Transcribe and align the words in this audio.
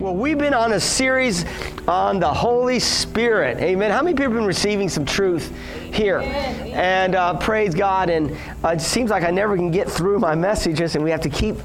Well, 0.00 0.14
we've 0.14 0.38
been 0.38 0.54
on 0.54 0.72
a 0.72 0.80
series 0.80 1.44
on 1.86 2.20
the 2.20 2.32
Holy 2.32 2.78
Spirit. 2.78 3.58
Amen. 3.58 3.90
How 3.90 4.00
many 4.00 4.14
people 4.14 4.32
have 4.32 4.40
been 4.40 4.46
receiving 4.46 4.88
some 4.88 5.04
truth 5.04 5.54
here? 5.92 6.20
And 6.20 7.14
uh, 7.14 7.36
praise 7.36 7.74
God. 7.74 8.08
And 8.08 8.34
uh, 8.64 8.68
it 8.68 8.80
seems 8.80 9.10
like 9.10 9.24
I 9.24 9.30
never 9.30 9.56
can 9.56 9.70
get 9.70 9.90
through 9.90 10.18
my 10.18 10.34
messages, 10.34 10.94
and 10.94 11.04
we 11.04 11.10
have 11.10 11.20
to 11.20 11.28
keep 11.28 11.56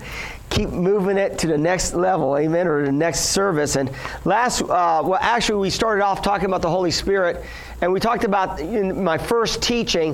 keep 0.50 0.68
moving 0.68 1.18
it 1.18 1.40
to 1.40 1.48
the 1.48 1.58
next 1.58 1.94
level, 1.94 2.38
amen, 2.38 2.68
or 2.68 2.86
the 2.86 2.92
next 2.92 3.28
service. 3.28 3.78
And 3.78 3.90
last, 4.26 4.64
uh, 4.64 5.02
well, 5.06 5.18
actually, 5.22 5.60
we 5.60 5.70
started 5.70 6.04
off 6.04 6.22
talking 6.22 6.48
about 6.48 6.62
the 6.62 6.70
Holy 6.70 6.92
Spirit, 6.92 7.42
and 7.80 7.94
we 7.94 8.02
talked 8.02 8.26
about 8.26 8.60
in 8.60 9.02
my 9.02 9.18
first 9.18 9.64
teaching, 9.64 10.14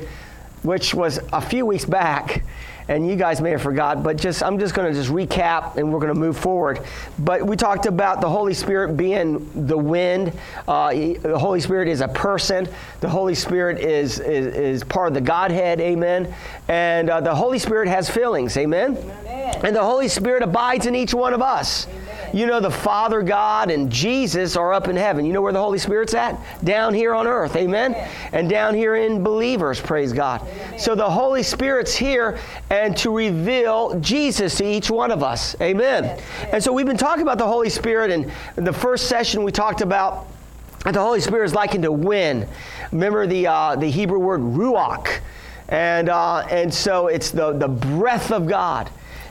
which 0.62 0.94
was 0.94 1.20
a 1.34 1.42
few 1.42 1.66
weeks 1.66 1.86
back 1.86 2.44
and 2.92 3.08
you 3.08 3.16
guys 3.16 3.40
may 3.40 3.52
have 3.52 3.62
forgot, 3.62 4.04
but 4.04 4.18
just 4.18 4.44
I'm 4.44 4.60
just 4.60 4.74
going 4.74 4.92
to 4.92 4.94
just 4.94 5.10
recap 5.10 5.78
and 5.78 5.94
we're 5.94 6.00
going 6.00 6.14
to 6.14 6.20
move 6.20 6.38
forward. 6.38 6.82
But 7.20 7.42
we 7.42 7.56
talked 7.56 7.86
about 7.86 8.20
the 8.20 8.28
Holy 8.28 8.54
Spirit 8.54 8.98
being 8.98 9.50
the 9.66 9.78
wind. 9.78 10.34
Uh, 10.68 10.92
the 10.92 11.40
Holy 11.40 11.62
Spirit 11.62 11.88
is 11.88 12.02
a 12.02 12.10
person. 12.10 12.68
The 13.00 13.08
Holy 13.08 13.34
Spirit 13.34 13.80
is 13.80 14.20
is, 14.20 14.54
is 14.56 14.84
part 14.84 15.08
of 15.08 15.14
the 15.14 15.22
Godhead. 15.22 15.80
Amen. 15.80 16.34
And 16.68 17.10
uh, 17.10 17.22
the 17.22 17.34
Holy 17.34 17.60
Spirit 17.60 17.88
has 17.88 18.10
feelings. 18.10 18.58
Amen? 18.58 18.98
amen. 18.98 19.62
And 19.64 19.74
the 19.74 19.84
Holy 19.84 20.10
Spirit 20.10 20.44
abides 20.44 20.86
in 20.86 20.94
each 20.94 21.14
one 21.14 21.34
of 21.34 21.42
us. 21.42 21.88
Amen. 21.88 22.01
You 22.34 22.46
know, 22.46 22.60
the 22.60 22.72
Father 22.72 23.22
God 23.22 23.70
and 23.70 23.92
Jesus 23.92 24.56
are 24.56 24.74
up 24.74 24.88
in 24.88 24.96
heaven. 24.96 25.26
You 25.26 25.34
know 25.34 25.42
where 25.42 25.52
the 25.52 25.62
Holy 25.62 25.80
Spirit's 25.80 26.14
at? 26.14 26.40
Down 26.64 26.94
here 26.94 27.14
on 27.14 27.28
earth. 27.28 27.56
Amen? 27.56 27.94
And 28.32 28.50
down 28.50 28.74
here 28.74 28.96
in 28.96 29.24
believers, 29.24 29.82
praise 29.82 30.14
God. 30.14 30.48
So 30.78 30.96
the 30.96 31.10
Holy 31.10 31.44
Spirit's 31.44 31.94
here 31.94 32.40
and 32.70 32.96
to 32.98 33.16
reveal 33.16 34.00
Jesus 34.00 34.56
to 34.58 34.66
each 34.66 34.90
one 34.90 35.12
of 35.12 35.24
us. 35.24 35.60
Amen. 35.62 36.22
And 36.52 36.64
so 36.64 36.72
we've 36.72 36.86
been 36.86 36.98
talking 36.98 37.24
about 37.24 37.38
the 37.38 37.48
Holy 37.48 37.70
Spirit, 37.70 38.12
and 38.12 38.32
the 38.56 38.74
first 38.74 39.08
session 39.08 39.44
we 39.44 39.52
talked 39.52 39.82
about 39.82 40.28
that 40.86 40.94
the 40.94 41.02
Holy 41.02 41.22
Spirit 41.22 41.46
is 41.46 41.54
likened 41.54 41.84
to 41.84 41.92
wind. 41.92 42.48
Remember 42.92 43.28
the, 43.28 43.48
uh, 43.48 43.76
the 43.76 43.90
Hebrew 43.90 44.20
word 44.20 44.42
ruach. 44.42 45.20
And, 45.70 46.10
uh, 46.10 46.40
and 46.50 46.74
so 46.74 47.08
it's 47.08 47.32
the, 47.32 47.54
the 47.54 47.68
breath 47.68 48.32
of 48.32 48.48
God. 48.48 48.90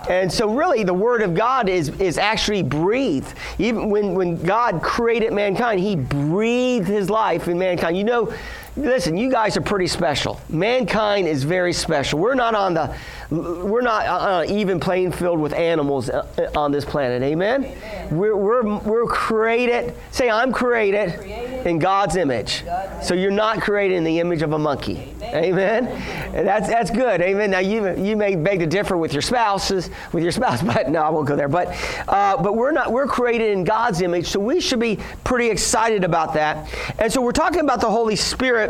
And 0.08 0.32
so, 0.32 0.52
really, 0.54 0.82
the 0.82 0.94
Word 0.94 1.22
of 1.22 1.34
God 1.34 1.68
is, 1.68 1.90
is 2.00 2.16
actually 2.18 2.62
breathed. 2.62 3.34
Even 3.58 3.90
when, 3.90 4.14
when 4.14 4.42
God 4.42 4.82
created 4.82 5.32
mankind, 5.32 5.80
He 5.80 5.96
breathed 5.96 6.88
His 6.88 7.10
life 7.10 7.48
in 7.48 7.58
mankind. 7.58 7.96
You 7.96 8.04
know, 8.04 8.34
listen, 8.80 9.16
you 9.16 9.30
guys 9.30 9.56
are 9.56 9.60
pretty 9.60 9.86
special. 9.86 10.40
Mankind 10.48 11.28
is 11.28 11.44
very 11.44 11.72
special. 11.72 12.18
We're 12.18 12.34
not 12.34 12.54
on 12.54 12.74
the 12.74 12.94
we're 13.30 13.80
not 13.80 14.06
on 14.06 14.44
an 14.44 14.50
even 14.50 14.80
playing 14.80 15.12
field 15.12 15.38
with 15.38 15.52
animals 15.52 16.10
uh, 16.10 16.26
on 16.56 16.72
this 16.72 16.84
planet. 16.84 17.22
Amen? 17.22 17.64
Amen. 17.64 18.16
We're, 18.18 18.36
we're, 18.36 18.78
we're 18.78 19.06
created, 19.06 19.94
say, 20.10 20.28
I'm 20.28 20.52
created, 20.52 21.16
created 21.16 21.64
in 21.64 21.78
God's 21.78 22.16
image. 22.16 22.64
God's 22.64 23.06
so 23.06 23.14
you're 23.14 23.30
not 23.30 23.60
created 23.60 23.96
in 23.96 24.04
the 24.04 24.18
image 24.18 24.42
of 24.42 24.52
a 24.52 24.58
monkey. 24.58 25.14
Amen? 25.22 25.86
Amen? 25.86 26.44
That's, 26.44 26.66
that's 26.66 26.90
good. 26.90 27.20
Amen. 27.20 27.52
Now, 27.52 27.60
you, 27.60 27.96
you 27.96 28.16
may 28.16 28.34
beg 28.34 28.58
to 28.60 28.66
differ 28.66 28.96
with 28.96 29.12
your 29.12 29.22
spouses, 29.22 29.90
with 30.12 30.24
your 30.24 30.32
spouse, 30.32 30.60
but 30.74 30.88
no, 30.88 31.00
I 31.00 31.10
won't 31.10 31.28
go 31.28 31.36
there. 31.36 31.48
But, 31.48 31.68
uh, 32.08 32.42
but 32.42 32.56
we're 32.56 32.72
not, 32.72 32.90
we're 32.90 33.06
created 33.06 33.52
in 33.52 33.62
God's 33.62 34.00
image, 34.00 34.26
so 34.26 34.40
we 34.40 34.60
should 34.60 34.80
be 34.80 34.98
pretty 35.22 35.50
excited 35.50 36.02
about 36.02 36.34
that. 36.34 36.68
And 36.98 37.12
so 37.12 37.20
we're 37.20 37.30
talking 37.30 37.60
about 37.60 37.80
the 37.80 37.90
Holy 37.90 38.16
Spirit 38.16 38.69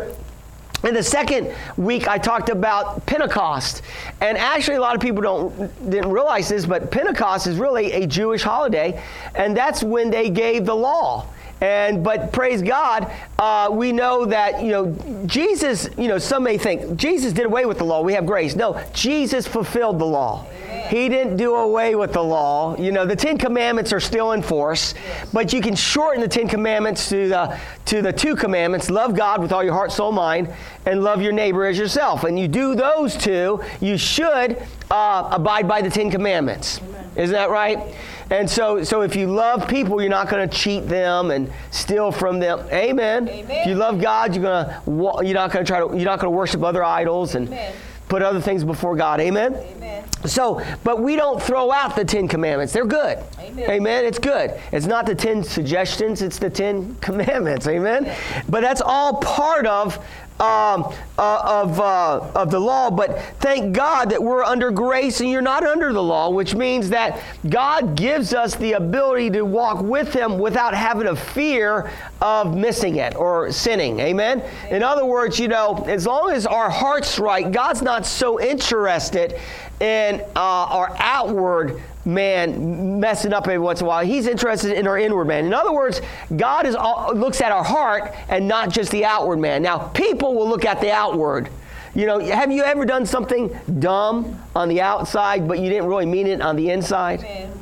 in 0.83 0.95
the 0.95 1.03
second 1.03 1.53
week, 1.77 2.07
I 2.07 2.17
talked 2.17 2.49
about 2.49 3.05
Pentecost. 3.05 3.83
And 4.19 4.37
actually, 4.37 4.77
a 4.77 4.81
lot 4.81 4.95
of 4.95 5.01
people 5.01 5.21
don't, 5.21 5.89
didn't 5.89 6.11
realize 6.11 6.49
this, 6.49 6.65
but 6.65 6.89
Pentecost 6.89 7.45
is 7.47 7.57
really 7.57 7.91
a 7.91 8.07
Jewish 8.07 8.41
holiday, 8.41 9.01
and 9.35 9.55
that's 9.55 9.83
when 9.83 10.09
they 10.09 10.29
gave 10.29 10.65
the 10.65 10.75
law. 10.75 11.27
And 11.61 12.03
but 12.03 12.33
praise 12.33 12.63
God, 12.63 13.11
uh, 13.37 13.69
we 13.71 13.91
know 13.91 14.25
that 14.25 14.63
you 14.63 14.71
know 14.71 15.25
Jesus. 15.27 15.87
You 15.95 16.07
know, 16.07 16.17
some 16.17 16.43
may 16.43 16.57
think 16.57 16.97
Jesus 16.97 17.33
did 17.33 17.45
away 17.45 17.65
with 17.65 17.77
the 17.77 17.83
law. 17.83 18.01
We 18.01 18.13
have 18.13 18.25
grace. 18.25 18.55
No, 18.55 18.83
Jesus 18.93 19.47
fulfilled 19.47 19.99
the 19.99 20.05
law. 20.05 20.47
He 20.89 21.07
didn't 21.07 21.37
do 21.37 21.55
away 21.55 21.93
with 21.95 22.13
the 22.13 22.23
law. 22.23 22.75
You 22.77 22.91
know, 22.91 23.05
the 23.05 23.15
Ten 23.15 23.37
Commandments 23.37 23.93
are 23.93 23.99
still 23.99 24.31
in 24.31 24.41
force, 24.41 24.95
but 25.31 25.53
you 25.53 25.61
can 25.61 25.75
shorten 25.75 26.19
the 26.19 26.27
Ten 26.27 26.47
Commandments 26.47 27.07
to 27.09 27.29
the 27.29 27.57
to 27.85 28.01
the 28.01 28.11
two 28.11 28.35
commandments: 28.35 28.89
love 28.89 29.15
God 29.15 29.39
with 29.39 29.51
all 29.51 29.63
your 29.63 29.73
heart, 29.73 29.91
soul, 29.91 30.11
mind, 30.11 30.51
and 30.87 31.03
love 31.03 31.21
your 31.21 31.31
neighbor 31.31 31.65
as 31.65 31.77
yourself. 31.77 32.23
And 32.23 32.39
you 32.39 32.47
do 32.47 32.73
those 32.73 33.15
two, 33.15 33.61
you 33.79 33.97
should 33.97 34.57
uh, 34.89 35.29
abide 35.31 35.67
by 35.67 35.81
the 35.81 35.91
Ten 35.91 36.09
Commandments. 36.09 36.79
Amen. 36.79 37.11
Isn't 37.15 37.35
that 37.35 37.51
right? 37.51 37.95
And 38.31 38.49
so, 38.49 38.81
so 38.83 39.01
if 39.01 39.15
you 39.15 39.27
love 39.27 39.67
people, 39.67 40.01
you're 40.01 40.09
not 40.09 40.29
going 40.29 40.47
to 40.49 40.57
cheat 40.57 40.87
them 40.87 41.31
and 41.31 41.51
steal 41.69 42.13
from 42.13 42.39
them. 42.39 42.59
Amen. 42.71 43.27
Amen. 43.27 43.51
If 43.51 43.67
you 43.67 43.75
love 43.75 44.01
God, 44.01 44.33
you're 44.33 44.43
going 44.43 44.65
to 44.67 45.25
you're 45.25 45.35
not 45.35 45.51
going 45.51 45.65
to 45.65 45.69
try 45.69 45.79
to 45.79 45.87
you're 45.87 46.05
not 46.05 46.19
going 46.19 46.31
to 46.31 46.37
worship 46.37 46.63
other 46.63 46.81
idols 46.83 47.35
and 47.35 47.49
Amen. 47.49 47.73
put 48.07 48.21
other 48.21 48.39
things 48.39 48.63
before 48.63 48.95
God. 48.95 49.19
Amen. 49.19 49.55
Amen. 49.55 50.05
So, 50.25 50.61
but 50.85 51.01
we 51.01 51.17
don't 51.17 51.41
throw 51.41 51.71
out 51.71 51.95
the 51.95 52.05
Ten 52.05 52.27
Commandments. 52.27 52.71
They're 52.71 52.85
good. 52.85 53.17
Amen. 53.39 53.69
Amen. 53.69 54.05
It's 54.05 54.19
good. 54.19 54.57
It's 54.71 54.85
not 54.85 55.05
the 55.05 55.15
Ten 55.15 55.43
Suggestions. 55.43 56.21
It's 56.21 56.39
the 56.39 56.49
Ten 56.49 56.95
Commandments. 57.01 57.67
Amen. 57.67 58.15
But 58.47 58.61
that's 58.61 58.81
all 58.81 59.15
part 59.15 59.65
of 59.65 60.03
um, 60.41 60.91
uh, 61.19 61.63
of, 61.63 61.79
uh, 61.79 62.31
of 62.33 62.49
the 62.49 62.59
law, 62.59 62.89
but 62.89 63.19
thank 63.39 63.75
God 63.75 64.09
that 64.09 64.21
we're 64.21 64.43
under 64.43 64.71
grace 64.71 65.21
and 65.21 65.29
you're 65.29 65.39
not 65.39 65.63
under 65.63 65.93
the 65.93 66.01
law, 66.01 66.31
which 66.31 66.55
means 66.55 66.89
that 66.89 67.21
God 67.47 67.95
gives 67.95 68.33
us 68.33 68.55
the 68.55 68.73
ability 68.73 69.29
to 69.31 69.43
walk 69.43 69.83
with 69.83 70.11
Him 70.11 70.39
without 70.39 70.73
having 70.73 71.07
a 71.07 71.15
fear 71.15 71.91
of 72.21 72.57
missing 72.57 72.95
it 72.95 73.15
or 73.15 73.51
sinning. 73.51 73.99
Amen? 73.99 74.43
In 74.71 74.81
other 74.81 75.05
words, 75.05 75.39
you 75.39 75.47
know, 75.47 75.83
as 75.87 76.07
long 76.07 76.31
as 76.31 76.47
our 76.47 76.71
heart's 76.71 77.19
right, 77.19 77.51
God's 77.51 77.83
not 77.83 78.07
so 78.07 78.41
interested 78.41 79.39
in 79.79 80.21
uh, 80.35 80.39
our 80.39 80.95
outward 80.97 81.81
man 82.05 82.99
messing 82.99 83.33
up 83.33 83.47
every 83.47 83.59
once 83.59 83.81
in 83.81 83.85
a 83.85 83.89
while. 83.89 84.05
He's 84.05 84.27
interested 84.27 84.77
in 84.77 84.87
our 84.87 84.97
inward 84.97 85.25
man. 85.25 85.45
In 85.45 85.53
other 85.53 85.71
words, 85.71 86.01
God 86.35 86.65
is 86.65 86.75
all, 86.75 87.13
looks 87.15 87.41
at 87.41 87.51
our 87.51 87.63
heart 87.63 88.13
and 88.29 88.47
not 88.47 88.69
just 88.69 88.91
the 88.91 89.05
outward 89.05 89.37
man. 89.37 89.61
Now, 89.61 89.77
people 89.89 90.35
will 90.35 90.47
look 90.47 90.65
at 90.65 90.81
the 90.81 90.91
outward. 90.91 91.49
You 91.93 92.05
know, 92.05 92.19
have 92.19 92.51
you 92.51 92.63
ever 92.63 92.85
done 92.85 93.05
something 93.05 93.49
dumb 93.79 94.41
on 94.55 94.69
the 94.69 94.81
outside, 94.81 95.47
but 95.47 95.59
you 95.59 95.69
didn't 95.69 95.87
really 95.87 96.05
mean 96.05 96.27
it 96.27 96.41
on 96.41 96.55
the 96.55 96.69
inside? 96.69 97.19
Amen. 97.19 97.60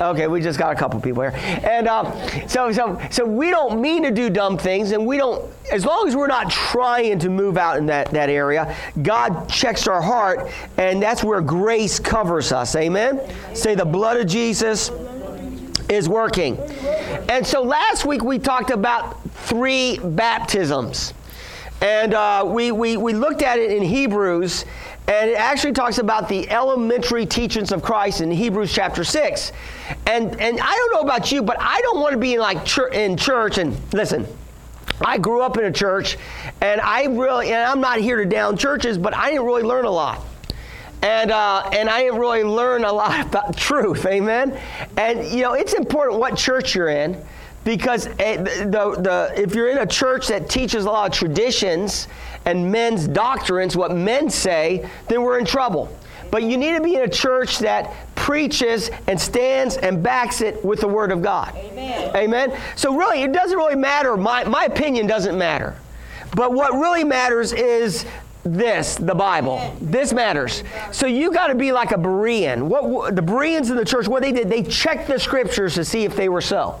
Okay, 0.00 0.26
we 0.26 0.40
just 0.40 0.58
got 0.58 0.72
a 0.72 0.76
couple 0.76 1.00
people 1.00 1.22
here, 1.22 1.34
and 1.62 1.86
uh, 1.86 2.48
so 2.48 2.72
so 2.72 3.00
so 3.10 3.24
we 3.24 3.50
don't 3.50 3.80
mean 3.80 4.02
to 4.02 4.10
do 4.10 4.30
dumb 4.30 4.56
things, 4.56 4.92
and 4.92 5.06
we 5.06 5.16
don't. 5.16 5.52
As 5.70 5.84
long 5.84 6.08
as 6.08 6.16
we're 6.16 6.26
not 6.26 6.50
trying 6.50 7.18
to 7.20 7.28
move 7.28 7.56
out 7.56 7.76
in 7.78 7.86
that 7.86 8.10
that 8.10 8.30
area, 8.30 8.74
God 9.02 9.48
checks 9.48 9.86
our 9.86 10.00
heart, 10.00 10.50
and 10.78 11.02
that's 11.02 11.22
where 11.22 11.40
grace 11.40 11.98
covers 11.98 12.52
us. 12.52 12.74
Amen. 12.74 13.18
Amen. 13.18 13.54
Say 13.54 13.74
the 13.74 13.84
blood 13.84 14.16
of 14.16 14.26
Jesus 14.26 14.90
is 15.88 16.08
working. 16.08 16.58
And 17.28 17.46
so 17.46 17.62
last 17.62 18.04
week 18.04 18.22
we 18.22 18.38
talked 18.38 18.70
about 18.70 19.22
three 19.30 19.98
baptisms. 19.98 21.14
And 21.80 22.14
uh, 22.14 22.44
we, 22.46 22.70
we, 22.70 22.96
we 22.96 23.12
looked 23.12 23.42
at 23.42 23.58
it 23.58 23.72
in 23.72 23.82
Hebrews, 23.82 24.64
and 25.12 25.30
it 25.30 25.34
actually 25.34 25.72
talks 25.72 25.98
about 25.98 26.28
the 26.28 26.48
elementary 26.48 27.26
teachings 27.26 27.70
of 27.70 27.82
Christ 27.82 28.22
in 28.22 28.30
Hebrews 28.30 28.72
chapter 28.72 29.04
6. 29.04 29.52
And, 30.06 30.40
and 30.40 30.58
I 30.58 30.74
don't 30.74 30.92
know 30.94 31.00
about 31.00 31.30
you, 31.30 31.42
but 31.42 31.58
I 31.60 31.80
don't 31.82 32.00
want 32.00 32.12
to 32.12 32.18
be 32.18 32.34
in 32.34 32.40
like 32.40 32.66
in 32.94 33.16
church 33.16 33.58
and 33.58 33.76
listen. 33.92 34.26
I 35.04 35.18
grew 35.18 35.42
up 35.42 35.58
in 35.58 35.64
a 35.64 35.72
church, 35.72 36.16
and 36.60 36.80
I 36.80 37.04
really, 37.04 37.52
and 37.52 37.62
I'm 37.62 37.80
not 37.80 37.98
here 37.98 38.16
to 38.16 38.24
down 38.24 38.56
churches, 38.56 38.96
but 38.96 39.14
I 39.14 39.30
didn't 39.30 39.44
really 39.44 39.62
learn 39.62 39.84
a 39.84 39.90
lot. 39.90 40.24
And, 41.02 41.30
uh, 41.30 41.68
and 41.72 41.90
I 41.90 42.04
didn't 42.04 42.18
really 42.18 42.44
learn 42.44 42.84
a 42.84 42.92
lot 42.92 43.20
about 43.26 43.56
truth, 43.56 44.06
amen? 44.06 44.58
And, 44.96 45.26
you 45.26 45.42
know, 45.42 45.52
it's 45.52 45.74
important 45.74 46.20
what 46.20 46.36
church 46.36 46.74
you're 46.74 46.88
in 46.88 47.22
because 47.64 48.06
eh, 48.18 48.36
the, 48.36 48.96
the, 48.98 49.32
if 49.36 49.54
you're 49.54 49.68
in 49.68 49.78
a 49.78 49.86
church 49.86 50.28
that 50.28 50.48
teaches 50.48 50.84
a 50.84 50.90
lot 50.90 51.10
of 51.10 51.16
traditions 51.16 52.08
and 52.44 52.70
men's 52.70 53.08
doctrines, 53.08 53.76
what 53.76 53.94
men 53.94 54.30
say, 54.30 54.88
then 55.08 55.22
we're 55.22 55.38
in 55.38 55.44
trouble. 55.44 55.96
But 56.30 56.44
you 56.44 56.56
need 56.56 56.74
to 56.76 56.80
be 56.80 56.96
in 56.96 57.02
a 57.02 57.08
church 57.08 57.58
that 57.58 57.92
preaches 58.14 58.90
and 59.06 59.20
stands 59.20 59.76
and 59.76 60.02
backs 60.02 60.40
it 60.40 60.64
with 60.64 60.80
the 60.80 60.88
Word 60.88 61.12
of 61.12 61.20
God. 61.20 61.54
Amen. 61.56 62.16
Amen. 62.16 62.60
So, 62.74 62.96
really, 62.96 63.22
it 63.22 63.32
doesn't 63.32 63.56
really 63.56 63.76
matter. 63.76 64.16
My, 64.16 64.44
my 64.44 64.64
opinion 64.64 65.06
doesn't 65.06 65.36
matter. 65.36 65.76
But 66.34 66.54
what 66.54 66.72
really 66.72 67.04
matters 67.04 67.52
is 67.52 68.06
this, 68.44 68.96
the 68.96 69.14
Bible. 69.14 69.76
This 69.80 70.12
matters. 70.12 70.64
So 70.90 71.06
you 71.06 71.32
got 71.32 71.48
to 71.48 71.54
be 71.54 71.70
like 71.70 71.92
a 71.92 71.96
Berean. 71.96 72.62
What, 72.62 73.14
the 73.14 73.22
Bereans 73.22 73.70
in 73.70 73.76
the 73.76 73.84
church? 73.84 74.08
What 74.08 74.22
they 74.22 74.32
did? 74.32 74.48
They 74.48 74.62
checked 74.62 75.06
the 75.06 75.18
scriptures 75.18 75.74
to 75.74 75.84
see 75.84 76.04
if 76.04 76.16
they 76.16 76.28
were 76.28 76.40
so. 76.40 76.80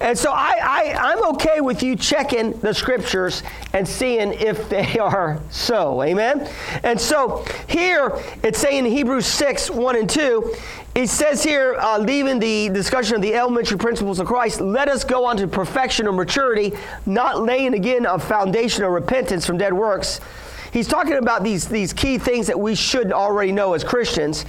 And 0.00 0.16
so 0.16 0.32
I, 0.32 0.58
I, 0.62 1.12
I'm 1.12 1.24
okay 1.34 1.60
with 1.60 1.82
you 1.82 1.96
checking 1.96 2.52
the 2.60 2.72
scriptures 2.72 3.42
and 3.72 3.86
seeing 3.86 4.32
if 4.32 4.68
they 4.68 4.98
are 4.98 5.40
so. 5.50 6.02
Amen? 6.02 6.48
And 6.82 7.00
so 7.00 7.44
here 7.68 8.12
it's 8.42 8.58
saying 8.58 8.86
in 8.86 8.92
Hebrews 8.92 9.26
6 9.26 9.70
1 9.70 9.96
and 9.96 10.08
2, 10.10 10.54
it 10.94 11.08
says 11.08 11.44
here, 11.44 11.76
uh, 11.78 11.98
leaving 11.98 12.40
the 12.40 12.70
discussion 12.70 13.14
of 13.14 13.22
the 13.22 13.34
elementary 13.34 13.78
principles 13.78 14.18
of 14.18 14.26
Christ, 14.26 14.60
let 14.60 14.88
us 14.88 15.04
go 15.04 15.24
on 15.24 15.36
to 15.36 15.46
perfection 15.46 16.08
or 16.08 16.12
maturity, 16.12 16.72
not 17.06 17.42
laying 17.42 17.74
again 17.74 18.04
a 18.04 18.18
foundation 18.18 18.82
of 18.82 18.90
repentance 18.90 19.46
from 19.46 19.58
dead 19.58 19.72
works 19.72 20.20
He's 20.72 20.86
talking 20.86 21.14
about 21.14 21.44
these, 21.44 21.66
these 21.66 21.92
key 21.92 22.18
things 22.18 22.46
that 22.46 22.58
we 22.58 22.74
should 22.74 23.12
already 23.12 23.52
know 23.52 23.74
as 23.74 23.84
Christians 23.84 24.44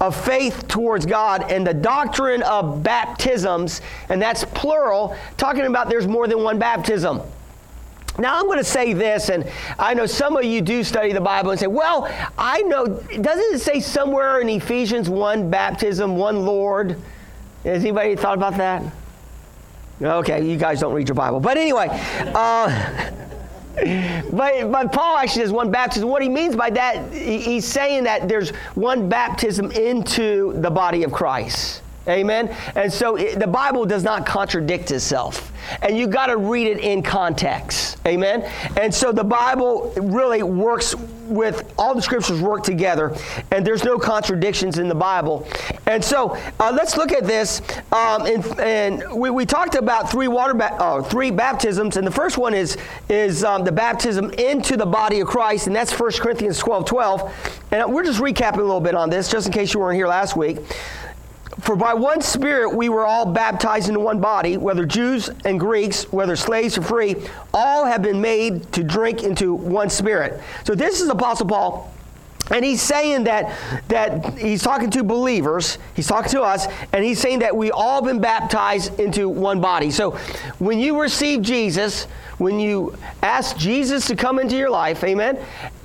of 0.00 0.14
faith 0.14 0.68
towards 0.68 1.06
God 1.06 1.50
and 1.50 1.66
the 1.66 1.74
doctrine 1.74 2.42
of 2.42 2.82
baptisms, 2.82 3.80
and 4.08 4.20
that's 4.20 4.44
plural, 4.44 5.16
talking 5.36 5.66
about 5.66 5.88
there's 5.88 6.06
more 6.06 6.28
than 6.28 6.42
one 6.42 6.58
baptism. 6.58 7.20
Now, 8.18 8.38
I'm 8.38 8.46
going 8.46 8.58
to 8.58 8.64
say 8.64 8.92
this, 8.92 9.28
and 9.28 9.50
I 9.76 9.92
know 9.94 10.06
some 10.06 10.36
of 10.36 10.44
you 10.44 10.60
do 10.60 10.84
study 10.84 11.12
the 11.12 11.20
Bible 11.20 11.50
and 11.50 11.58
say, 11.58 11.66
well, 11.66 12.08
I 12.38 12.62
know, 12.62 12.86
doesn't 12.86 13.54
it 13.54 13.60
say 13.60 13.80
somewhere 13.80 14.40
in 14.40 14.48
Ephesians 14.48 15.10
one 15.10 15.50
baptism, 15.50 16.16
one 16.16 16.44
Lord? 16.44 16.96
Has 17.64 17.82
anybody 17.82 18.14
thought 18.14 18.36
about 18.36 18.56
that? 18.58 18.84
Okay, 20.00 20.48
you 20.48 20.56
guys 20.56 20.80
don't 20.80 20.92
read 20.92 21.08
your 21.08 21.16
Bible. 21.16 21.40
But 21.40 21.56
anyway, 21.56 21.88
uh, 22.34 23.10
but, 24.32 24.70
but 24.70 24.92
Paul 24.92 25.16
actually 25.16 25.42
says 25.42 25.52
one 25.52 25.70
baptism. 25.70 26.08
What 26.08 26.22
he 26.22 26.28
means 26.28 26.54
by 26.54 26.70
that, 26.70 27.12
he's 27.12 27.64
saying 27.64 28.04
that 28.04 28.28
there's 28.28 28.50
one 28.74 29.08
baptism 29.08 29.70
into 29.72 30.52
the 30.60 30.70
body 30.70 31.02
of 31.02 31.12
Christ. 31.12 31.82
Amen? 32.06 32.54
And 32.74 32.92
so 32.92 33.16
it, 33.16 33.38
the 33.38 33.46
Bible 33.46 33.86
does 33.86 34.04
not 34.04 34.26
contradict 34.26 34.90
itself. 34.90 35.52
And 35.82 35.96
you 35.96 36.06
got 36.06 36.26
to 36.26 36.36
read 36.36 36.66
it 36.66 36.78
in 36.78 37.02
context. 37.02 37.96
Amen? 38.06 38.42
And 38.76 38.94
so 38.94 39.10
the 39.10 39.24
Bible 39.24 39.92
really 39.96 40.42
works 40.42 40.94
with 41.24 41.72
all 41.78 41.94
the 41.94 42.02
scriptures 42.02 42.40
work 42.40 42.62
together, 42.62 43.16
and 43.50 43.66
there's 43.66 43.84
no 43.84 43.98
contradictions 43.98 44.78
in 44.78 44.88
the 44.88 44.94
Bible. 44.94 45.46
And 45.86 46.04
so 46.04 46.36
uh, 46.60 46.72
let's 46.74 46.96
look 46.96 47.12
at 47.12 47.26
this. 47.26 47.60
Um, 47.92 48.26
and, 48.26 48.60
and 48.60 49.20
we, 49.20 49.30
we, 49.30 49.46
talked 49.46 49.74
about 49.74 50.10
three 50.10 50.28
water 50.28 50.54
ba- 50.54 50.74
uh, 50.74 51.02
three 51.02 51.30
baptisms, 51.30 51.96
and 51.96 52.06
the 52.06 52.10
first 52.10 52.38
one 52.38 52.54
is 52.54 52.76
is 53.08 53.44
um, 53.44 53.64
the 53.64 53.72
baptism 53.72 54.30
into 54.32 54.76
the 54.76 54.86
body 54.86 55.20
of 55.20 55.28
Christ, 55.28 55.66
and 55.66 55.76
that's 55.76 55.98
1 55.98 56.12
Corinthians 56.12 56.58
12 56.58 56.84
12. 56.84 57.60
And 57.72 57.92
we're 57.92 58.04
just 58.04 58.20
recapping 58.20 58.58
a 58.58 58.62
little 58.62 58.80
bit 58.80 58.94
on 58.94 59.10
this, 59.10 59.28
just 59.28 59.46
in 59.46 59.52
case 59.52 59.74
you 59.74 59.80
weren't 59.80 59.96
here 59.96 60.08
last 60.08 60.36
week. 60.36 60.58
For 61.60 61.76
by 61.76 61.94
one 61.94 62.20
Spirit 62.20 62.74
we 62.74 62.88
were 62.88 63.06
all 63.06 63.26
baptized 63.26 63.88
into 63.88 64.00
one 64.00 64.20
body, 64.20 64.56
whether 64.56 64.84
Jews 64.84 65.30
and 65.44 65.58
Greeks, 65.60 66.12
whether 66.12 66.34
slaves 66.36 66.76
or 66.76 66.82
free, 66.82 67.16
all 67.52 67.84
have 67.84 68.02
been 68.02 68.20
made 68.20 68.72
to 68.72 68.82
drink 68.82 69.22
into 69.22 69.54
one 69.54 69.88
Spirit. 69.88 70.40
So 70.64 70.74
this 70.74 71.00
is 71.00 71.08
Apostle 71.08 71.46
Paul. 71.46 71.94
And 72.50 72.62
he's 72.64 72.82
saying 72.82 73.24
that, 73.24 73.56
that 73.88 74.36
he's 74.36 74.62
talking 74.62 74.90
to 74.90 75.02
believers, 75.02 75.78
he's 75.94 76.06
talking 76.06 76.30
to 76.32 76.42
us, 76.42 76.66
and 76.92 77.02
he's 77.02 77.18
saying 77.18 77.38
that 77.38 77.56
we 77.56 77.70
all 77.70 78.02
been 78.02 78.20
baptized 78.20 79.00
into 79.00 79.30
one 79.30 79.62
body. 79.62 79.90
So 79.90 80.10
when 80.58 80.78
you 80.78 81.00
receive 81.00 81.40
Jesus, 81.40 82.04
when 82.36 82.60
you 82.60 82.96
ask 83.22 83.56
Jesus 83.56 84.06
to 84.08 84.16
come 84.16 84.38
into 84.38 84.56
your 84.56 84.68
life, 84.68 85.02
amen, 85.04 85.38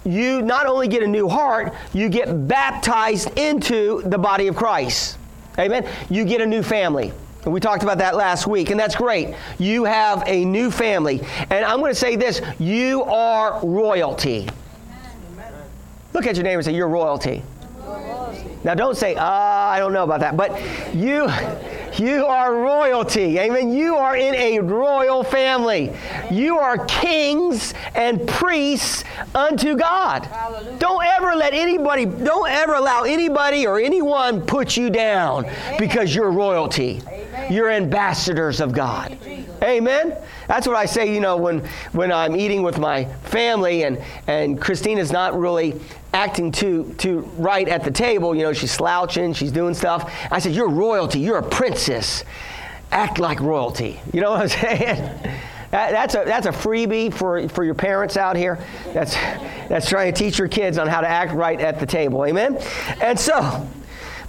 you 0.03 0.41
not 0.41 0.65
only 0.65 0.87
get 0.87 1.01
a 1.01 1.07
new 1.07 1.29
heart, 1.29 1.73
you 1.93 2.09
get 2.09 2.47
baptized 2.47 3.37
into 3.37 4.01
the 4.05 4.17
body 4.17 4.47
of 4.47 4.55
Christ. 4.55 5.18
Amen. 5.59 5.87
You 6.09 6.25
get 6.25 6.41
a 6.41 6.45
new 6.45 6.63
family. 6.63 7.11
And 7.43 7.53
we 7.53 7.59
talked 7.59 7.83
about 7.83 7.99
that 7.99 8.15
last 8.15 8.47
week, 8.47 8.69
and 8.69 8.79
that's 8.79 8.95
great. 8.95 9.33
You 9.57 9.85
have 9.85 10.23
a 10.27 10.43
new 10.43 10.71
family. 10.71 11.21
And 11.49 11.65
I'm 11.65 11.79
going 11.79 11.91
to 11.91 11.95
say 11.95 12.15
this 12.15 12.41
you 12.59 13.03
are 13.03 13.65
royalty. 13.65 14.49
Look 16.13 16.25
at 16.25 16.35
your 16.35 16.43
neighbor 16.43 16.59
and 16.59 16.65
say, 16.65 16.75
You're 16.75 16.89
royalty. 16.89 17.43
Now, 18.63 18.73
don't 18.75 18.97
say, 18.97 19.15
uh, 19.15 19.23
I 19.23 19.79
don't 19.79 19.93
know 19.93 20.03
about 20.03 20.19
that. 20.19 20.35
But 20.35 20.51
you, 20.93 21.29
you 21.97 22.25
are 22.25 22.53
royalty. 22.53 23.39
Amen. 23.39 23.73
You 23.73 23.95
are 23.95 24.15
in 24.15 24.35
a 24.35 24.59
royal 24.59 25.23
family. 25.23 25.93
You 26.31 26.57
are 26.57 26.85
kings 26.85 27.73
and 27.95 28.27
priests 28.27 29.03
unto 29.33 29.75
God. 29.75 30.25
Hallelujah. 30.25 30.77
Don't 30.77 31.03
ever 31.03 31.35
let 31.35 31.53
anybody, 31.53 32.05
don't 32.05 32.49
ever 32.49 32.73
allow 32.73 33.03
anybody 33.03 33.65
or 33.65 33.79
anyone 33.79 34.41
put 34.41 34.77
you 34.77 34.89
down 34.89 35.45
Amen. 35.45 35.75
because 35.79 36.13
you're 36.13 36.31
royalty. 36.31 37.01
Amen. 37.07 37.51
You're 37.51 37.69
ambassadors 37.69 38.59
of 38.59 38.73
God. 38.73 39.17
Amen. 39.63 40.15
That's 40.47 40.67
what 40.67 40.75
I 40.75 40.85
say, 40.85 41.13
you 41.13 41.19
know, 41.19 41.37
when, 41.37 41.59
when 41.91 42.11
I'm 42.11 42.35
eating 42.35 42.63
with 42.63 42.79
my 42.79 43.05
family 43.23 43.83
and, 43.83 44.01
and 44.27 44.59
Christina's 44.59 45.11
not 45.11 45.37
really 45.37 45.79
acting 46.13 46.51
too, 46.51 46.93
too 46.97 47.19
right 47.37 47.67
at 47.67 47.83
the 47.83 47.91
table. 47.91 48.33
You 48.33 48.43
know, 48.43 48.53
she's 48.53 48.71
slouching, 48.71 49.33
she's 49.33 49.51
doing 49.51 49.73
stuff. 49.73 50.11
I 50.31 50.39
said, 50.39 50.53
You're 50.53 50.69
royalty, 50.69 51.19
you're 51.19 51.37
a 51.37 51.43
Act 52.91 53.19
like 53.19 53.39
royalty. 53.39 53.99
You 54.13 54.21
know 54.21 54.31
what 54.31 54.41
I'm 54.41 54.47
saying? 54.79 55.01
That, 55.71 55.91
that's, 55.91 56.15
a, 56.15 56.23
that's 56.25 56.47
a 56.47 56.51
freebie 56.51 57.13
for, 57.13 57.47
for 57.49 57.63
your 57.63 57.75
parents 57.75 58.17
out 58.17 58.35
here. 58.35 58.63
That's, 58.93 59.13
that's 59.69 59.87
trying 59.87 60.11
to 60.11 60.17
teach 60.17 60.39
your 60.39 60.47
kids 60.47 60.77
on 60.79 60.87
how 60.87 61.01
to 61.01 61.07
act 61.07 61.33
right 61.33 61.59
at 61.61 61.79
the 61.79 61.85
table. 61.85 62.25
Amen? 62.25 62.57
And 63.01 63.19
so, 63.19 63.67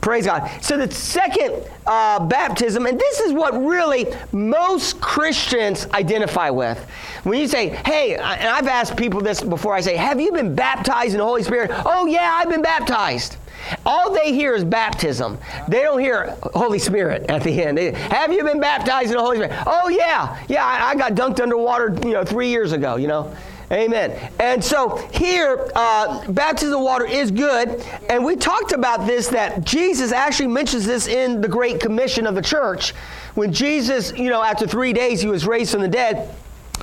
Praise 0.01 0.25
God. 0.25 0.51
So 0.63 0.79
the 0.79 0.91
second 0.91 1.63
uh, 1.87 2.25
baptism, 2.25 2.87
and 2.87 2.99
this 2.99 3.21
is 3.21 3.35
what 3.35 3.53
really 3.63 4.07
most 4.33 4.99
Christians 5.01 5.87
identify 5.93 6.49
with. 6.49 6.79
When 7.25 7.39
you 7.39 7.47
say, 7.47 7.69
hey, 7.85 8.15
and 8.15 8.23
I've 8.23 8.67
asked 8.67 8.97
people 8.97 9.21
this 9.21 9.43
before, 9.43 9.75
I 9.75 9.83
say, 9.83 9.97
have 9.97 10.19
you 10.19 10.33
been 10.33 10.55
baptized 10.55 11.13
in 11.13 11.19
the 11.19 11.25
Holy 11.25 11.43
Spirit? 11.43 11.71
Oh, 11.85 12.07
yeah, 12.07 12.39
I've 12.41 12.49
been 12.49 12.63
baptized. 12.63 13.37
All 13.87 14.13
they 14.13 14.33
hear 14.33 14.55
is 14.55 14.65
baptism. 14.65 15.39
They 15.69 15.83
don't 15.83 16.01
hear 16.01 16.37
Holy 16.55 16.79
Spirit 16.79 17.27
at 17.29 17.43
the 17.43 17.63
end. 17.63 17.79
They, 17.79 17.93
have 17.93 18.33
you 18.33 18.45
been 18.45 18.61
baptized 18.61 19.11
in 19.11 19.17
the 19.17 19.23
Holy 19.23 19.37
Spirit? 19.37 19.57
Oh, 19.67 19.89
yeah. 19.89 20.43
Yeah, 20.49 20.65
I, 20.65 20.91
I 20.91 20.95
got 20.95 21.13
dunked 21.13 21.41
underwater, 21.41 21.97
you 22.07 22.13
know, 22.13 22.25
three 22.25 22.49
years 22.49 22.73
ago, 22.73 22.97
you 22.97 23.09
know. 23.09 23.35
Amen. 23.73 24.33
And 24.41 24.65
so 24.65 24.97
here, 25.13 25.71
uh, 25.77 26.29
baptism 26.33 26.75
of 26.75 26.85
water 26.85 27.07
is 27.07 27.31
good. 27.31 27.81
And 28.09 28.25
we 28.25 28.35
talked 28.35 28.73
about 28.73 29.07
this 29.07 29.29
that 29.29 29.65
Jesus 29.65 30.11
actually 30.11 30.49
mentions 30.49 30.85
this 30.87 31.07
in 31.07 31.41
the 31.41 31.47
Great 31.47 31.79
Commission 31.79 32.27
of 32.27 32.35
the 32.35 32.43
church. 32.43 32.95
When 33.35 33.53
Jesus, 33.53 34.13
you 34.17 34.29
know, 34.29 34.43
after 34.43 34.67
three 34.67 34.93
days, 34.93 35.21
he 35.21 35.29
was 35.29 35.47
raised 35.47 35.71
from 35.71 35.83
the 35.83 35.89
dead. 35.89 36.35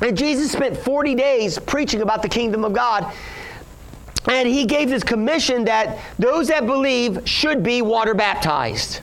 And 0.01 0.17
Jesus 0.17 0.51
spent 0.51 0.77
40 0.77 1.15
days 1.15 1.59
preaching 1.59 2.01
about 2.01 2.21
the 2.21 2.29
kingdom 2.29 2.63
of 2.63 2.71
God. 2.71 3.11
And 4.27 4.47
he 4.47 4.65
gave 4.65 4.89
this 4.89 5.03
commission 5.03 5.65
that 5.65 5.99
those 6.19 6.49
that 6.49 6.65
believe 6.65 7.21
should 7.25 7.63
be 7.63 7.81
water 7.81 8.13
baptized. 8.13 9.01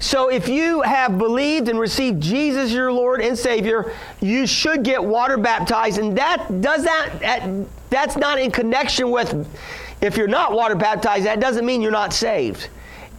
So 0.00 0.30
if 0.30 0.48
you 0.48 0.80
have 0.80 1.18
believed 1.18 1.68
and 1.68 1.78
received 1.78 2.22
Jesus 2.22 2.72
your 2.72 2.90
Lord 2.90 3.20
and 3.20 3.38
Savior, 3.38 3.94
you 4.20 4.46
should 4.46 4.82
get 4.82 5.02
water 5.02 5.36
baptized. 5.36 5.98
And 5.98 6.16
that 6.16 6.60
does 6.60 6.84
that, 6.84 7.20
that 7.20 7.66
that's 7.90 8.16
not 8.16 8.38
in 8.38 8.50
connection 8.50 9.10
with 9.10 9.46
if 10.00 10.16
you're 10.16 10.28
not 10.28 10.52
water 10.52 10.74
baptized, 10.74 11.26
that 11.26 11.40
doesn't 11.40 11.66
mean 11.66 11.82
you're 11.82 11.90
not 11.90 12.12
saved. 12.12 12.68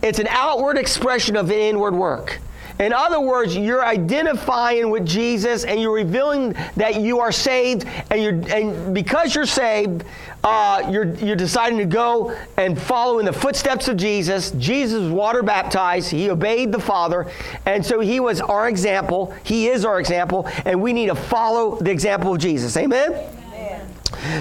It's 0.02 0.18
an 0.18 0.28
outward 0.30 0.78
expression 0.78 1.36
of 1.36 1.52
an 1.52 1.58
inward 1.58 1.94
work. 1.94 2.40
In 2.82 2.94
other 2.94 3.20
words, 3.20 3.56
you're 3.56 3.86
identifying 3.86 4.90
with 4.90 5.06
Jesus 5.06 5.66
and 5.66 5.80
you're 5.80 5.94
revealing 5.94 6.54
that 6.76 7.00
you 7.00 7.20
are 7.20 7.32
saved, 7.32 7.86
and 8.10 8.22
you're 8.22 8.56
and 8.58 8.94
because 8.94 9.36
you're 9.36 9.46
saved, 9.46 10.04
uh, 10.44 10.90
you're 10.90 11.14
you're 11.16 11.36
deciding 11.36 11.78
to 11.78 11.86
go 11.86 12.36
and 12.58 12.82
follow 12.82 13.20
in 13.20 13.26
the 13.26 13.34
footsteps 13.34 13.88
of 13.88 13.98
Jesus. 13.98 14.50
Jesus 14.52 15.00
was 15.00 15.12
water 15.12 15.44
baptized. 15.44 16.10
He 16.10 16.32
obeyed 16.32 16.72
the 16.72 16.80
Father, 16.80 17.32
and 17.68 17.86
so 17.86 18.00
he 18.00 18.20
was 18.20 18.42
our 18.42 18.68
example. 18.68 19.34
He 19.44 19.68
is 19.68 19.86
our 19.86 20.00
example, 20.00 20.50
and 20.66 20.82
we 20.82 20.92
need 20.92 21.08
to 21.08 21.16
follow 21.16 21.78
the 21.80 21.92
example 21.92 22.34
of 22.34 22.40
Jesus. 22.40 22.76
Amen. 22.78 23.41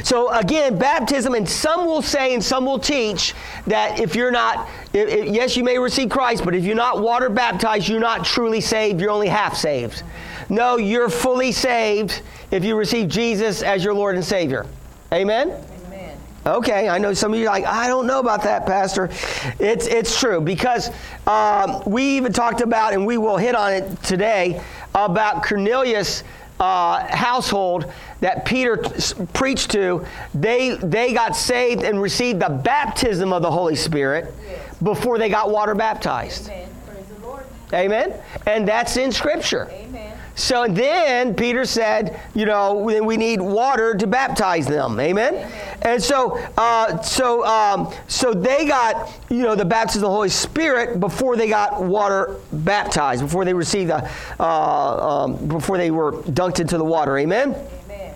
So 0.03 0.31
again, 0.31 0.79
baptism, 0.79 1.35
and 1.35 1.49
some 1.49 1.87
will 1.87 2.03
say 2.03 2.35
and 2.35 2.43
some 2.43 2.65
will 2.65 2.79
teach 2.79 3.35
that 3.67 4.01
if 4.01 4.15
you're 4.15 4.31
not, 4.31 4.69
if, 4.93 5.09
if, 5.09 5.35
yes, 5.35 5.57
you 5.57 5.65
may 5.65 5.79
receive 5.79 6.09
Christ, 6.09 6.45
but 6.45 6.55
if 6.55 6.65
you're 6.65 6.77
not 6.77 7.01
water 7.01 7.29
baptized, 7.29 7.89
you're 7.89 8.01
not 8.01 8.25
truly 8.25 8.61
saved, 8.61 9.01
you're 9.01 9.11
only 9.11 9.29
half 9.29 9.57
saved. 9.57 10.03
No, 10.49 10.77
you're 10.77 11.09
fully 11.09 11.53
saved 11.53 12.23
if 12.51 12.65
you 12.65 12.77
receive 12.77 13.09
Jesus 13.09 13.63
as 13.63 13.85
your 13.85 13.95
Lord 13.95 14.17
and 14.17 14.25
Savior. 14.25 14.67
Amen? 15.13 15.51
Amen. 15.87 16.19
Okay, 16.47 16.89
I 16.89 16.99
know 16.99 17.13
some 17.13 17.33
of 17.33 17.39
you 17.39 17.47
are 17.47 17.53
like, 17.53 17.67
I 17.67 17.87
don't 17.87 18.07
know 18.07 18.19
about 18.19 18.43
that, 18.45 18.67
Pastor. 18.67 19.11
It's, 19.59 19.87
it's 19.87 20.19
true 20.19 20.41
because 20.41 20.91
um, 21.27 21.83
we 21.87 22.17
even 22.17 22.33
talked 22.33 22.63
about, 22.63 22.95
and 22.95 23.07
we 23.07 23.19
will 23.19 23.37
hit 23.37 23.55
on 23.55 23.73
it 23.73 24.03
today, 24.03 24.61
about 24.95 25.45
Cornelius 25.45 26.25
uh, 26.61 27.07
household 27.17 27.91
that 28.21 28.45
Peter 28.45 28.77
t- 28.77 29.15
preached 29.33 29.71
to, 29.71 30.05
they, 30.35 30.77
they 30.77 31.15
got 31.15 31.35
saved 31.35 31.83
and 31.83 32.01
received 32.01 32.41
the 32.41 32.51
baptism 32.51 33.33
of 33.33 33.43
the 33.43 33.51
Holy 33.51 33.75
Spirit 33.75 34.33
yes. 34.47 34.79
before 34.79 35.19
they 35.19 35.31
got 35.31 35.51
water 35.51 35.75
baptized. 35.75 36.49
Amen. 36.49 36.69
Praise 36.87 37.07
the 37.07 37.27
Lord. 37.27 37.45
Amen. 37.73 38.15
And 38.47 38.69
that's 38.69 38.97
in 38.99 39.11
Scripture. 39.11 39.69
Amen. 39.73 40.10
So 40.41 40.67
then 40.67 41.35
Peter 41.35 41.67
said, 41.67 42.19
you 42.35 42.47
know, 42.47 42.75
we 42.75 43.17
need 43.19 43.43
water 43.43 43.95
to 43.95 44.07
baptize 44.07 44.67
them. 44.67 44.99
Amen. 44.99 45.35
Amen. 45.35 45.53
And 45.83 46.03
so, 46.03 46.39
uh, 46.57 47.01
so, 47.03 47.45
um, 47.45 47.93
so 48.09 48.33
they 48.33 48.65
got, 48.65 49.13
you 49.29 49.43
know, 49.43 49.55
the 49.55 49.67
baptism 49.67 50.05
of 50.05 50.11
the 50.11 50.15
Holy 50.15 50.31
Spirit 50.31 50.99
before 50.99 51.37
they 51.37 51.49
got 51.49 51.83
water 51.83 52.37
baptized, 52.53 53.23
before 53.23 53.45
they 53.45 53.53
received 53.53 53.91
the, 53.91 54.11
uh, 54.41 55.25
um, 55.25 55.47
before 55.47 55.77
they 55.77 55.91
were 55.91 56.13
dunked 56.13 56.59
into 56.59 56.79
the 56.79 56.85
water. 56.85 57.19
Amen. 57.19 57.55
Amen. 57.85 58.15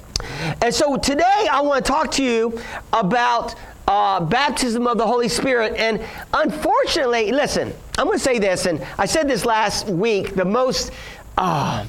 And 0.62 0.74
so 0.74 0.96
today 0.96 1.46
I 1.50 1.60
want 1.60 1.84
to 1.84 1.92
talk 1.92 2.10
to 2.12 2.24
you 2.24 2.58
about 2.94 3.54
uh, 3.86 4.20
baptism 4.24 4.86
of 4.86 4.96
the 4.96 5.06
Holy 5.06 5.28
Spirit. 5.28 5.74
And 5.76 6.02
unfortunately, 6.32 7.32
listen, 7.32 7.74
I'm 7.98 8.06
going 8.06 8.16
to 8.16 8.24
say 8.24 8.38
this, 8.38 8.64
and 8.64 8.84
I 8.96 9.04
said 9.04 9.28
this 9.28 9.44
last 9.44 9.88
week. 9.88 10.34
The 10.34 10.44
most 10.44 10.90
uh, 11.36 11.84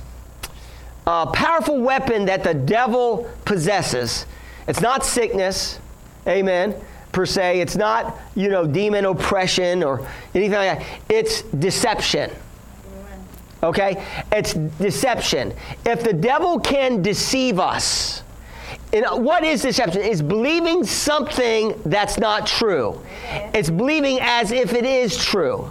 uh, 1.07 1.27
powerful 1.27 1.79
weapon 1.79 2.25
that 2.25 2.43
the 2.43 2.53
devil 2.53 3.29
possesses. 3.45 4.25
It's 4.67 4.81
not 4.81 5.05
sickness, 5.05 5.79
amen, 6.27 6.75
per 7.11 7.25
se. 7.25 7.61
It's 7.61 7.75
not, 7.75 8.17
you 8.35 8.49
know, 8.49 8.65
demon 8.65 9.05
oppression 9.05 9.83
or 9.83 10.07
anything 10.33 10.57
like 10.57 10.79
that. 10.79 11.01
It's 11.09 11.43
deception. 11.43 12.31
Okay? 13.61 14.03
It's 14.31 14.53
deception. 14.53 15.53
If 15.85 16.03
the 16.03 16.13
devil 16.13 16.59
can 16.59 17.01
deceive 17.01 17.59
us, 17.59 18.23
and 18.93 19.05
what 19.25 19.43
is 19.43 19.61
deception? 19.61 20.01
It's 20.01 20.21
believing 20.21 20.83
something 20.83 21.79
that's 21.85 22.17
not 22.17 22.47
true. 22.47 23.01
It's 23.53 23.69
believing 23.69 24.19
as 24.21 24.51
if 24.51 24.73
it 24.73 24.85
is 24.85 25.17
true. 25.17 25.69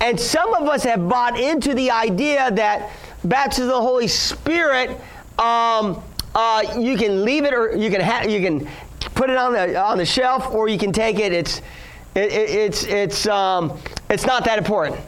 And 0.00 0.18
some 0.18 0.52
of 0.54 0.68
us 0.68 0.82
have 0.84 1.08
bought 1.08 1.38
into 1.38 1.74
the 1.74 1.90
idea 1.90 2.50
that 2.50 2.90
baptism 3.28 3.64
of 3.64 3.76
the 3.76 3.80
Holy 3.80 4.08
Spirit, 4.08 4.90
um, 5.38 6.02
uh, 6.34 6.62
you 6.78 6.96
can 6.96 7.24
leave 7.24 7.44
it 7.44 7.54
or 7.54 7.76
you 7.76 7.90
can 7.90 8.00
ha- 8.00 8.24
you 8.24 8.40
can 8.40 8.68
put 9.14 9.30
it 9.30 9.36
on 9.36 9.52
the 9.52 9.76
on 9.76 9.98
the 9.98 10.06
shelf 10.06 10.50
or 10.52 10.68
you 10.68 10.78
can 10.78 10.92
take 10.92 11.18
it. 11.18 11.32
It's 11.32 11.58
it, 12.14 12.32
it, 12.32 12.50
it's 12.50 12.84
it's 12.84 13.26
um, 13.26 13.78
it's 14.10 14.26
not 14.26 14.44
that 14.44 14.58
important. 14.58 15.00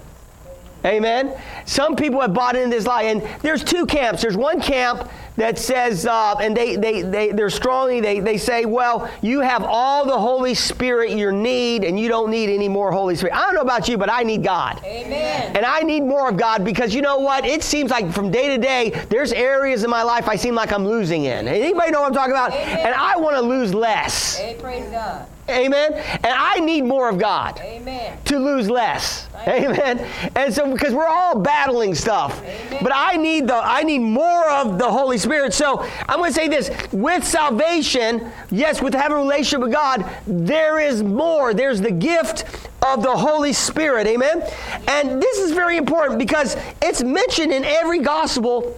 Amen. 0.85 1.39
Some 1.67 1.95
people 1.95 2.21
have 2.21 2.33
bought 2.33 2.57
into 2.57 2.75
this 2.75 2.87
lie, 2.87 3.05
and 3.05 3.23
there's 3.43 3.63
two 3.63 3.87
camps. 3.87 4.23
There's 4.23 4.37
one 4.37 4.61
camp 4.61 5.11
that 5.37 5.59
says, 5.59 6.07
uh, 6.07 6.35
and 6.41 6.57
they, 6.57 6.77
they, 6.77 7.03
they, 7.03 7.33
they're 7.33 7.51
strongly, 7.51 8.01
they, 8.01 8.21
they 8.21 8.37
say, 8.37 8.65
well, 8.65 9.11
you 9.23 9.41
have 9.41 9.63
all 9.63 10.05
the 10.07 10.19
Holy 10.19 10.55
Spirit 10.55 11.11
you 11.11 11.33
need, 11.33 11.85
and 11.85 11.99
you 11.99 12.09
don't 12.09 12.31
need 12.31 12.51
any 12.51 12.69
more 12.69 12.93
Holy 12.93 13.15
Spirit. 13.15 13.35
I 13.35 13.47
don't 13.47 13.55
know 13.55 13.63
about 13.63 13.89
you, 13.89 13.97
but 13.97 14.11
I 14.11 14.23
need 14.23 14.43
God. 14.43 14.83
Amen. 14.85 15.57
And 15.57 15.65
I 15.65 15.81
need 15.81 16.01
more 16.03 16.29
of 16.29 16.37
God 16.37 16.65
because 16.65 16.95
you 16.95 17.03
know 17.03 17.19
what? 17.19 17.45
It 17.45 17.63
seems 17.63 17.91
like 17.91 18.13
from 18.13 18.31
day 18.31 18.49
to 18.49 18.59
day, 18.59 18.91
there's 19.09 19.33
areas 19.33 19.85
in 19.85 19.91
my 19.91 20.03
life 20.03 20.29
I 20.29 20.37
seem 20.37 20.55
like 20.55 20.73
I'm 20.73 20.87
losing 20.87 21.25
in. 21.25 21.49
Anybody 21.49 21.91
know 21.91 22.03
what 22.03 22.09
I'm 22.09 22.15
talking 22.15 22.33
about? 22.33 22.53
Amen. 22.53 22.87
And 22.87 22.95
I 22.95 23.17
want 23.17 23.37
to 23.37 23.43
lose 23.43 23.75
less. 23.75 24.37
Hey, 24.37 24.57
praise 24.59 24.91
God. 24.91 25.27
Amen. 25.51 25.93
And 25.93 26.27
I 26.27 26.61
need 26.61 26.83
more 26.83 27.09
of 27.09 27.19
God. 27.19 27.59
Amen. 27.61 28.19
To 28.27 28.39
lose 28.39 28.71
less. 28.71 29.29
Amen. 29.47 29.99
And 30.35 30.53
so 30.53 30.71
because 30.71 30.95
we're 30.95 31.07
all 31.07 31.39
battling 31.39 31.95
stuff. 31.95 32.43
Amen. 32.43 32.79
But 32.83 32.93
I 32.95 33.17
need 33.17 33.49
the 33.49 33.55
I 33.55 33.83
need 33.83 34.01
more 34.01 34.49
of 34.51 34.79
the 34.79 34.91
Holy 34.91 35.19
Spirit. 35.19 35.55
So 35.55 35.81
I'm 36.09 36.19
going 36.19 36.31
to 36.31 36.35
say 36.35 36.49
this, 36.49 36.71
with 36.93 37.25
salvation, 37.25 38.31
yes, 38.51 38.83
with 38.83 38.95
having 38.95 39.17
a 39.17 39.21
relationship 39.21 39.61
with 39.61 39.73
God, 39.73 40.05
there 40.27 40.79
is 40.79 41.03
more. 41.03 41.55
There's 41.55 41.81
the 41.81 41.91
gift 41.91 42.45
of 42.83 43.03
the 43.03 43.17
Holy 43.17 43.53
Spirit. 43.53 44.07
Amen. 44.07 44.43
And 44.89 45.23
this 45.23 45.39
is 45.39 45.53
very 45.53 45.77
important 45.77 46.19
because 46.19 46.57
it's 46.83 47.03
mentioned 47.03 47.53
in 47.53 47.65
every 47.65 48.01
gospel 48.01 48.77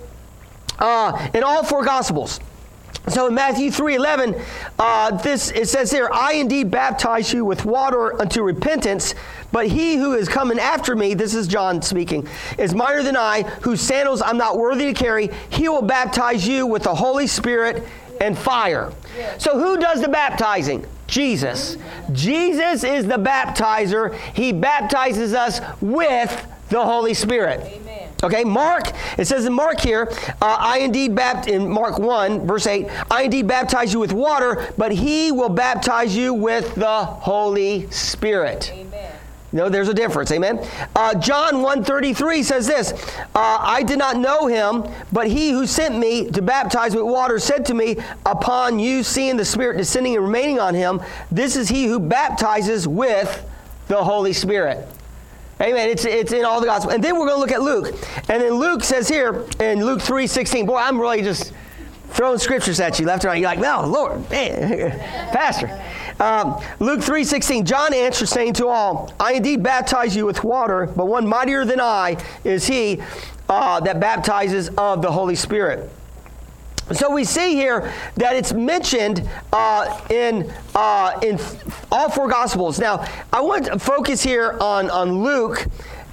uh, 0.78 1.28
in 1.34 1.42
all 1.42 1.62
four 1.62 1.84
gospels. 1.84 2.40
So 3.08 3.26
in 3.26 3.34
Matthew 3.34 3.70
3:11, 3.70 4.40
uh, 4.78 5.10
this 5.10 5.50
it 5.50 5.68
says 5.68 5.90
here, 5.90 6.08
"I 6.12 6.34
indeed 6.34 6.70
baptize 6.70 7.32
you 7.32 7.44
with 7.44 7.64
water 7.64 8.20
unto 8.20 8.42
repentance, 8.42 9.14
but 9.50 9.66
he 9.66 9.96
who 9.96 10.14
is 10.14 10.28
coming 10.28 10.58
after 10.58 10.94
me, 10.94 11.14
this 11.14 11.34
is 11.34 11.48
John 11.48 11.82
speaking, 11.82 12.28
is 12.58 12.74
mightier 12.74 13.02
than 13.02 13.16
I, 13.16 13.42
whose 13.62 13.80
sandals 13.80 14.22
I'm 14.22 14.38
not 14.38 14.56
worthy 14.56 14.86
to 14.86 14.94
carry. 14.94 15.30
He 15.50 15.68
will 15.68 15.82
baptize 15.82 16.46
you 16.46 16.66
with 16.66 16.84
the 16.84 16.94
Holy 16.94 17.26
Spirit 17.26 17.82
and 18.20 18.38
fire." 18.38 18.92
So 19.38 19.58
who 19.58 19.76
does 19.76 20.00
the 20.00 20.08
baptizing? 20.08 20.86
Jesus. 21.06 21.76
Jesus 22.12 22.84
is 22.84 23.06
the 23.06 23.18
baptizer. 23.18 24.14
He 24.32 24.52
baptizes 24.52 25.34
us 25.34 25.60
with 25.80 26.46
the 26.70 26.82
Holy 26.82 27.12
Spirit. 27.12 27.60
Amen. 27.60 28.08
Okay, 28.24 28.44
Mark, 28.44 28.84
it 29.18 29.26
says 29.26 29.46
in 29.46 29.52
Mark 29.52 29.80
here, 29.80 30.08
uh, 30.40 30.56
I 30.60 30.78
indeed 30.78 31.12
baptize, 31.12 31.52
in 31.52 31.68
Mark 31.68 31.98
1, 31.98 32.46
verse 32.46 32.68
8, 32.68 32.86
I 33.10 33.22
indeed 33.22 33.48
baptize 33.48 33.92
you 33.92 33.98
with 33.98 34.12
water, 34.12 34.72
but 34.78 34.92
he 34.92 35.32
will 35.32 35.48
baptize 35.48 36.16
you 36.16 36.32
with 36.32 36.72
the 36.76 37.04
Holy 37.04 37.90
Spirit. 37.90 38.70
Amen. 38.72 39.12
No, 39.50 39.68
there's 39.68 39.88
a 39.88 39.94
difference. 39.94 40.30
Amen. 40.30 40.64
Uh, 40.94 41.14
John 41.16 41.54
1.33 41.54 42.44
says 42.44 42.66
this, 42.66 42.92
uh, 43.34 43.58
I 43.60 43.82
did 43.82 43.98
not 43.98 44.16
know 44.16 44.46
him, 44.46 44.84
but 45.10 45.26
he 45.26 45.50
who 45.50 45.66
sent 45.66 45.98
me 45.98 46.30
to 46.30 46.40
baptize 46.40 46.94
with 46.94 47.04
water 47.04 47.40
said 47.40 47.66
to 47.66 47.74
me, 47.74 47.96
upon 48.24 48.78
you 48.78 49.02
seeing 49.02 49.36
the 49.36 49.44
Spirit 49.44 49.78
descending 49.78 50.14
and 50.14 50.24
remaining 50.24 50.60
on 50.60 50.74
him, 50.74 51.02
this 51.32 51.56
is 51.56 51.68
he 51.68 51.86
who 51.86 51.98
baptizes 51.98 52.86
with 52.86 53.44
the 53.88 54.02
Holy 54.02 54.32
Spirit. 54.32 54.88
Amen. 55.60 55.88
It's, 55.90 56.04
it's 56.04 56.32
in 56.32 56.44
all 56.44 56.60
the 56.60 56.66
gospel. 56.66 56.92
And 56.92 57.02
then 57.02 57.18
we're 57.18 57.26
going 57.26 57.36
to 57.36 57.40
look 57.40 57.52
at 57.52 57.62
Luke. 57.62 57.94
And 58.28 58.42
then 58.42 58.54
Luke 58.54 58.82
says 58.82 59.08
here 59.08 59.46
in 59.60 59.84
Luke 59.84 60.00
3 60.00 60.26
16, 60.26 60.66
boy, 60.66 60.76
I'm 60.76 61.00
really 61.00 61.22
just 61.22 61.52
throwing 62.10 62.38
scriptures 62.38 62.78
at 62.80 62.98
you 62.98 63.06
left 63.06 63.24
and 63.24 63.30
right. 63.30 63.40
You're 63.40 63.48
like, 63.48 63.58
no, 63.58 63.86
Lord, 63.86 64.28
man, 64.30 64.90
Pastor. 65.32 65.82
Um, 66.20 66.62
Luke 66.78 67.02
3 67.02 67.24
16, 67.24 67.64
John 67.64 67.94
answered, 67.94 68.26
saying 68.26 68.54
to 68.54 68.68
all, 68.68 69.12
I 69.18 69.34
indeed 69.34 69.62
baptize 69.62 70.14
you 70.14 70.26
with 70.26 70.44
water, 70.44 70.86
but 70.86 71.06
one 71.06 71.26
mightier 71.26 71.64
than 71.64 71.80
I 71.80 72.16
is 72.44 72.66
he 72.66 73.02
uh, 73.48 73.80
that 73.80 74.00
baptizes 74.00 74.68
of 74.76 75.02
the 75.02 75.10
Holy 75.10 75.34
Spirit. 75.34 75.90
So 76.94 77.10
we 77.10 77.24
see 77.24 77.54
here 77.54 77.92
that 78.16 78.36
it's 78.36 78.52
mentioned 78.52 79.28
uh, 79.52 80.00
in 80.10 80.52
uh, 80.74 81.18
in 81.22 81.38
all 81.90 82.10
four 82.10 82.28
Gospels. 82.28 82.78
Now, 82.78 83.06
I 83.32 83.40
want 83.40 83.66
to 83.66 83.78
focus 83.78 84.22
here 84.22 84.56
on 84.60 84.90
on 84.90 85.22
Luke, 85.22 85.66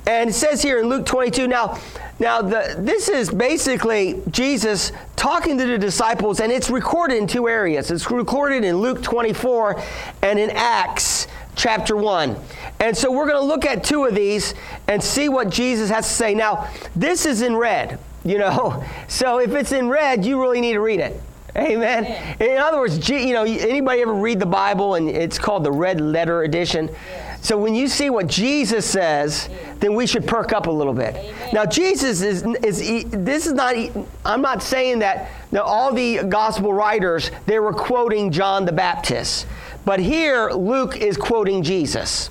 and 0.07 0.29
it 0.29 0.33
says 0.33 0.61
here 0.61 0.79
in 0.79 0.87
Luke 0.87 1.05
22. 1.05 1.47
Now, 1.47 1.79
now 2.19 2.41
the, 2.41 2.75
this 2.77 3.09
is 3.09 3.29
basically 3.29 4.21
Jesus 4.31 4.91
talking 5.15 5.57
to 5.57 5.65
the 5.65 5.77
disciples, 5.77 6.39
and 6.39 6.51
it's 6.51 6.69
recorded 6.69 7.17
in 7.17 7.27
two 7.27 7.47
areas. 7.47 7.91
It's 7.91 8.09
recorded 8.09 8.63
in 8.63 8.77
Luke 8.77 9.01
24 9.01 9.81
and 10.21 10.39
in 10.39 10.49
Acts 10.51 11.27
chapter 11.55 11.95
1. 11.95 12.37
And 12.79 12.95
so 12.95 13.11
we're 13.11 13.27
going 13.27 13.41
to 13.41 13.45
look 13.45 13.65
at 13.65 13.83
two 13.83 14.05
of 14.05 14.15
these 14.15 14.55
and 14.87 15.03
see 15.03 15.27
what 15.27 15.49
Jesus 15.49 15.89
has 15.89 16.07
to 16.07 16.13
say. 16.13 16.33
Now, 16.33 16.69
this 16.95 17.25
is 17.25 17.41
in 17.41 17.55
red. 17.55 17.99
You 18.29 18.37
know, 18.37 18.83
so 19.07 19.39
if 19.39 19.55
it's 19.55 19.71
in 19.71 19.89
red, 19.89 20.23
you 20.23 20.39
really 20.39 20.61
need 20.61 20.73
to 20.73 20.81
read 20.81 20.99
it. 20.99 21.19
Amen. 21.55 22.05
Amen. 22.05 22.37
In 22.39 22.57
other 22.57 22.77
words, 22.77 23.09
you 23.09 23.33
know, 23.33 23.43
anybody 23.43 24.01
ever 24.01 24.13
read 24.13 24.39
the 24.39 24.45
Bible 24.45 24.95
and 24.95 25.09
it's 25.09 25.39
called 25.39 25.63
the 25.63 25.71
red 25.71 25.99
letter 25.99 26.43
edition? 26.43 26.87
Yes. 26.87 27.47
So 27.47 27.57
when 27.57 27.73
you 27.73 27.87
see 27.87 28.11
what 28.11 28.27
Jesus 28.27 28.85
says, 28.85 29.49
then 29.79 29.95
we 29.95 30.05
should 30.05 30.27
perk 30.27 30.53
up 30.53 30.67
a 30.67 30.71
little 30.71 30.93
bit. 30.93 31.15
Amen. 31.15 31.49
Now 31.53 31.65
Jesus 31.65 32.21
is, 32.21 32.43
is 32.63 33.09
this 33.09 33.47
is 33.47 33.53
not 33.53 33.75
I'm 34.23 34.41
not 34.41 34.61
saying 34.61 34.99
that 34.99 35.31
now 35.51 35.63
all 35.63 35.91
the 35.91 36.23
gospel 36.25 36.71
writers 36.71 37.31
they 37.47 37.57
were 37.57 37.73
quoting 37.73 38.31
John 38.31 38.65
the 38.65 38.71
Baptist. 38.71 39.47
But 39.85 39.99
here 39.99 40.51
Luke 40.51 40.97
is 40.97 41.17
quoting 41.17 41.63
Jesus. 41.63 42.29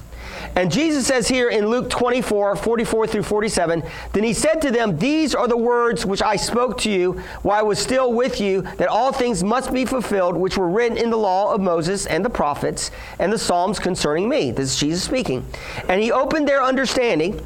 And 0.59 0.73
Jesus 0.73 1.07
says 1.07 1.29
here 1.29 1.50
in 1.50 1.69
Luke 1.69 1.88
24, 1.88 2.57
44 2.57 3.07
through 3.07 3.23
47, 3.23 3.81
Then 4.12 4.25
he 4.25 4.33
said 4.33 4.61
to 4.62 4.73
them, 4.73 4.99
These 4.99 5.33
are 5.33 5.47
the 5.47 5.57
words 5.57 6.05
which 6.05 6.21
I 6.21 6.35
spoke 6.35 6.79
to 6.79 6.91
you 6.91 7.12
while 7.43 7.61
I 7.61 7.62
was 7.62 7.79
still 7.79 8.12
with 8.12 8.41
you, 8.41 8.62
that 8.62 8.88
all 8.88 9.12
things 9.12 9.45
must 9.45 9.73
be 9.73 9.85
fulfilled 9.85 10.37
which 10.37 10.59
were 10.59 10.69
written 10.69 10.99
in 10.99 11.11
the 11.11 11.17
law 11.17 11.55
of 11.55 11.61
Moses 11.61 12.07
and 12.07 12.25
the 12.25 12.31
prophets 12.31 12.91
and 13.21 13.33
the 13.33 13.38
Psalms 13.38 13.79
concerning 13.79 14.29
me. 14.29 14.50
This 14.50 14.73
is 14.73 14.81
Jesus 14.81 15.05
speaking. 15.05 15.47
And 15.88 16.03
he 16.03 16.11
opened 16.11 16.49
their 16.49 16.61
understanding 16.61 17.41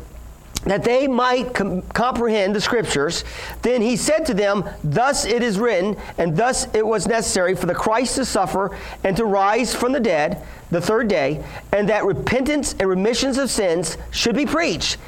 that 0.64 0.84
they 0.84 1.08
might 1.08 1.54
com- 1.54 1.82
comprehend 1.82 2.54
the 2.54 2.60
scriptures. 2.60 3.24
Then 3.62 3.82
he 3.82 3.96
said 3.96 4.24
to 4.26 4.34
them, 4.34 4.68
Thus 4.84 5.24
it 5.24 5.42
is 5.42 5.58
written, 5.58 5.96
and 6.18 6.36
thus 6.36 6.72
it 6.74 6.86
was 6.86 7.06
necessary 7.06 7.54
for 7.54 7.66
the 7.66 7.74
Christ 7.74 8.16
to 8.16 8.24
suffer 8.24 8.76
and 9.04 9.16
to 9.16 9.24
rise 9.24 9.74
from 9.74 9.92
the 9.92 10.00
dead 10.00 10.42
the 10.70 10.80
third 10.80 11.08
day, 11.08 11.44
and 11.72 11.88
that 11.88 12.04
repentance 12.04 12.74
and 12.78 12.88
remissions 12.88 13.38
of 13.38 13.50
sins 13.50 13.98
should 14.10 14.34
be 14.34 14.46
preached 14.46 14.98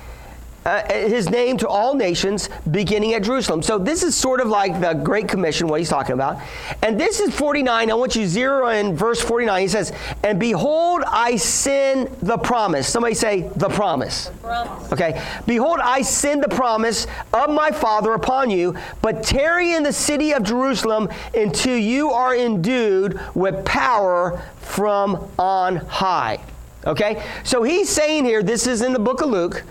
uh, 0.65 0.83
his 0.93 1.29
name 1.29 1.57
to 1.59 1.69
all 1.69 1.95
nations, 1.95 2.49
beginning 2.71 3.15
at 3.15 3.23
Jerusalem. 3.23 3.63
So 3.63 3.79
this 3.79 4.03
is 4.03 4.15
sort 4.15 4.41
of 4.41 4.49
like 4.49 4.81
the 4.81 4.95
Great 4.95 5.29
Commission, 5.29 5.69
what 5.69 5.81
he's 5.81 5.89
talking 5.89 6.15
about. 6.15 6.41
And 6.83 6.99
this 6.99 7.21
is 7.21 7.35
49. 7.35 7.91
I 7.91 7.95
want 7.95 8.17
you 8.17 8.23
to 8.23 8.29
zero 8.29 8.69
in 8.69 8.97
verse 8.97 9.21
49. 9.21 9.61
He 9.61 9.69
says, 9.69 9.93
And 10.23 10.41
behold, 10.41 11.03
I 11.07 11.37
send 11.37 12.09
the 12.23 12.39
promise. 12.39 12.89
Somebody 12.89 13.15
say, 13.15 13.51
the 13.57 13.69
promise. 13.69 14.27
The 14.27 14.33
promise. 14.39 14.93
Okay. 14.93 15.23
Behold, 15.47 15.81
I 15.83 16.03
send 16.03 16.43
the 16.43 16.49
promise 16.49 17.07
of 17.33 17.51
my 17.51 17.71
Father 17.71 18.15
upon 18.15 18.51
you, 18.51 18.77
but 19.03 19.23
tarry 19.23 19.73
in 19.73 19.83
the 19.83 19.93
city 19.93 20.33
of 20.33 20.43
Jerusalem 20.43 21.09
until 21.35 21.77
you 21.77 22.11
are 22.11 22.35
endued 22.35 23.21
with 23.35 23.65
power 23.65 24.43
from 24.57 25.31
on 25.39 25.77
high. 25.77 26.41
Okay? 26.87 27.25
So 27.45 27.63
he's 27.63 27.89
saying 27.89 28.25
here, 28.25 28.43
this 28.43 28.67
is 28.67 28.83
in 28.83 28.93
the 28.93 28.99
book 28.99 29.21
of 29.21 29.31
Luke. 29.31 29.63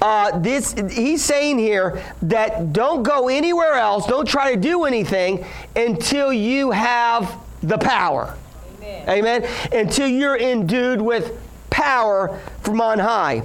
Uh, 0.00 0.38
this 0.38 0.74
he's 0.90 1.22
saying 1.22 1.58
here 1.58 2.02
that 2.22 2.72
don't 2.72 3.02
go 3.02 3.28
anywhere 3.28 3.74
else, 3.74 4.06
don't 4.06 4.26
try 4.26 4.54
to 4.54 4.60
do 4.60 4.84
anything 4.84 5.44
until 5.76 6.32
you 6.32 6.70
have 6.70 7.38
the 7.62 7.76
power. 7.76 8.36
Amen. 8.78 9.08
Amen. 9.08 9.48
Until 9.72 10.08
you're 10.08 10.38
endued 10.38 11.02
with 11.02 11.38
power 11.68 12.40
from 12.62 12.80
on 12.80 12.98
high. 12.98 13.42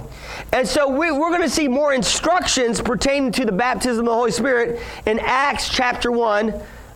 And 0.52 0.66
so 0.66 0.88
we, 0.88 1.08
are 1.08 1.30
going 1.30 1.42
to 1.42 1.50
see 1.50 1.68
more 1.68 1.92
instructions 1.92 2.80
pertaining 2.80 3.32
to 3.32 3.44
the 3.44 3.52
baptism 3.52 4.00
of 4.00 4.06
the 4.06 4.14
Holy 4.14 4.30
Spirit 4.30 4.80
in 5.06 5.18
Acts 5.20 5.68
chapter 5.68 6.10
1, 6.10 6.54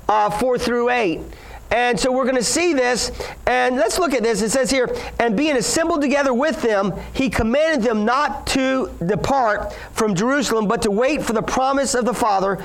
uh, 0.09 0.31
4 0.31 0.59
through 0.59 0.91
8. 0.91 1.21
And 1.71 1.99
so 1.99 2.11
we're 2.11 2.25
going 2.25 2.37
to 2.37 2.43
see 2.43 2.73
this. 2.73 3.13
And 3.47 3.77
let's 3.77 3.99
look 3.99 4.13
at 4.13 4.23
this. 4.23 4.43
It 4.43 4.51
says 4.51 4.71
here, 4.71 4.95
and 5.19 5.37
being 5.37 5.57
assembled 5.57 6.01
together 6.01 6.35
with 6.35 6.61
them, 6.63 6.93
he 7.13 7.31
commanded 7.31 7.83
them 7.83 8.05
not 8.05 8.47
to 8.49 8.91
depart 9.07 9.73
from 9.93 10.15
Jerusalem, 10.15 10.67
but 10.67 10.83
to 10.83 10.91
wait 10.91 11.23
for 11.23 11.33
the 11.33 11.43
promise 11.43 11.95
of 11.95 12.05
the 12.05 12.15
Father. 12.15 12.63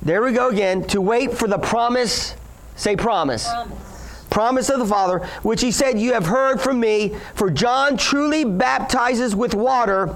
There 0.00 0.22
we 0.22 0.32
go 0.32 0.48
again. 0.48 0.84
To 0.88 1.00
wait 1.00 1.34
for 1.34 1.46
the 1.46 1.58
promise. 1.58 2.34
Say 2.76 2.96
promise. 2.96 3.46
Promise. 3.48 3.84
Promise 4.30 4.68
of 4.70 4.78
the 4.78 4.86
Father, 4.86 5.26
which 5.42 5.60
he 5.60 5.72
said, 5.72 5.98
You 5.98 6.12
have 6.12 6.26
heard 6.26 6.60
from 6.60 6.80
me. 6.80 7.16
For 7.34 7.50
John 7.50 7.96
truly 7.96 8.44
baptizes 8.44 9.34
with 9.34 9.54
water. 9.54 10.14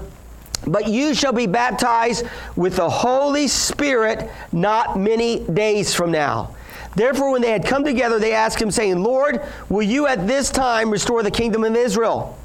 But 0.65 0.87
you 0.87 1.13
shall 1.13 1.33
be 1.33 1.45
baptized 1.45 2.25
with 2.55 2.77
the 2.77 2.89
Holy 2.89 3.47
Spirit 3.47 4.29
not 4.51 4.97
many 4.97 5.39
days 5.39 5.93
from 5.93 6.11
now. 6.11 6.55
Therefore, 6.95 7.31
when 7.31 7.41
they 7.41 7.51
had 7.51 7.65
come 7.65 7.83
together, 7.83 8.19
they 8.19 8.33
asked 8.33 8.61
him, 8.61 8.71
saying, 8.71 9.01
Lord, 9.01 9.41
will 9.69 9.83
you 9.83 10.07
at 10.07 10.27
this 10.27 10.49
time 10.49 10.89
restore 10.89 11.23
the 11.23 11.31
kingdom 11.31 11.63
of 11.63 11.75
Israel? 11.75 12.37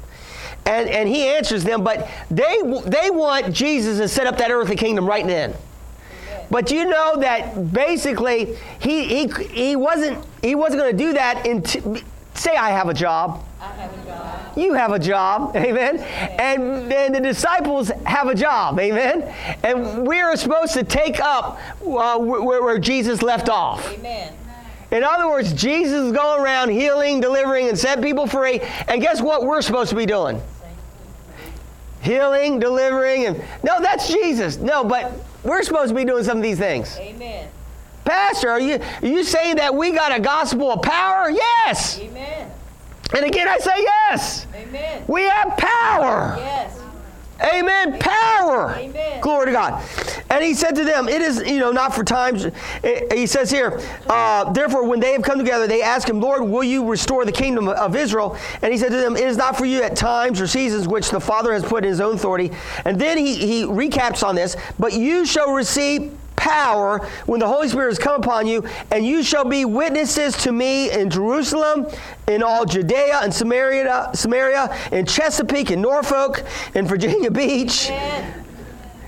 And, 0.65 0.89
and 0.89 1.09
he 1.09 1.27
answers 1.27 1.63
them, 1.63 1.83
but 1.83 2.07
they, 2.29 2.61
they 2.85 3.09
want 3.09 3.53
Jesus 3.53 3.97
to 3.97 4.07
set 4.07 4.27
up 4.27 4.37
that 4.37 4.51
earthly 4.51 4.75
kingdom 4.75 5.05
right 5.05 5.25
then. 5.25 5.55
But 6.51 6.71
you 6.71 6.85
know 6.85 7.17
that 7.17 7.73
basically 7.73 8.55
he, 8.79 9.03
he, 9.05 9.27
he 9.27 9.75
wasn't, 9.75 10.25
he 10.41 10.55
wasn't 10.55 10.81
going 10.81 10.91
to 10.95 11.03
do 11.03 11.13
that 11.13 11.45
until, 11.47 11.97
say 12.33 12.55
I 12.55 12.71
have 12.71 12.89
a 12.89 12.93
job. 12.93 13.45
You 14.55 14.73
have 14.73 14.91
a 14.91 14.99
job, 14.99 15.55
amen. 15.55 15.99
And, 15.99 16.91
and 16.91 17.15
the 17.15 17.19
disciples 17.19 17.89
have 18.05 18.27
a 18.27 18.35
job, 18.35 18.79
amen. 18.79 19.33
And 19.63 20.07
we 20.07 20.19
are 20.19 20.35
supposed 20.35 20.73
to 20.73 20.83
take 20.83 21.19
up 21.19 21.59
uh, 21.81 22.17
where, 22.17 22.61
where 22.61 22.79
Jesus 22.79 23.21
left 23.21 23.47
off. 23.47 23.93
Amen. 23.93 24.33
In 24.91 25.03
other 25.03 25.27
words, 25.27 25.53
Jesus 25.53 26.07
is 26.07 26.11
going 26.11 26.41
around 26.41 26.69
healing, 26.69 27.19
delivering, 27.19 27.69
and 27.69 27.77
set 27.77 28.01
people 28.01 28.25
free. 28.25 28.59
And 28.87 29.01
guess 29.01 29.21
what 29.21 29.43
we're 29.43 29.61
supposed 29.61 29.89
to 29.91 29.95
be 29.95 30.05
doing? 30.05 30.41
Healing, 32.01 32.59
delivering, 32.59 33.25
and 33.25 33.43
no, 33.63 33.81
that's 33.81 34.07
Jesus. 34.07 34.57
No, 34.57 34.83
but 34.83 35.11
we're 35.43 35.63
supposed 35.63 35.89
to 35.89 35.95
be 35.95 36.05
doing 36.05 36.23
some 36.23 36.37
of 36.37 36.43
these 36.43 36.57
things. 36.57 36.97
Amen. 36.97 37.49
Pastor, 38.05 38.49
are 38.49 38.59
you 38.59 38.79
are 39.01 39.07
you 39.07 39.23
saying 39.23 39.57
that 39.57 39.75
we 39.75 39.91
got 39.91 40.17
a 40.17 40.19
gospel 40.19 40.71
of 40.71 40.81
power? 40.81 41.29
Yes. 41.29 41.99
Amen. 41.99 42.49
And 43.15 43.25
again, 43.25 43.47
I 43.47 43.57
say 43.57 43.73
yes. 43.77 44.47
Amen. 44.55 45.03
We 45.07 45.23
have 45.23 45.57
power. 45.57 46.35
Yes. 46.37 46.79
Amen. 47.53 47.99
Power. 47.99 48.75
Amen. 48.77 49.21
Glory 49.21 49.47
to 49.47 49.51
God. 49.51 49.83
And 50.29 50.43
he 50.43 50.53
said 50.53 50.75
to 50.75 50.83
them, 50.83 51.09
It 51.09 51.21
is, 51.21 51.41
you 51.45 51.59
know, 51.59 51.71
not 51.71 51.93
for 51.93 52.03
times. 52.03 52.47
He 53.11 53.25
says 53.25 53.49
here, 53.49 53.79
uh, 54.07 54.51
therefore, 54.51 54.87
when 54.87 54.99
they 54.99 55.13
have 55.13 55.23
come 55.23 55.39
together, 55.39 55.67
they 55.67 55.81
ask 55.81 56.07
him, 56.07 56.19
Lord, 56.19 56.43
will 56.43 56.63
you 56.63 56.87
restore 56.87 57.25
the 57.25 57.31
kingdom 57.31 57.67
of 57.67 57.95
Israel? 57.95 58.37
And 58.61 58.71
he 58.71 58.77
said 58.77 58.91
to 58.91 58.97
them, 58.97 59.15
It 59.15 59.25
is 59.25 59.37
not 59.37 59.57
for 59.57 59.65
you 59.65 59.81
at 59.81 59.95
times 59.95 60.39
or 60.39 60.47
seasons 60.47 60.87
which 60.87 61.09
the 61.09 61.19
Father 61.19 61.53
has 61.53 61.63
put 61.63 61.83
in 61.83 61.89
his 61.89 62.01
own 62.01 62.15
authority. 62.15 62.51
And 62.85 62.99
then 62.99 63.17
he, 63.17 63.35
he 63.35 63.63
recaps 63.63 64.25
on 64.25 64.35
this, 64.35 64.55
but 64.77 64.93
you 64.93 65.25
shall 65.25 65.51
receive 65.51 66.15
power 66.35 67.05
when 67.25 67.39
the 67.39 67.47
Holy 67.47 67.67
Spirit 67.67 67.89
has 67.89 67.99
come 67.99 68.21
upon 68.21 68.47
you, 68.47 68.63
and 68.91 69.05
you 69.05 69.23
shall 69.23 69.45
be 69.45 69.65
witnesses 69.65 70.35
to 70.37 70.51
me 70.51 70.89
in 70.91 71.09
Jerusalem, 71.09 71.85
in 72.27 72.41
all 72.41 72.65
Judea 72.65 73.19
and 73.21 73.33
Samaria, 73.33 74.11
Samaria, 74.13 74.75
in 74.91 75.05
Chesapeake, 75.05 75.71
in 75.71 75.81
Norfolk, 75.81 76.43
in 76.75 76.87
Virginia 76.87 77.29
Beach. 77.29 77.91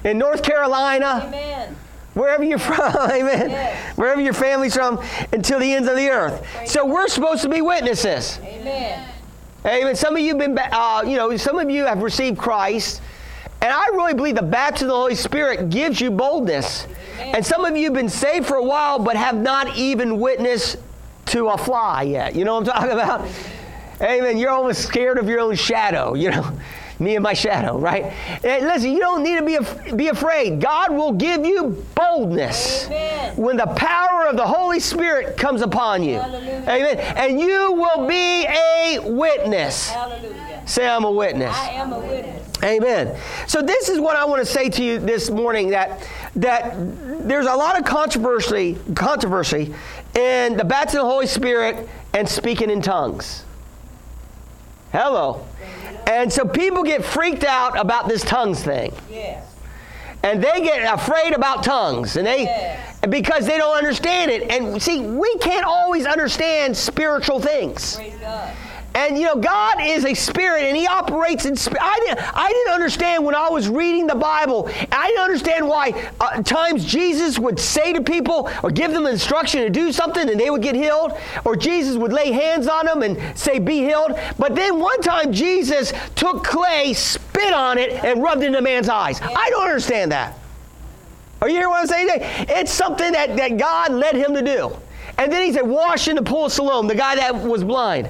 In 0.03 0.17
North 0.17 0.43
Carolina, 0.43 1.23
Amen. 1.27 1.75
wherever 2.13 2.43
you're 2.43 2.59
from, 2.59 2.95
amen. 3.11 3.49
Yes. 3.49 3.97
Wherever 3.97 4.21
your 4.21 4.33
family's 4.33 4.75
from, 4.75 4.99
until 5.31 5.59
the 5.59 5.73
ends 5.73 5.87
of 5.87 5.95
the 5.95 6.09
earth. 6.09 6.45
So 6.65 6.85
we're 6.85 7.07
supposed 7.07 7.41
to 7.43 7.49
be 7.49 7.61
witnesses. 7.61 8.39
Amen. 8.43 9.07
Amen. 9.65 9.95
Some 9.95 10.15
of 10.15 10.21
you 10.21 10.29
have 10.29 10.39
been, 10.39 10.57
uh, 10.57 11.03
you 11.05 11.17
know, 11.17 11.35
some 11.37 11.59
of 11.59 11.69
you 11.69 11.85
have 11.85 12.01
received 12.01 12.37
Christ, 12.37 13.01
and 13.61 13.71
I 13.71 13.87
really 13.89 14.15
believe 14.15 14.35
the 14.35 14.41
baptism 14.41 14.87
of 14.87 14.93
the 14.93 14.99
Holy 14.99 15.15
Spirit 15.15 15.69
gives 15.69 16.01
you 16.01 16.09
boldness. 16.09 16.87
And 17.19 17.45
some 17.45 17.63
of 17.63 17.77
you 17.77 17.85
have 17.85 17.93
been 17.93 18.09
saved 18.09 18.47
for 18.47 18.55
a 18.55 18.63
while, 18.63 18.97
but 18.97 19.15
have 19.15 19.35
not 19.35 19.77
even 19.77 20.19
witnessed 20.19 20.77
to 21.27 21.49
a 21.49 21.57
fly 21.57 22.01
yet. 22.01 22.35
You 22.35 22.43
know 22.43 22.55
what 22.55 22.67
I'm 22.67 22.73
talking 22.73 22.91
about? 22.91 23.27
Amen. 24.01 24.39
You're 24.39 24.49
almost 24.49 24.83
scared 24.83 25.19
of 25.19 25.29
your 25.29 25.39
own 25.39 25.53
shadow. 25.53 26.15
You 26.15 26.31
know, 26.31 26.57
me 27.01 27.15
and 27.15 27.23
my 27.23 27.33
shadow, 27.33 27.77
right? 27.77 28.13
And 28.43 28.65
listen, 28.65 28.91
you 28.91 28.99
don't 28.99 29.23
need 29.23 29.37
to 29.37 29.45
be 29.45 29.55
af- 29.55 29.97
be 29.97 30.07
afraid. 30.07 30.61
God 30.61 30.91
will 30.91 31.11
give 31.11 31.45
you 31.45 31.83
boldness 31.95 32.85
Amen. 32.85 33.35
when 33.35 33.57
the 33.57 33.67
power 33.67 34.27
of 34.27 34.37
the 34.37 34.45
Holy 34.45 34.79
Spirit 34.79 35.35
comes 35.37 35.61
upon 35.61 36.03
you. 36.03 36.19
Hallelujah. 36.19 36.65
Amen. 36.67 36.99
And 37.17 37.39
you 37.39 37.73
will 37.73 38.07
be 38.07 38.45
a 38.45 38.99
witness. 39.03 39.89
Hallelujah. 39.89 40.61
Say, 40.65 40.87
I'm 40.87 41.03
a 41.03 41.11
witness. 41.11 41.55
I 41.55 41.69
am 41.71 41.91
a 41.91 41.99
witness. 41.99 42.63
Amen. 42.63 43.17
So 43.47 43.61
this 43.61 43.89
is 43.89 43.99
what 43.99 44.15
I 44.15 44.23
want 44.25 44.39
to 44.39 44.45
say 44.45 44.69
to 44.69 44.83
you 44.83 44.99
this 44.99 45.31
morning 45.31 45.71
that 45.71 46.07
that 46.35 46.75
there's 47.27 47.47
a 47.47 47.55
lot 47.55 47.77
of 47.77 47.85
controversy 47.85 48.77
controversy 48.95 49.73
in 50.15 50.57
the 50.57 50.63
baptism 50.63 51.01
of 51.01 51.07
the 51.07 51.11
Holy 51.11 51.27
Spirit 51.27 51.89
and 52.13 52.29
speaking 52.29 52.69
in 52.69 52.81
tongues. 52.81 53.43
Hello. 54.91 55.43
And 56.11 56.31
so 56.31 56.43
people 56.45 56.83
get 56.83 57.05
freaked 57.05 57.45
out 57.45 57.79
about 57.79 58.09
this 58.09 58.21
tongues 58.21 58.61
thing. 58.61 58.93
Yes. 59.09 59.45
And 60.23 60.43
they 60.43 60.61
get 60.61 60.93
afraid 60.93 61.33
about 61.33 61.63
tongues 61.63 62.17
and 62.17 62.27
they 62.27 62.43
Yes. 62.43 62.97
because 63.09 63.45
they 63.47 63.57
don't 63.57 63.77
understand 63.77 64.29
it. 64.29 64.51
And 64.51 64.81
see, 64.81 64.99
we 65.01 65.37
can't 65.37 65.65
always 65.65 66.05
understand 66.05 66.75
spiritual 66.75 67.39
things. 67.39 67.95
Praise 67.95 68.13
God. 68.19 68.49
And 68.93 69.17
you 69.17 69.23
know, 69.25 69.35
God 69.35 69.75
is 69.79 70.03
a 70.03 70.13
spirit, 70.13 70.63
and 70.63 70.75
He 70.75 70.85
operates 70.85 71.45
in 71.45 71.55
spirit. 71.55 71.81
I 71.81 71.99
didn't, 71.99 72.37
I 72.37 72.49
didn't 72.49 72.73
understand 72.73 73.23
when 73.23 73.35
I 73.35 73.49
was 73.49 73.69
reading 73.69 74.05
the 74.05 74.15
Bible. 74.15 74.69
I 74.91 75.07
didn't 75.07 75.23
understand 75.23 75.67
why 75.67 76.11
uh, 76.19 76.41
times 76.43 76.83
Jesus 76.85 77.39
would 77.39 77.59
say 77.59 77.93
to 77.93 78.01
people 78.01 78.49
or 78.63 78.69
give 78.69 78.91
them 78.91 79.07
instruction 79.07 79.61
to 79.61 79.69
do 79.69 79.91
something, 79.91 80.29
and 80.29 80.39
they 80.39 80.49
would 80.49 80.61
get 80.61 80.75
healed, 80.75 81.13
or 81.45 81.55
Jesus 81.55 81.95
would 81.95 82.11
lay 82.11 82.31
hands 82.31 82.67
on 82.67 82.85
them 82.85 83.01
and 83.01 83.37
say, 83.37 83.59
"Be 83.59 83.79
healed." 83.79 84.19
But 84.37 84.55
then 84.55 84.79
one 84.79 85.01
time, 85.01 85.31
Jesus 85.31 85.93
took 86.15 86.43
clay, 86.43 86.93
spit 86.93 87.53
on 87.53 87.77
it, 87.77 87.91
and 88.03 88.21
rubbed 88.21 88.43
it 88.43 88.47
in 88.47 88.55
a 88.55 88.61
man's 88.61 88.89
eyes. 88.89 89.21
I 89.21 89.49
don't 89.51 89.67
understand 89.67 90.11
that. 90.11 90.37
Are 91.41 91.49
you 91.49 91.55
hearing 91.55 91.69
what 91.69 91.81
I'm 91.81 91.87
saying? 91.87 92.07
today? 92.07 92.45
It's 92.49 92.71
something 92.71 93.13
that, 93.13 93.35
that 93.37 93.57
God 93.57 93.91
led 93.91 94.15
him 94.15 94.33
to 94.35 94.41
do. 94.43 94.77
And 95.17 95.31
then 95.31 95.43
he 95.43 95.51
said, 95.51 95.67
wash 95.67 96.07
in 96.07 96.15
the 96.15 96.21
pool 96.21 96.45
of 96.45 96.51
Siloam, 96.51 96.87
the 96.87 96.95
guy 96.95 97.15
that 97.15 97.35
was 97.35 97.63
blind. 97.63 98.09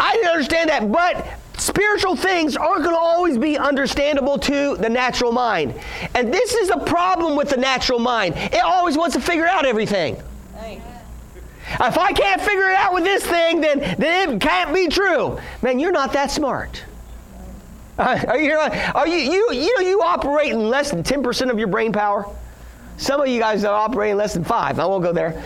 I 0.00 0.14
didn't 0.14 0.28
understand 0.28 0.70
that, 0.70 0.90
but 0.90 1.26
spiritual 1.56 2.16
things 2.16 2.56
aren't 2.56 2.84
going 2.84 2.94
to 2.94 3.00
always 3.00 3.36
be 3.36 3.58
understandable 3.58 4.38
to 4.38 4.76
the 4.76 4.88
natural 4.88 5.32
mind. 5.32 5.74
And 6.14 6.32
this 6.32 6.54
is 6.54 6.68
the 6.68 6.78
problem 6.86 7.36
with 7.36 7.50
the 7.50 7.56
natural 7.56 7.98
mind. 7.98 8.34
It 8.36 8.62
always 8.62 8.96
wants 8.96 9.16
to 9.16 9.20
figure 9.20 9.46
out 9.46 9.66
everything. 9.66 10.22
If 11.80 11.98
I 11.98 12.12
can't 12.12 12.40
figure 12.40 12.70
it 12.70 12.76
out 12.76 12.94
with 12.94 13.04
this 13.04 13.24
thing, 13.26 13.60
then, 13.60 13.80
then 13.98 14.34
it 14.34 14.40
can't 14.40 14.72
be 14.72 14.88
true. 14.88 15.38
Man, 15.60 15.78
you're 15.78 15.92
not 15.92 16.12
that 16.14 16.30
smart. 16.30 16.82
Uh, 17.98 18.24
are 18.28 18.38
you, 18.38 18.54
are 18.54 19.06
you, 19.06 19.16
you, 19.16 19.52
you 19.52 19.74
know, 19.76 19.86
you 19.86 20.00
operate 20.00 20.52
in 20.52 20.70
less 20.70 20.90
than 20.90 21.02
10% 21.02 21.50
of 21.50 21.58
your 21.58 21.68
brain 21.68 21.92
power? 21.92 22.26
Some 22.96 23.20
of 23.20 23.28
you 23.28 23.38
guys 23.38 23.64
are 23.64 23.74
operating 23.74 24.16
less 24.16 24.34
than 24.34 24.44
five. 24.44 24.80
I 24.80 24.86
won't 24.86 25.04
go 25.04 25.12
there. 25.12 25.42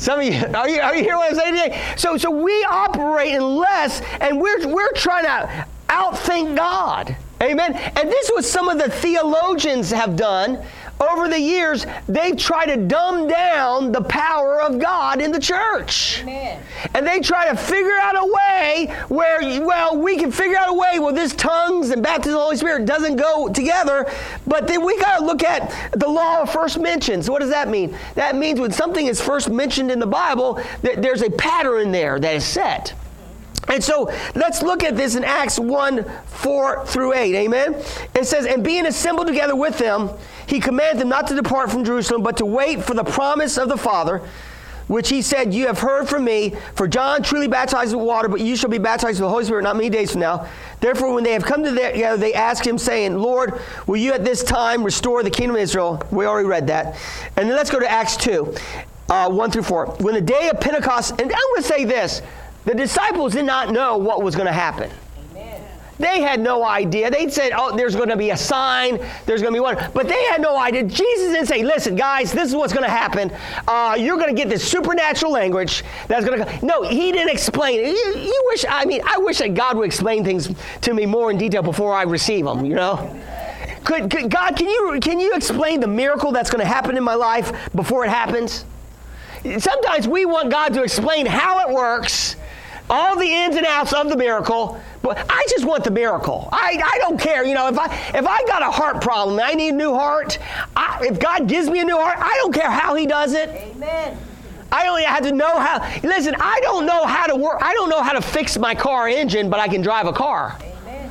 Some 0.00 0.20
of 0.20 0.24
you 0.24 0.32
are 0.54 0.66
you 0.66 0.80
are 0.80 0.96
you 0.96 1.02
hearing 1.02 1.18
what 1.18 1.30
I'm 1.30 1.38
saying 1.38 1.54
today? 1.54 1.94
So 1.96 2.16
so 2.16 2.30
we 2.30 2.64
operate 2.70 3.34
in 3.34 3.42
less, 3.42 4.00
and 4.20 4.40
we're 4.40 4.66
we're 4.66 4.92
trying 4.92 5.24
to 5.24 5.66
outthink 5.90 6.56
God. 6.56 7.14
Amen. 7.42 7.74
And 7.74 8.08
this 8.08 8.30
was 8.34 8.50
some 8.50 8.70
of 8.70 8.78
the 8.78 8.88
theologians 8.88 9.90
have 9.90 10.16
done 10.16 10.64
over 11.00 11.28
the 11.28 11.40
years. 11.40 11.86
They've 12.06 12.36
tried 12.36 12.66
to 12.66 12.76
dumb 12.76 13.26
down 13.26 13.92
the 13.92 14.02
power 14.02 14.60
of 14.60 14.78
God 14.78 15.20
in 15.20 15.32
the 15.32 15.40
church. 15.40 16.20
Amen. 16.22 16.62
And 16.94 17.06
they 17.06 17.20
try 17.20 17.48
to 17.48 17.56
figure 17.56 17.98
out 18.00 18.16
a 18.16 18.26
way 18.26 18.94
where, 19.08 19.40
well, 19.64 19.96
we 19.96 20.16
can 20.16 20.30
figure 20.30 20.56
out 20.56 20.70
a 20.70 20.74
way 20.74 20.98
where 20.98 21.12
this 21.12 21.34
tongues 21.34 21.90
and 21.90 22.02
baptism 22.02 22.34
of 22.34 22.40
the 22.40 22.44
Holy 22.44 22.56
Spirit 22.56 22.84
doesn't 22.84 23.16
go 23.16 23.48
together. 23.48 24.06
But 24.46 24.66
then 24.66 24.84
we 24.84 24.98
got 24.98 25.18
to 25.18 25.24
look 25.24 25.42
at 25.42 25.92
the 25.92 26.08
law 26.08 26.42
of 26.42 26.50
first 26.50 26.78
mentions. 26.78 27.30
What 27.30 27.40
does 27.40 27.50
that 27.50 27.68
mean? 27.68 27.96
That 28.14 28.36
means 28.36 28.60
when 28.60 28.72
something 28.72 29.06
is 29.06 29.20
first 29.20 29.50
mentioned 29.50 29.90
in 29.90 29.98
the 29.98 30.06
Bible, 30.06 30.62
that 30.82 31.02
there's 31.02 31.22
a 31.22 31.30
pattern 31.30 31.92
there 31.92 32.20
that 32.20 32.34
is 32.34 32.44
set. 32.44 32.94
And 33.68 33.82
so 33.82 34.12
let's 34.34 34.62
look 34.62 34.82
at 34.82 34.96
this 34.96 35.14
in 35.14 35.24
Acts 35.24 35.58
1 35.58 36.04
4 36.26 36.86
through 36.86 37.14
8. 37.14 37.34
Amen. 37.36 37.74
It 38.14 38.24
says, 38.24 38.46
And 38.46 38.64
being 38.64 38.86
assembled 38.86 39.28
together 39.28 39.54
with 39.54 39.78
them, 39.78 40.10
he 40.50 40.60
commanded 40.60 41.00
them 41.00 41.08
not 41.08 41.26
to 41.28 41.34
depart 41.34 41.70
from 41.70 41.84
Jerusalem, 41.84 42.22
but 42.22 42.36
to 42.38 42.44
wait 42.44 42.82
for 42.82 42.94
the 42.94 43.04
promise 43.04 43.56
of 43.56 43.68
the 43.68 43.76
Father, 43.76 44.20
which 44.88 45.08
he 45.08 45.22
said, 45.22 45.54
You 45.54 45.68
have 45.68 45.78
heard 45.78 46.08
from 46.08 46.24
me. 46.24 46.54
For 46.74 46.88
John 46.88 47.22
truly 47.22 47.46
baptized 47.46 47.94
with 47.94 48.04
water, 48.04 48.28
but 48.28 48.40
you 48.40 48.56
shall 48.56 48.70
be 48.70 48.78
baptized 48.78 49.20
with 49.20 49.26
the 49.26 49.30
Holy 49.30 49.44
Spirit 49.44 49.62
not 49.62 49.76
many 49.76 49.88
days 49.88 50.10
from 50.12 50.22
now. 50.22 50.48
Therefore, 50.80 51.14
when 51.14 51.22
they 51.22 51.32
have 51.32 51.44
come 51.44 51.62
together, 51.62 52.16
they 52.16 52.34
ask 52.34 52.66
him, 52.66 52.78
saying, 52.78 53.16
Lord, 53.16 53.60
will 53.86 53.98
you 53.98 54.12
at 54.12 54.24
this 54.24 54.42
time 54.42 54.82
restore 54.82 55.22
the 55.22 55.30
kingdom 55.30 55.54
of 55.54 55.62
Israel? 55.62 56.02
We 56.10 56.26
already 56.26 56.48
read 56.48 56.66
that. 56.66 56.96
And 57.36 57.48
then 57.48 57.56
let's 57.56 57.70
go 57.70 57.78
to 57.78 57.88
Acts 57.88 58.16
2 58.16 58.54
uh, 59.10 59.30
1 59.30 59.50
through 59.50 59.62
4. 59.62 59.86
When 60.00 60.14
the 60.14 60.20
day 60.20 60.48
of 60.48 60.60
Pentecost, 60.60 61.12
and 61.12 61.20
I'm 61.20 61.28
going 61.28 61.62
to 61.62 61.62
say 61.62 61.84
this 61.84 62.22
the 62.64 62.74
disciples 62.74 63.32
did 63.32 63.44
not 63.44 63.70
know 63.70 63.96
what 63.96 64.22
was 64.22 64.34
going 64.34 64.46
to 64.46 64.52
happen. 64.52 64.90
They 66.00 66.22
had 66.22 66.40
no 66.40 66.64
idea. 66.64 67.10
They 67.10 67.28
said, 67.28 67.52
oh, 67.54 67.76
there's 67.76 67.94
going 67.94 68.08
to 68.08 68.16
be 68.16 68.30
a 68.30 68.36
sign, 68.36 68.98
there's 69.26 69.42
going 69.42 69.52
to 69.52 69.56
be 69.56 69.60
one. 69.60 69.76
But 69.92 70.08
they 70.08 70.24
had 70.24 70.40
no 70.40 70.58
idea. 70.58 70.84
Jesus 70.84 71.32
didn't 71.32 71.46
say, 71.46 71.62
listen, 71.62 71.94
guys, 71.94 72.32
this 72.32 72.48
is 72.48 72.56
what's 72.56 72.72
going 72.72 72.86
to 72.86 72.90
happen. 72.90 73.30
Uh, 73.68 73.96
you're 73.98 74.16
going 74.16 74.34
to 74.34 74.34
get 74.34 74.48
this 74.48 74.66
supernatural 74.66 75.30
language 75.30 75.84
that's 76.08 76.24
going 76.24 76.42
to 76.42 76.66
No, 76.66 76.82
he 76.82 77.12
didn't 77.12 77.28
explain. 77.28 77.80
You, 77.84 78.14
you 78.16 78.42
wish, 78.46 78.64
I 78.66 78.86
mean, 78.86 79.02
I 79.04 79.18
wish 79.18 79.38
that 79.38 79.52
God 79.52 79.76
would 79.76 79.84
explain 79.84 80.24
things 80.24 80.50
to 80.80 80.94
me 80.94 81.04
more 81.04 81.30
in 81.30 81.36
detail 81.36 81.62
before 81.62 81.92
I 81.92 82.04
receive 82.04 82.46
them, 82.46 82.64
you 82.64 82.76
know? 82.76 83.20
Could, 83.84 84.10
could 84.10 84.30
God, 84.30 84.56
can 84.56 84.68
you, 84.68 84.98
can 85.02 85.20
you 85.20 85.34
explain 85.34 85.80
the 85.80 85.86
miracle 85.86 86.32
that's 86.32 86.50
going 86.50 86.62
to 86.62 86.66
happen 86.66 86.96
in 86.96 87.04
my 87.04 87.14
life 87.14 87.52
before 87.74 88.06
it 88.06 88.08
happens? 88.08 88.64
Sometimes 89.58 90.08
we 90.08 90.24
want 90.24 90.50
God 90.50 90.72
to 90.72 90.82
explain 90.82 91.26
how 91.26 91.68
it 91.68 91.74
works 91.74 92.36
all 92.90 93.16
the 93.16 93.26
ins 93.26 93.56
and 93.56 93.64
outs 93.64 93.92
of 93.92 94.08
the 94.08 94.16
miracle. 94.16 94.80
But 95.02 95.24
I 95.30 95.46
just 95.48 95.64
want 95.64 95.84
the 95.84 95.90
miracle. 95.90 96.48
I, 96.52 96.78
I 96.84 96.98
don't 96.98 97.18
care. 97.18 97.44
You 97.44 97.54
know, 97.54 97.68
if 97.68 97.78
I 97.78 97.86
if 98.14 98.26
I 98.26 98.44
got 98.44 98.62
a 98.62 98.70
heart 98.70 99.00
problem 99.00 99.38
and 99.38 99.46
I 99.46 99.54
need 99.54 99.70
a 99.70 99.76
new 99.76 99.94
heart, 99.94 100.38
I, 100.76 101.06
if 101.06 101.18
God 101.18 101.48
gives 101.48 101.70
me 101.70 101.80
a 101.80 101.84
new 101.84 101.96
heart, 101.96 102.18
I 102.20 102.36
don't 102.42 102.52
care 102.52 102.70
how 102.70 102.94
He 102.94 103.06
does 103.06 103.32
it. 103.32 103.48
Amen. 103.48 104.18
I 104.72 104.86
only 104.88 105.04
have 105.04 105.22
to 105.22 105.32
know 105.32 105.58
how. 105.58 105.78
Listen, 106.02 106.34
I 106.38 106.60
don't 106.60 106.84
know 106.84 107.04
how 107.04 107.26
to 107.26 107.36
work. 107.36 107.58
I 107.62 107.72
don't 107.74 107.88
know 107.88 108.02
how 108.02 108.12
to 108.12 108.20
fix 108.20 108.58
my 108.58 108.74
car 108.74 109.08
engine, 109.08 109.48
but 109.48 109.58
I 109.58 109.68
can 109.68 109.80
drive 109.80 110.06
a 110.06 110.12
car. 110.12 110.58
Amen. 110.60 111.10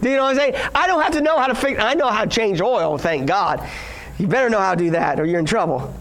Do 0.00 0.10
you 0.10 0.16
know 0.16 0.24
what 0.24 0.30
I'm 0.30 0.36
saying? 0.36 0.54
I 0.74 0.86
don't 0.86 1.02
have 1.02 1.12
to 1.12 1.20
know 1.20 1.38
how 1.38 1.46
to 1.46 1.54
fix. 1.54 1.80
I 1.80 1.94
know 1.94 2.08
how 2.08 2.24
to 2.24 2.30
change 2.30 2.60
oil. 2.60 2.98
Thank 2.98 3.26
God. 3.26 3.66
You 4.18 4.26
better 4.26 4.50
know 4.50 4.60
how 4.60 4.74
to 4.74 4.84
do 4.84 4.90
that, 4.90 5.18
or 5.18 5.24
you're 5.24 5.40
in 5.40 5.46
trouble. 5.46 5.92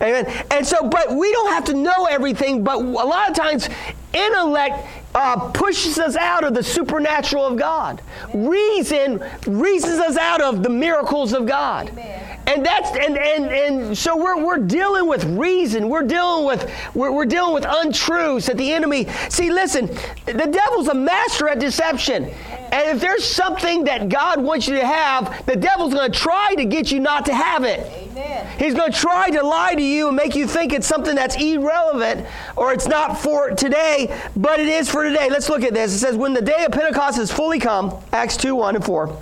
Amen. 0.00 0.44
And 0.50 0.66
so, 0.66 0.88
but 0.88 1.14
we 1.14 1.30
don't 1.32 1.52
have 1.52 1.64
to 1.64 1.74
know 1.74 2.06
everything, 2.06 2.62
but 2.62 2.76
a 2.76 2.80
lot 2.80 3.30
of 3.30 3.36
times 3.36 3.68
intellect 4.12 4.86
uh, 5.14 5.50
pushes 5.52 5.98
us 5.98 6.16
out 6.16 6.44
of 6.44 6.54
the 6.54 6.62
supernatural 6.62 7.44
of 7.46 7.56
God. 7.56 8.02
Reason 8.34 9.22
reasons 9.46 9.98
us 9.98 10.16
out 10.16 10.42
of 10.42 10.62
the 10.62 10.68
miracles 10.68 11.32
of 11.32 11.46
God. 11.46 11.88
Amen. 11.88 12.25
And 12.46 12.64
that's 12.64 12.90
and 12.90 13.18
and 13.18 13.46
and 13.46 13.98
so 13.98 14.16
we're 14.16 14.44
we're 14.44 14.58
dealing 14.58 15.08
with 15.08 15.24
reason. 15.24 15.88
We're 15.88 16.04
dealing 16.04 16.46
with 16.46 16.70
we're, 16.94 17.10
we're 17.10 17.26
dealing 17.26 17.54
with 17.54 17.66
untruths 17.68 18.46
that 18.46 18.56
the 18.56 18.72
enemy. 18.72 19.08
See, 19.28 19.50
listen, 19.50 19.86
the 20.26 20.48
devil's 20.50 20.88
a 20.88 20.94
master 20.94 21.48
at 21.48 21.58
deception. 21.58 22.30
And 22.72 22.88
if 22.96 23.00
there's 23.00 23.24
something 23.24 23.84
that 23.84 24.08
God 24.08 24.40
wants 24.40 24.66
you 24.66 24.74
to 24.76 24.86
have, 24.86 25.46
the 25.46 25.56
devil's 25.56 25.94
going 25.94 26.10
to 26.10 26.18
try 26.18 26.54
to 26.56 26.64
get 26.64 26.90
you 26.90 27.00
not 27.00 27.24
to 27.26 27.34
have 27.34 27.64
it. 27.64 27.80
Amen. 27.80 28.58
He's 28.58 28.74
going 28.74 28.90
to 28.90 28.98
try 28.98 29.30
to 29.30 29.42
lie 29.42 29.74
to 29.74 29.82
you 29.82 30.08
and 30.08 30.16
make 30.16 30.34
you 30.34 30.46
think 30.46 30.72
it's 30.72 30.86
something 30.86 31.14
that's 31.14 31.36
irrelevant 31.36 32.26
or 32.56 32.72
it's 32.72 32.86
not 32.86 33.18
for 33.18 33.50
today, 33.50 34.20
but 34.36 34.58
it 34.58 34.68
is 34.68 34.90
for 34.90 35.04
today. 35.04 35.30
Let's 35.30 35.48
look 35.48 35.62
at 35.62 35.74
this. 35.74 35.94
It 35.94 35.98
says, 35.98 36.16
When 36.16 36.32
the 36.32 36.42
day 36.42 36.64
of 36.64 36.72
Pentecost 36.72 37.18
is 37.18 37.30
fully 37.30 37.60
come, 37.60 37.94
Acts 38.12 38.36
2 38.36 38.54
1 38.54 38.76
and 38.76 38.84
4. 38.84 39.16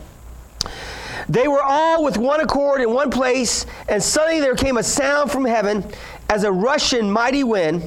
They 1.29 1.49
were 1.49 1.63
all 1.63 2.05
with 2.05 2.17
one 2.17 2.41
accord 2.41 2.81
in 2.81 2.93
one 2.93 3.11
place, 3.11 3.67
and 3.89 4.03
suddenly 4.03 4.41
there 4.41 4.55
came 4.55 4.77
a 4.77 4.83
sound 4.83 5.31
from 5.31 5.45
heaven 5.45 5.85
as 6.29 6.45
a 6.45 6.53
rushing 6.53 7.11
mighty 7.11 7.45
wind, 7.45 7.83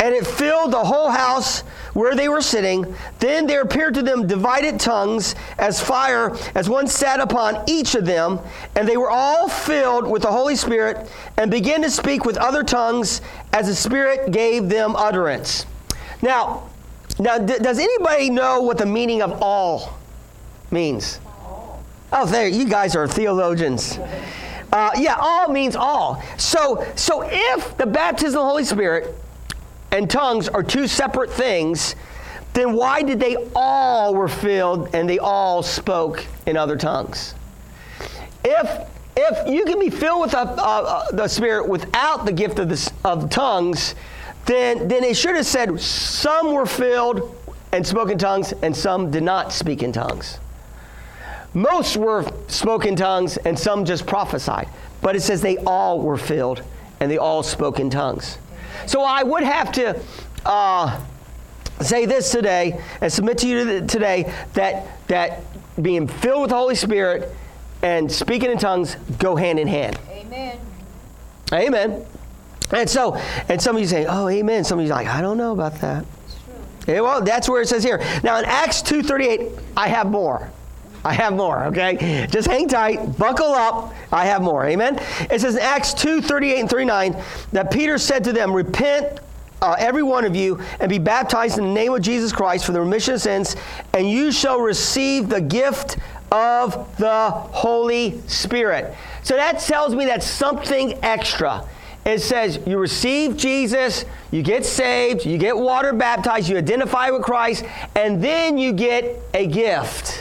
and 0.00 0.14
it 0.14 0.26
filled 0.26 0.72
the 0.72 0.84
whole 0.84 1.10
house 1.10 1.60
where 1.94 2.14
they 2.14 2.28
were 2.28 2.42
sitting. 2.42 2.94
Then 3.20 3.46
there 3.46 3.62
appeared 3.62 3.94
to 3.94 4.02
them 4.02 4.26
divided 4.26 4.80
tongues 4.80 5.34
as 5.58 5.80
fire, 5.80 6.36
as 6.54 6.68
one 6.68 6.86
sat 6.86 7.20
upon 7.20 7.62
each 7.68 7.94
of 7.94 8.04
them, 8.04 8.40
and 8.74 8.88
they 8.88 8.96
were 8.96 9.10
all 9.10 9.48
filled 9.48 10.06
with 10.06 10.22
the 10.22 10.30
Holy 10.32 10.56
Spirit 10.56 11.08
and 11.36 11.50
began 11.50 11.82
to 11.82 11.90
speak 11.90 12.24
with 12.24 12.36
other 12.36 12.64
tongues 12.64 13.20
as 13.52 13.68
the 13.68 13.74
Spirit 13.74 14.32
gave 14.32 14.68
them 14.68 14.96
utterance. 14.96 15.66
Now, 16.22 16.68
now, 17.18 17.38
d- 17.38 17.58
does 17.60 17.78
anybody 17.78 18.30
know 18.30 18.62
what 18.62 18.78
the 18.78 18.86
meaning 18.86 19.22
of 19.22 19.40
all 19.40 19.96
means? 20.70 21.20
Oh, 22.16 22.26
there, 22.26 22.46
you 22.46 22.68
guys 22.68 22.94
are 22.94 23.08
theologians. 23.08 23.98
Uh, 24.72 24.90
yeah, 24.96 25.16
all 25.18 25.48
means 25.48 25.74
all. 25.74 26.22
So, 26.36 26.86
so 26.94 27.22
if 27.28 27.76
the 27.76 27.86
baptism 27.86 28.38
of 28.38 28.44
the 28.44 28.48
Holy 28.48 28.64
Spirit 28.64 29.12
and 29.90 30.08
tongues 30.08 30.48
are 30.48 30.62
two 30.62 30.86
separate 30.86 31.32
things, 31.32 31.96
then 32.52 32.74
why 32.74 33.02
did 33.02 33.18
they 33.18 33.36
all 33.56 34.14
were 34.14 34.28
filled 34.28 34.94
and 34.94 35.08
they 35.10 35.18
all 35.18 35.60
spoke 35.60 36.24
in 36.46 36.56
other 36.56 36.76
tongues? 36.76 37.34
If 38.44 38.88
if 39.16 39.48
you 39.48 39.64
can 39.64 39.78
be 39.78 39.90
filled 39.90 40.22
with 40.22 40.32
the, 40.32 40.38
uh, 40.38 40.44
uh, 40.44 41.10
the 41.12 41.28
Spirit 41.28 41.68
without 41.68 42.26
the 42.26 42.32
gift 42.32 42.58
of, 42.58 42.68
the, 42.68 42.92
of 43.04 43.28
tongues, 43.28 43.96
then 44.46 44.86
then 44.86 45.02
it 45.02 45.16
should 45.16 45.34
have 45.34 45.46
said 45.46 45.80
some 45.80 46.52
were 46.52 46.66
filled 46.66 47.36
and 47.72 47.84
spoke 47.84 48.10
in 48.10 48.18
tongues 48.18 48.52
and 48.62 48.76
some 48.76 49.10
did 49.10 49.24
not 49.24 49.52
speak 49.52 49.82
in 49.82 49.92
tongues. 49.92 50.38
Most 51.54 51.96
were 51.96 52.24
spoke 52.48 52.84
in 52.84 52.96
tongues 52.96 53.36
and 53.38 53.58
some 53.58 53.84
just 53.84 54.06
prophesied. 54.06 54.68
But 55.00 55.16
it 55.16 55.20
says 55.20 55.40
they 55.40 55.58
all 55.58 56.00
were 56.00 56.18
filled 56.18 56.62
and 57.00 57.10
they 57.10 57.18
all 57.18 57.42
spoke 57.42 57.78
in 57.78 57.90
tongues. 57.90 58.38
So 58.86 59.02
I 59.02 59.22
would 59.22 59.44
have 59.44 59.70
to 59.72 60.00
uh, 60.44 61.00
say 61.80 62.06
this 62.06 62.32
today 62.32 62.80
and 63.00 63.12
submit 63.12 63.38
to 63.38 63.48
you 63.48 63.86
today 63.86 64.32
that, 64.54 64.86
that 65.08 65.42
being 65.80 66.08
filled 66.08 66.42
with 66.42 66.50
the 66.50 66.56
Holy 66.56 66.74
Spirit 66.74 67.30
and 67.82 68.10
speaking 68.10 68.50
in 68.50 68.58
tongues 68.58 68.96
go 69.18 69.36
hand 69.36 69.58
in 69.58 69.68
hand. 69.68 69.98
Amen. 70.10 70.58
Amen. 71.52 72.06
And 72.72 72.88
so, 72.88 73.14
and 73.48 73.60
some 73.60 73.76
of 73.76 73.82
you 73.82 73.88
say, 73.88 74.06
oh, 74.06 74.28
amen. 74.28 74.64
Some 74.64 74.78
of 74.78 74.84
you 74.84 74.90
like, 74.90 75.06
I 75.06 75.20
don't 75.20 75.36
know 75.36 75.52
about 75.52 75.80
that. 75.80 76.04
Yeah, 76.88 77.00
well, 77.00 77.22
that's 77.22 77.48
where 77.48 77.62
it 77.62 77.68
says 77.68 77.82
here. 77.82 77.98
Now 78.22 78.38
in 78.38 78.44
Acts 78.44 78.82
2.38, 78.82 79.58
I 79.76 79.88
have 79.88 80.10
more. 80.10 80.50
I 81.04 81.12
have 81.12 81.34
more, 81.34 81.64
okay? 81.66 82.26
Just 82.30 82.48
hang 82.48 82.66
tight, 82.66 83.18
buckle 83.18 83.52
up. 83.52 83.94
I 84.10 84.24
have 84.24 84.40
more, 84.40 84.64
amen? 84.64 84.98
It 85.30 85.40
says 85.40 85.54
in 85.56 85.60
Acts 85.60 85.92
2 85.94 86.22
38 86.22 86.60
and 86.60 86.70
39 86.70 87.22
that 87.52 87.70
Peter 87.70 87.98
said 87.98 88.24
to 88.24 88.32
them, 88.32 88.52
Repent, 88.52 89.20
uh, 89.60 89.76
every 89.78 90.02
one 90.02 90.24
of 90.24 90.34
you, 90.34 90.60
and 90.80 90.88
be 90.88 90.98
baptized 90.98 91.58
in 91.58 91.64
the 91.64 91.72
name 91.72 91.94
of 91.94 92.00
Jesus 92.00 92.32
Christ 92.32 92.64
for 92.64 92.72
the 92.72 92.80
remission 92.80 93.14
of 93.14 93.20
sins, 93.20 93.56
and 93.92 94.10
you 94.10 94.32
shall 94.32 94.60
receive 94.60 95.28
the 95.28 95.40
gift 95.40 95.98
of 96.32 96.96
the 96.96 97.30
Holy 97.30 98.20
Spirit. 98.26 98.94
So 99.22 99.36
that 99.36 99.60
tells 99.60 99.94
me 99.94 100.06
that's 100.06 100.26
something 100.26 100.98
extra. 101.02 101.66
It 102.04 102.20
says 102.20 102.60
you 102.66 102.78
receive 102.78 103.36
Jesus, 103.36 104.04
you 104.30 104.42
get 104.42 104.66
saved, 104.66 105.24
you 105.24 105.38
get 105.38 105.56
water 105.56 105.92
baptized, 105.92 106.48
you 106.48 106.58
identify 106.58 107.10
with 107.10 107.22
Christ, 107.22 107.64
and 107.94 108.22
then 108.22 108.58
you 108.58 108.72
get 108.72 109.18
a 109.32 109.46
gift. 109.46 110.13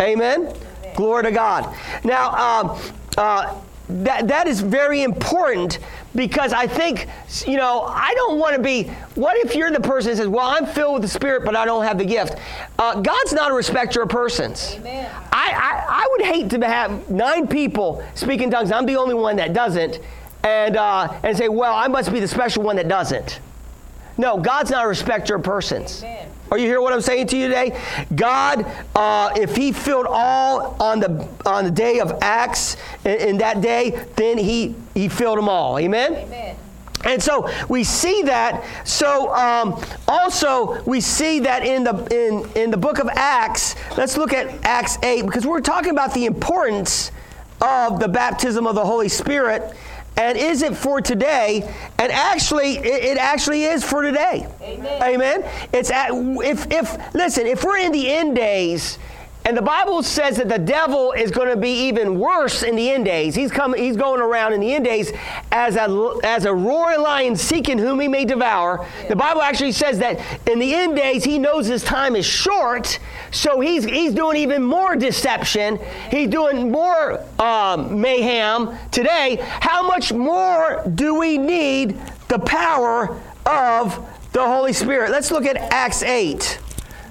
Amen? 0.00 0.52
Glory 0.94 1.24
to 1.24 1.30
God. 1.30 1.74
Now, 2.04 2.30
um, 2.30 2.80
uh, 3.16 3.60
that, 3.88 4.28
that 4.28 4.46
is 4.46 4.60
very 4.60 5.02
important 5.02 5.78
because 6.14 6.52
I 6.52 6.66
think, 6.66 7.06
you 7.46 7.56
know, 7.56 7.82
I 7.82 8.12
don't 8.14 8.38
want 8.38 8.56
to 8.56 8.62
be. 8.62 8.84
What 9.14 9.36
if 9.38 9.54
you're 9.54 9.70
the 9.70 9.80
person 9.80 10.10
that 10.10 10.16
says, 10.16 10.28
Well, 10.28 10.46
I'm 10.46 10.66
filled 10.66 10.94
with 10.94 11.02
the 11.02 11.08
Spirit, 11.08 11.44
but 11.44 11.56
I 11.56 11.64
don't 11.64 11.84
have 11.84 11.98
the 11.98 12.04
gift? 12.04 12.36
Uh, 12.78 13.00
God's 13.00 13.32
not 13.32 13.50
a 13.50 13.54
respecter 13.54 14.02
of 14.02 14.08
persons. 14.08 14.74
Amen. 14.78 15.10
I, 15.32 15.52
I, 15.52 16.02
I 16.04 16.08
would 16.10 16.22
hate 16.22 16.50
to 16.50 16.66
have 16.66 17.08
nine 17.10 17.46
people 17.46 18.04
speak 18.14 18.40
in 18.40 18.50
tongues. 18.50 18.72
I'm 18.72 18.86
the 18.86 18.96
only 18.96 19.14
one 19.14 19.36
that 19.36 19.52
doesn't. 19.52 20.00
And, 20.44 20.76
uh, 20.76 21.18
and 21.22 21.36
say, 21.36 21.48
Well, 21.48 21.74
I 21.74 21.88
must 21.88 22.12
be 22.12 22.20
the 22.20 22.28
special 22.28 22.62
one 22.62 22.76
that 22.76 22.88
doesn't. 22.88 23.40
No, 24.18 24.36
God's 24.36 24.70
not 24.70 24.84
a 24.84 24.88
respecter 24.88 25.36
of 25.36 25.44
persons. 25.44 26.02
Amen. 26.02 26.28
Are 26.50 26.58
you 26.58 26.66
hear 26.66 26.80
what 26.80 26.92
I'm 26.92 27.00
saying 27.00 27.28
to 27.28 27.36
you 27.36 27.48
today? 27.48 27.78
God, 28.14 28.66
uh, 28.96 29.32
if 29.36 29.54
He 29.54 29.70
filled 29.72 30.06
all 30.08 30.76
on 30.80 30.98
the 30.98 31.28
on 31.46 31.64
the 31.64 31.70
day 31.70 32.00
of 32.00 32.18
Acts 32.22 32.76
in, 33.04 33.20
in 33.20 33.38
that 33.38 33.60
day, 33.60 34.06
then 34.16 34.38
He 34.38 34.74
He 34.94 35.08
filled 35.08 35.38
them 35.38 35.48
all. 35.48 35.78
Amen. 35.78 36.14
Amen. 36.14 36.56
And 37.04 37.22
so 37.22 37.48
we 37.68 37.84
see 37.84 38.22
that. 38.22 38.64
So 38.84 39.32
um, 39.32 39.80
also 40.08 40.82
we 40.82 41.00
see 41.00 41.40
that 41.40 41.64
in 41.64 41.84
the 41.84 41.94
in 42.10 42.62
in 42.62 42.70
the 42.70 42.76
book 42.76 42.98
of 42.98 43.08
Acts. 43.08 43.76
Let's 43.96 44.16
look 44.16 44.32
at 44.32 44.64
Acts 44.64 44.98
eight 45.02 45.26
because 45.26 45.46
we're 45.46 45.60
talking 45.60 45.90
about 45.90 46.12
the 46.12 46.24
importance 46.24 47.12
of 47.60 48.00
the 48.00 48.08
baptism 48.08 48.66
of 48.66 48.74
the 48.74 48.84
Holy 48.84 49.08
Spirit. 49.08 49.74
And 50.18 50.36
is 50.36 50.62
it 50.62 50.76
for 50.76 51.00
today? 51.00 51.62
And 51.98 52.10
actually, 52.10 52.78
it, 52.78 53.04
it 53.04 53.18
actually 53.18 53.64
is 53.64 53.84
for 53.84 54.02
today. 54.02 54.48
Amen. 54.60 55.02
Amen. 55.02 55.50
It's 55.72 55.90
at, 55.90 56.10
if 56.12 56.66
if 56.70 57.14
listen, 57.14 57.46
if 57.46 57.62
we're 57.64 57.78
in 57.78 57.92
the 57.92 58.10
end 58.10 58.36
days. 58.36 58.98
And 59.48 59.56
the 59.56 59.62
Bible 59.62 60.02
says 60.02 60.36
that 60.36 60.50
the 60.50 60.58
devil 60.58 61.12
is 61.12 61.30
going 61.30 61.48
to 61.48 61.56
be 61.56 61.88
even 61.88 62.18
worse 62.18 62.62
in 62.62 62.76
the 62.76 62.90
end 62.90 63.06
days. 63.06 63.34
He's 63.34 63.50
coming. 63.50 63.82
He's 63.82 63.96
going 63.96 64.20
around 64.20 64.52
in 64.52 64.60
the 64.60 64.74
end 64.74 64.84
days 64.84 65.10
as 65.50 65.76
a 65.76 66.18
as 66.22 66.44
a 66.44 66.52
roaring 66.52 67.00
lion 67.00 67.34
seeking 67.34 67.78
whom 67.78 67.98
he 67.98 68.08
may 68.08 68.26
devour. 68.26 68.86
The 69.08 69.16
Bible 69.16 69.40
actually 69.40 69.72
says 69.72 70.00
that 70.00 70.20
in 70.46 70.58
the 70.58 70.74
end 70.74 70.96
days 70.96 71.24
he 71.24 71.38
knows 71.38 71.66
his 71.66 71.82
time 71.82 72.14
is 72.14 72.26
short, 72.26 72.98
so 73.30 73.58
he's 73.60 73.84
he's 73.84 74.12
doing 74.12 74.36
even 74.36 74.62
more 74.62 74.96
deception. 74.96 75.78
He's 76.10 76.28
doing 76.28 76.70
more 76.70 77.18
um, 77.40 78.02
mayhem 78.02 78.76
today. 78.90 79.38
How 79.40 79.82
much 79.82 80.12
more 80.12 80.82
do 80.94 81.14
we 81.14 81.38
need 81.38 81.98
the 82.28 82.38
power 82.38 83.18
of 83.46 83.98
the 84.34 84.44
Holy 84.44 84.74
Spirit? 84.74 85.10
Let's 85.10 85.30
look 85.30 85.46
at 85.46 85.56
Acts 85.56 86.02
eight. 86.02 86.58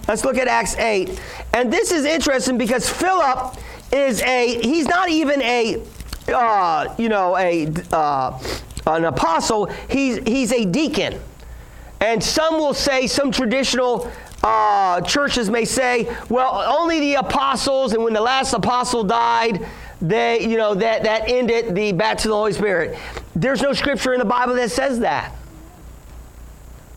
Let's 0.08 0.24
look 0.24 0.38
at 0.38 0.48
Acts 0.48 0.76
8. 0.78 1.20
And 1.54 1.72
this 1.72 1.92
is 1.92 2.06
interesting 2.06 2.58
because 2.58 2.90
Philip 2.90 3.56
is 3.92 4.22
a, 4.22 4.60
he's 4.62 4.88
not 4.88 5.10
even 5.10 5.42
a, 5.42 5.84
uh, 6.30 6.94
you 6.98 7.10
know, 7.10 7.38
a, 7.38 7.68
uh, 7.92 8.40
an 8.86 9.06
apostle. 9.06 9.66
He's, 9.90 10.18
he's 10.20 10.52
a 10.54 10.66
deacon. 10.66 11.20
And 12.00 12.24
some 12.24 12.56
will 12.56 12.74
say, 12.74 13.08
some 13.08 13.32
traditional 13.32 14.10
uh, 14.44 15.02
churches 15.02 15.50
may 15.50 15.66
say, 15.66 16.16
well, 16.30 16.64
only 16.80 17.00
the 17.00 17.16
apostles, 17.16 17.94
and 17.94 18.04
when 18.04 18.14
the 18.14 18.22
last 18.22 18.54
apostle 18.54 19.04
died, 19.04 19.66
they, 20.02 20.48
you 20.48 20.58
know, 20.58 20.76
that, 20.76 21.04
that 21.04 21.28
ended 21.28 21.74
the 21.76 21.92
baptism 21.92 22.32
of 22.32 22.34
the 22.34 22.38
Holy 22.38 22.54
Spirit. 22.54 22.98
There's 23.36 23.62
no 23.62 23.74
scripture 23.74 24.14
in 24.14 24.20
the 24.20 24.26
Bible 24.26 24.54
that 24.56 24.72
says 24.72 25.00
that. 25.00 25.34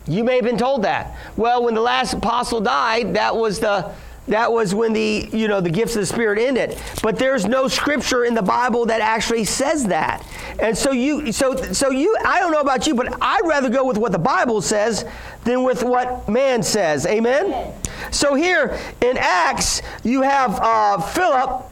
You 0.07 0.23
may 0.23 0.35
have 0.35 0.45
been 0.45 0.57
told 0.57 0.83
that. 0.83 1.15
Well, 1.37 1.63
when 1.63 1.73
the 1.73 1.81
last 1.81 2.13
apostle 2.13 2.61
died, 2.61 3.13
that 3.13 3.35
was 3.35 3.59
the 3.59 3.91
that 4.27 4.51
was 4.51 4.73
when 4.73 4.93
the 4.93 5.29
you 5.33 5.47
know 5.47 5.61
the 5.61 5.69
gifts 5.69 5.95
of 5.95 6.01
the 6.01 6.05
spirit 6.05 6.39
ended. 6.39 6.77
But 7.01 7.17
there's 7.17 7.45
no 7.45 7.67
scripture 7.67 8.23
in 8.23 8.33
the 8.33 8.41
Bible 8.41 8.85
that 8.85 9.01
actually 9.01 9.45
says 9.45 9.87
that. 9.87 10.25
And 10.59 10.77
so 10.77 10.91
you 10.91 11.31
so 11.31 11.55
so 11.73 11.89
you 11.89 12.15
I 12.25 12.39
don't 12.39 12.51
know 12.51 12.61
about 12.61 12.87
you, 12.87 12.95
but 12.95 13.17
I'd 13.21 13.41
rather 13.45 13.69
go 13.69 13.85
with 13.85 13.97
what 13.97 14.11
the 14.11 14.19
Bible 14.19 14.61
says 14.61 15.05
than 15.43 15.63
with 15.63 15.83
what 15.83 16.29
man 16.29 16.61
says. 16.61 17.05
Amen. 17.05 17.73
So 18.11 18.35
here 18.35 18.79
in 19.01 19.17
Acts, 19.17 19.81
you 20.03 20.21
have 20.21 20.59
uh, 20.61 21.01
Philip 21.01 21.70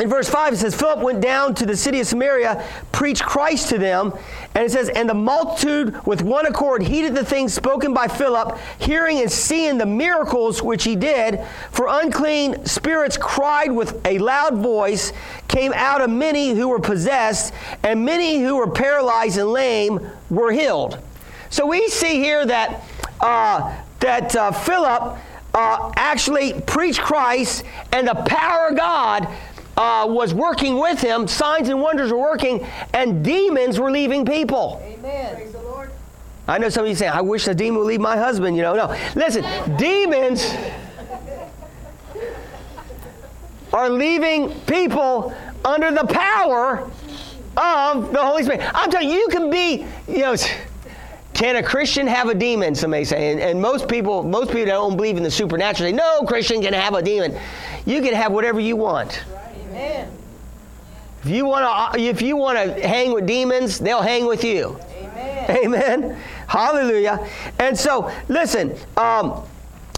in 0.00 0.08
verse 0.08 0.28
5, 0.28 0.52
it 0.52 0.56
says, 0.58 0.76
Philip 0.76 1.00
went 1.00 1.20
down 1.20 1.54
to 1.56 1.66
the 1.66 1.76
city 1.76 1.98
of 1.98 2.06
Samaria, 2.06 2.64
preached 2.92 3.24
Christ 3.24 3.68
to 3.70 3.78
them. 3.78 4.12
And 4.54 4.64
it 4.64 4.70
says, 4.70 4.88
And 4.90 5.08
the 5.08 5.14
multitude 5.14 6.06
with 6.06 6.22
one 6.22 6.46
accord 6.46 6.82
heeded 6.82 7.16
the 7.16 7.24
things 7.24 7.52
spoken 7.52 7.92
by 7.92 8.06
Philip, 8.06 8.58
hearing 8.78 9.20
and 9.20 9.30
seeing 9.30 9.76
the 9.76 9.86
miracles 9.86 10.62
which 10.62 10.84
he 10.84 10.94
did. 10.94 11.40
For 11.72 11.88
unclean 11.88 12.64
spirits 12.64 13.16
cried 13.16 13.72
with 13.72 14.00
a 14.06 14.18
loud 14.18 14.58
voice, 14.58 15.12
came 15.48 15.72
out 15.72 16.00
of 16.00 16.10
many 16.10 16.50
who 16.50 16.68
were 16.68 16.80
possessed, 16.80 17.52
and 17.82 18.04
many 18.04 18.40
who 18.40 18.56
were 18.56 18.70
paralyzed 18.70 19.38
and 19.38 19.48
lame 19.48 20.10
were 20.30 20.52
healed. 20.52 20.98
So 21.50 21.66
we 21.66 21.88
see 21.88 22.16
here 22.16 22.46
that, 22.46 22.84
uh, 23.20 23.76
that 23.98 24.36
uh, 24.36 24.52
Philip 24.52 25.18
uh, 25.54 25.92
actually 25.96 26.60
preached 26.60 27.00
Christ, 27.00 27.64
and 27.90 28.06
the 28.06 28.14
power 28.14 28.68
of 28.68 28.76
God 28.76 29.28
uh, 29.78 30.04
was 30.08 30.34
working 30.34 30.78
with 30.78 31.00
him, 31.00 31.28
signs 31.28 31.68
and 31.68 31.80
wonders 31.80 32.10
were 32.10 32.18
working, 32.18 32.66
and 32.92 33.24
demons 33.24 33.78
were 33.78 33.92
leaving 33.92 34.26
people. 34.26 34.82
Amen. 34.84 35.36
Praise 35.36 35.52
the 35.52 35.62
Lord. 35.62 35.92
I 36.48 36.58
know 36.58 36.68
some 36.68 36.82
of 36.84 36.88
you 36.88 36.96
saying, 36.96 37.12
I 37.12 37.20
wish 37.20 37.44
the 37.44 37.54
demon 37.54 37.78
would 37.78 37.86
leave 37.86 38.00
my 38.00 38.16
husband. 38.16 38.56
You 38.56 38.62
know, 38.62 38.74
no. 38.74 38.96
Listen, 39.14 39.44
demons 39.76 40.52
are 43.72 43.88
leaving 43.88 44.50
people 44.62 45.32
under 45.64 45.92
the 45.92 46.06
power 46.06 46.90
of 47.56 48.12
the 48.12 48.20
Holy 48.20 48.42
Spirit. 48.42 48.62
I'm 48.74 48.90
telling 48.90 49.08
you, 49.08 49.16
you 49.16 49.28
can 49.28 49.48
be, 49.48 49.86
you 50.08 50.18
know, 50.18 50.34
can 51.34 51.54
a 51.54 51.62
Christian 51.62 52.08
have 52.08 52.28
a 52.28 52.34
demon? 52.34 52.74
Some 52.74 52.90
may 52.90 53.04
say, 53.04 53.30
and, 53.30 53.40
and 53.40 53.62
most 53.62 53.88
people, 53.88 54.24
most 54.24 54.48
people 54.48 54.64
that 54.64 54.72
don't 54.72 54.96
believe 54.96 55.16
in 55.16 55.22
the 55.22 55.30
supernatural 55.30 55.88
say, 55.88 55.94
no 55.94 56.22
Christian 56.22 56.60
can 56.62 56.72
have 56.72 56.94
a 56.94 57.02
demon. 57.02 57.38
You 57.86 58.02
can 58.02 58.12
have 58.14 58.32
whatever 58.32 58.58
you 58.58 58.74
want. 58.74 59.22
Amen. 59.78 60.10
If 61.22 61.30
you 61.30 61.46
want 61.46 61.94
to, 61.94 62.00
if 62.00 62.20
you 62.20 62.36
want 62.36 62.58
to 62.58 62.86
hang 62.86 63.12
with 63.12 63.26
demons, 63.26 63.78
they'll 63.78 64.02
hang 64.02 64.26
with 64.26 64.42
you. 64.42 64.78
Amen. 64.96 65.50
Amen. 65.50 66.20
Hallelujah. 66.48 67.28
And 67.58 67.78
so, 67.78 68.12
listen. 68.28 68.74
Um, 68.96 69.42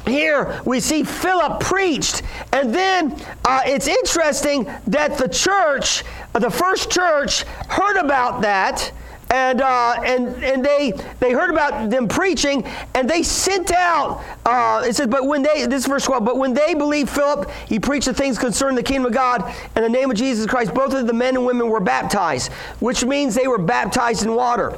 here 0.06 0.60
we 0.64 0.80
see 0.80 1.04
Philip 1.04 1.60
preached, 1.60 2.22
and 2.52 2.74
then 2.74 3.12
uh, 3.44 3.60
it's 3.64 3.86
interesting 3.86 4.64
that 4.86 5.18
the 5.18 5.28
church, 5.28 6.02
the 6.32 6.50
first 6.50 6.90
church, 6.90 7.42
heard 7.68 7.96
about 7.96 8.40
that, 8.40 8.92
and 9.30 9.60
uh, 9.60 10.00
and 10.04 10.28
and 10.42 10.64
they 10.64 10.92
they 11.20 11.32
heard 11.32 11.50
about 11.50 11.90
them 11.90 12.08
preaching, 12.08 12.66
and 12.94 13.08
they 13.08 13.22
sent 13.22 13.72
out. 13.72 14.22
Uh, 14.44 14.82
it 14.84 14.96
says, 14.96 15.06
but 15.06 15.26
when 15.26 15.42
they 15.42 15.66
this 15.66 15.82
is 15.82 15.86
verse 15.86 16.04
twelve, 16.04 16.24
but 16.24 16.36
when 16.36 16.52
they 16.52 16.74
believed 16.74 17.10
Philip, 17.10 17.50
he 17.68 17.78
preached 17.78 18.06
the 18.06 18.14
things 18.14 18.38
concerning 18.38 18.76
the 18.76 18.82
kingdom 18.82 19.06
of 19.06 19.12
God 19.12 19.54
in 19.76 19.82
the 19.82 19.88
name 19.88 20.10
of 20.10 20.16
Jesus 20.16 20.46
Christ. 20.46 20.74
Both 20.74 20.94
of 20.94 21.06
the 21.06 21.12
men 21.12 21.36
and 21.36 21.46
women 21.46 21.68
were 21.68 21.80
baptized, 21.80 22.52
which 22.80 23.04
means 23.04 23.34
they 23.34 23.48
were 23.48 23.58
baptized 23.58 24.24
in 24.24 24.34
water. 24.34 24.76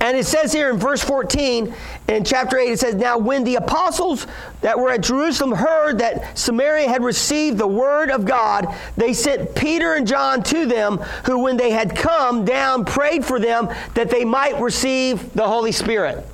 And 0.00 0.16
it 0.16 0.24
says 0.24 0.50
here 0.50 0.70
in 0.70 0.78
verse 0.78 1.04
14 1.04 1.74
in 2.08 2.24
chapter 2.24 2.56
8, 2.56 2.72
it 2.72 2.80
says, 2.80 2.94
Now 2.94 3.18
when 3.18 3.44
the 3.44 3.56
apostles 3.56 4.26
that 4.62 4.78
were 4.78 4.90
at 4.90 5.02
Jerusalem 5.02 5.52
heard 5.52 5.98
that 5.98 6.38
Samaria 6.38 6.88
had 6.88 7.04
received 7.04 7.58
the 7.58 7.66
word 7.66 8.10
of 8.10 8.24
God, 8.24 8.74
they 8.96 9.12
sent 9.12 9.54
Peter 9.54 9.94
and 9.94 10.06
John 10.06 10.42
to 10.44 10.64
them, 10.64 10.96
who, 11.26 11.40
when 11.40 11.58
they 11.58 11.70
had 11.70 11.94
come 11.94 12.46
down, 12.46 12.86
prayed 12.86 13.26
for 13.26 13.38
them 13.38 13.68
that 13.94 14.08
they 14.10 14.24
might 14.24 14.58
receive 14.58 15.34
the 15.34 15.46
Holy 15.46 15.72
Spirit. 15.72 16.26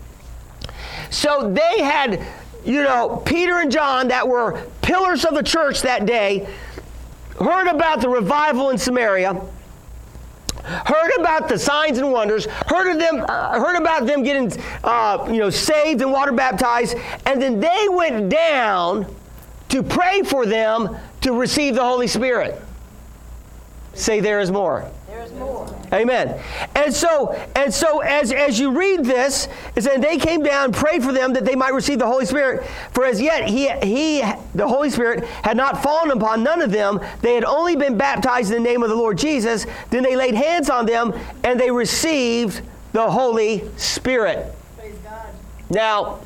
So 1.10 1.52
they 1.52 1.82
had, 1.82 2.24
you 2.64 2.82
know, 2.82 3.20
Peter 3.26 3.58
and 3.58 3.72
John 3.72 4.08
that 4.08 4.28
were 4.28 4.64
pillars 4.80 5.24
of 5.24 5.34
the 5.34 5.42
church 5.42 5.82
that 5.82 6.06
day, 6.06 6.48
heard 7.40 7.66
about 7.66 8.00
the 8.00 8.08
revival 8.08 8.70
in 8.70 8.78
Samaria 8.78 9.42
heard 10.66 11.10
about 11.18 11.48
the 11.48 11.58
signs 11.58 11.98
and 11.98 12.10
wonders, 12.10 12.46
heard 12.66 12.90
of 12.90 12.98
them, 12.98 13.24
uh, 13.28 13.58
heard 13.58 13.76
about 13.76 14.06
them 14.06 14.22
getting, 14.22 14.52
uh, 14.84 15.26
you 15.30 15.38
know, 15.38 15.50
saved 15.50 16.02
and 16.02 16.12
water 16.12 16.32
baptized, 16.32 16.96
and 17.24 17.40
then 17.40 17.60
they 17.60 17.86
went 17.90 18.28
down 18.28 19.06
to 19.68 19.82
pray 19.82 20.22
for 20.22 20.46
them 20.46 20.96
to 21.20 21.32
receive 21.32 21.74
the 21.74 21.82
Holy 21.82 22.06
Spirit. 22.06 22.60
Say 23.94 24.20
there 24.20 24.40
is 24.40 24.50
more. 24.50 24.90
Amen. 25.92 26.40
And 26.74 26.92
so, 26.92 27.32
and 27.54 27.72
so 27.72 28.00
as, 28.00 28.32
as 28.32 28.58
you 28.58 28.76
read 28.76 29.04
this, 29.04 29.48
it 29.74 29.82
said 29.82 30.02
they 30.02 30.18
came 30.18 30.42
down, 30.42 30.72
prayed 30.72 31.02
for 31.02 31.12
them 31.12 31.32
that 31.34 31.44
they 31.44 31.54
might 31.54 31.72
receive 31.72 31.98
the 31.98 32.06
Holy 32.06 32.26
Spirit. 32.26 32.66
For 32.92 33.04
as 33.04 33.20
yet 33.20 33.48
he, 33.48 33.70
he, 33.82 34.20
the 34.54 34.66
Holy 34.66 34.90
Spirit, 34.90 35.24
had 35.42 35.56
not 35.56 35.82
fallen 35.82 36.10
upon 36.10 36.42
none 36.42 36.60
of 36.60 36.70
them. 36.70 37.00
They 37.22 37.34
had 37.34 37.44
only 37.44 37.76
been 37.76 37.96
baptized 37.96 38.52
in 38.52 38.62
the 38.62 38.68
name 38.68 38.82
of 38.82 38.88
the 38.88 38.96
Lord 38.96 39.18
Jesus. 39.18 39.66
Then 39.90 40.02
they 40.02 40.16
laid 40.16 40.34
hands 40.34 40.70
on 40.70 40.86
them, 40.86 41.14
and 41.44 41.58
they 41.58 41.70
received 41.70 42.62
the 42.92 43.10
Holy 43.10 43.64
Spirit. 43.76 44.52
Praise 44.76 44.96
God. 45.04 45.26
Now, 45.70 46.20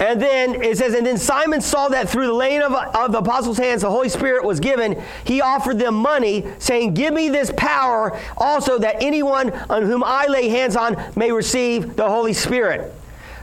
and 0.00 0.22
then 0.22 0.62
it 0.62 0.78
says, 0.78 0.94
and 0.94 1.06
then 1.06 1.18
Simon 1.18 1.60
saw 1.60 1.88
that 1.88 2.08
through 2.08 2.26
the 2.26 2.32
laying 2.32 2.62
of, 2.62 2.72
of 2.72 3.12
the 3.12 3.18
apostles' 3.18 3.58
hands 3.58 3.82
the 3.82 3.90
Holy 3.90 4.08
Spirit 4.08 4.44
was 4.44 4.60
given. 4.60 5.02
He 5.24 5.40
offered 5.40 5.78
them 5.78 5.94
money, 5.94 6.46
saying, 6.58 6.94
Give 6.94 7.12
me 7.12 7.28
this 7.28 7.52
power 7.56 8.18
also 8.36 8.78
that 8.78 9.02
anyone 9.02 9.50
on 9.68 9.82
whom 9.82 10.04
I 10.04 10.26
lay 10.26 10.48
hands 10.48 10.76
on 10.76 10.96
may 11.16 11.32
receive 11.32 11.96
the 11.96 12.08
Holy 12.08 12.32
Spirit. 12.32 12.94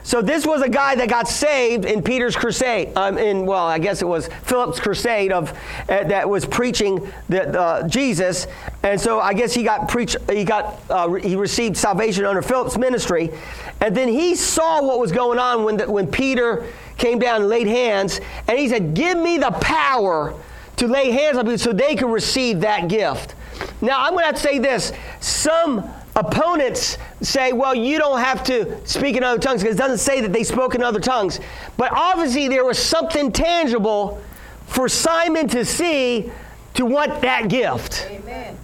So 0.06 0.22
this 0.22 0.46
was 0.46 0.62
a 0.62 0.68
guy 0.68 0.94
that 0.94 1.08
got 1.08 1.26
saved 1.26 1.84
in 1.84 2.00
Peter's 2.00 2.36
crusade. 2.36 2.96
Um, 2.96 3.18
in 3.18 3.44
well, 3.44 3.66
I 3.66 3.80
guess 3.80 4.02
it 4.02 4.04
was 4.04 4.28
Philip's 4.44 4.78
crusade 4.78 5.32
of 5.32 5.50
uh, 5.88 6.04
that 6.04 6.30
was 6.30 6.46
preaching 6.46 7.12
the, 7.28 7.84
Jesus, 7.88 8.46
and 8.84 9.00
so 9.00 9.18
I 9.18 9.34
guess 9.34 9.52
he 9.52 9.64
got 9.64 9.88
preached. 9.88 10.16
He 10.30 10.44
got 10.44 10.80
uh, 10.88 11.12
he 11.14 11.34
received 11.34 11.76
salvation 11.76 12.24
under 12.24 12.40
Philip's 12.40 12.78
ministry, 12.78 13.32
and 13.80 13.96
then 13.96 14.06
he 14.06 14.36
saw 14.36 14.80
what 14.80 15.00
was 15.00 15.10
going 15.10 15.40
on 15.40 15.64
when 15.64 15.76
the, 15.76 15.90
when 15.90 16.06
Peter 16.06 16.72
came 16.98 17.18
down 17.18 17.40
and 17.40 17.48
laid 17.48 17.66
hands, 17.66 18.20
and 18.46 18.56
he 18.56 18.68
said, 18.68 18.94
"Give 18.94 19.18
me 19.18 19.38
the 19.38 19.50
power 19.50 20.34
to 20.76 20.86
lay 20.86 21.10
hands 21.10 21.36
on 21.36 21.46
people 21.46 21.58
so 21.58 21.72
they 21.72 21.96
can 21.96 22.12
receive 22.12 22.60
that 22.60 22.86
gift." 22.86 23.34
Now 23.80 24.04
I'm 24.04 24.12
going 24.12 24.32
to 24.32 24.38
say 24.38 24.60
this: 24.60 24.92
some 25.18 25.90
opponents 26.16 26.96
say, 27.20 27.52
well, 27.52 27.74
you 27.74 27.98
don't 27.98 28.18
have 28.18 28.42
to 28.44 28.84
speak 28.86 29.16
in 29.16 29.22
other 29.22 29.38
tongues 29.38 29.62
because 29.62 29.76
it 29.76 29.78
doesn't 29.78 29.98
say 29.98 30.20
that 30.22 30.32
they 30.32 30.42
spoke 30.42 30.74
in 30.74 30.82
other 30.82 30.98
tongues. 30.98 31.38
But 31.76 31.92
obviously, 31.92 32.48
there 32.48 32.64
was 32.64 32.78
something 32.78 33.30
tangible 33.30 34.20
for 34.66 34.88
Simon 34.88 35.46
to 35.48 35.64
see 35.64 36.32
to 36.74 36.86
want 36.86 37.20
that 37.20 37.48
gift. 37.48 38.08
Amen. 38.10 38.56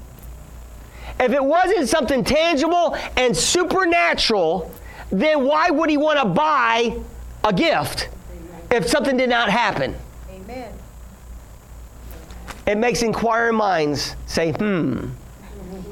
If 1.20 1.32
it 1.32 1.44
wasn't 1.44 1.88
something 1.88 2.24
tangible 2.24 2.96
and 3.16 3.36
supernatural, 3.36 4.72
then 5.10 5.44
why 5.44 5.70
would 5.70 5.90
he 5.90 5.96
want 5.96 6.18
to 6.18 6.24
buy 6.24 6.96
a 7.44 7.52
gift 7.52 8.08
if 8.70 8.88
something 8.88 9.16
did 9.16 9.28
not 9.28 9.50
happen? 9.50 9.94
Amen. 10.30 10.72
It 12.66 12.78
makes 12.78 13.02
inquiring 13.02 13.56
minds 13.56 14.16
say, 14.26 14.52
hmm. 14.52 15.10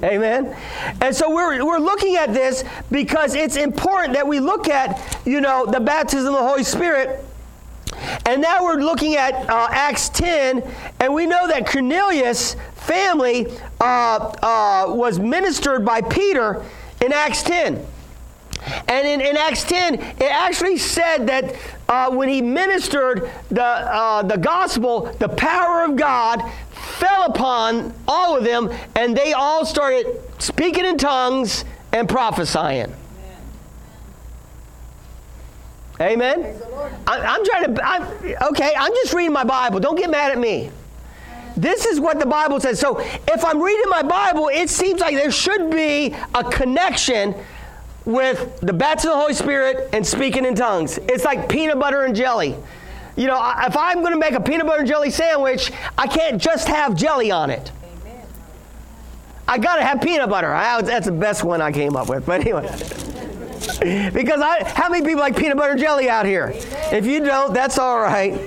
Amen. 0.02 0.56
And 1.00 1.14
so 1.14 1.34
we're, 1.34 1.64
we're 1.64 1.78
looking 1.78 2.16
at 2.16 2.32
this 2.32 2.64
because 2.90 3.34
it's 3.34 3.56
important 3.56 4.14
that 4.14 4.26
we 4.26 4.40
look 4.40 4.68
at, 4.68 5.18
you 5.26 5.40
know, 5.40 5.66
the 5.66 5.80
baptism 5.80 6.34
of 6.34 6.40
the 6.40 6.46
Holy 6.46 6.64
Spirit. 6.64 7.24
And 8.24 8.40
now 8.40 8.64
we're 8.64 8.80
looking 8.80 9.16
at 9.16 9.34
uh, 9.50 9.68
Acts 9.70 10.08
10, 10.10 10.62
and 11.00 11.12
we 11.12 11.26
know 11.26 11.46
that 11.48 11.66
Cornelius' 11.66 12.56
family 12.74 13.46
uh, 13.80 13.84
uh, 14.42 14.94
was 14.94 15.18
ministered 15.18 15.84
by 15.84 16.00
Peter 16.00 16.64
in 17.02 17.12
Acts 17.12 17.42
10. 17.42 17.84
And 18.88 19.06
in, 19.06 19.20
in 19.20 19.36
Acts 19.36 19.64
10, 19.64 19.94
it 19.94 20.22
actually 20.22 20.76
said 20.76 21.26
that 21.26 21.54
uh, 21.88 22.10
when 22.10 22.28
he 22.28 22.42
ministered 22.42 23.30
the, 23.50 23.64
uh, 23.64 24.22
the 24.22 24.36
gospel, 24.36 25.12
the 25.18 25.28
power 25.28 25.84
of 25.84 25.96
God 25.96 26.42
fell 27.00 27.24
upon 27.24 27.94
all 28.06 28.36
of 28.36 28.44
them, 28.44 28.70
and 28.94 29.16
they 29.16 29.32
all 29.32 29.64
started 29.64 30.06
speaking 30.38 30.84
in 30.84 30.98
tongues 30.98 31.64
and 31.92 32.08
prophesying. 32.08 32.94
Amen. 36.00 36.56
I, 37.06 37.20
I'm 37.20 37.44
trying 37.44 37.74
to. 37.74 37.84
I'm, 37.84 38.02
okay, 38.50 38.72
I'm 38.76 38.92
just 38.92 39.12
reading 39.12 39.32
my 39.32 39.44
Bible. 39.44 39.80
Don't 39.80 39.96
get 39.96 40.10
mad 40.10 40.32
at 40.32 40.38
me. 40.38 40.70
This 41.56 41.84
is 41.84 42.00
what 42.00 42.18
the 42.18 42.26
Bible 42.26 42.58
says. 42.60 42.78
So 42.78 43.00
if 43.00 43.44
I'm 43.44 43.60
reading 43.60 43.90
my 43.90 44.02
Bible, 44.02 44.48
it 44.48 44.70
seems 44.70 45.00
like 45.00 45.14
there 45.14 45.30
should 45.30 45.70
be 45.70 46.14
a 46.34 46.44
connection 46.44 47.34
with 48.06 48.60
the 48.60 48.72
baptism 48.72 49.10
of 49.10 49.16
the 49.16 49.20
Holy 49.20 49.34
Spirit 49.34 49.90
and 49.92 50.06
speaking 50.06 50.46
in 50.46 50.54
tongues. 50.54 50.98
It's 51.08 51.24
like 51.24 51.48
peanut 51.48 51.78
butter 51.78 52.04
and 52.04 52.16
jelly. 52.16 52.56
You 53.16 53.26
know, 53.26 53.52
if 53.58 53.76
I'm 53.76 54.00
going 54.00 54.12
to 54.12 54.18
make 54.18 54.32
a 54.32 54.40
peanut 54.40 54.66
butter 54.66 54.80
and 54.80 54.88
jelly 54.88 55.10
sandwich, 55.10 55.72
I 55.98 56.06
can't 56.06 56.40
just 56.40 56.68
have 56.68 56.94
jelly 56.94 57.30
on 57.30 57.50
it. 57.50 57.70
Amen. 58.02 58.26
I 59.48 59.58
got 59.58 59.76
to 59.76 59.84
have 59.84 60.00
peanut 60.00 60.28
butter. 60.28 60.52
I, 60.52 60.80
that's 60.82 61.06
the 61.06 61.12
best 61.12 61.44
one 61.44 61.60
I 61.60 61.72
came 61.72 61.96
up 61.96 62.08
with. 62.08 62.26
But 62.26 62.40
anyway. 62.40 62.68
because 64.12 64.40
I, 64.40 64.64
how 64.64 64.88
many 64.88 65.04
people 65.04 65.20
like 65.20 65.36
peanut 65.36 65.56
butter 65.56 65.72
and 65.72 65.80
jelly 65.80 66.08
out 66.08 66.26
here? 66.26 66.52
If 66.92 67.06
you 67.06 67.20
don't, 67.20 67.52
that's 67.52 67.78
all 67.78 68.00
right. 68.00 68.38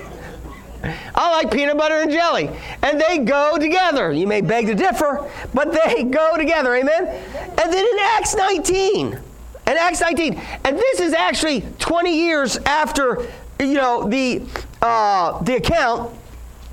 I 1.14 1.30
like 1.30 1.52
peanut 1.52 1.76
butter 1.76 1.96
and 1.96 2.10
jelly. 2.10 2.50
And 2.82 3.00
they 3.00 3.18
go 3.18 3.56
together. 3.58 4.12
You 4.12 4.26
may 4.26 4.40
beg 4.40 4.66
to 4.66 4.74
differ, 4.74 5.30
but 5.52 5.72
they 5.72 6.02
go 6.10 6.36
together. 6.36 6.74
Amen? 6.74 7.06
And 7.06 7.72
then 7.72 7.84
in 7.84 7.98
Acts 8.00 8.34
19, 8.34 9.06
in 9.12 9.22
Acts 9.66 10.00
19, 10.00 10.40
and 10.64 10.78
this 10.78 11.00
is 11.00 11.12
actually 11.14 11.62
20 11.78 12.16
years 12.16 12.56
after, 12.58 13.26
you 13.58 13.74
know, 13.74 14.08
the, 14.08 14.42
uh, 14.82 15.42
the 15.42 15.56
account, 15.56 16.12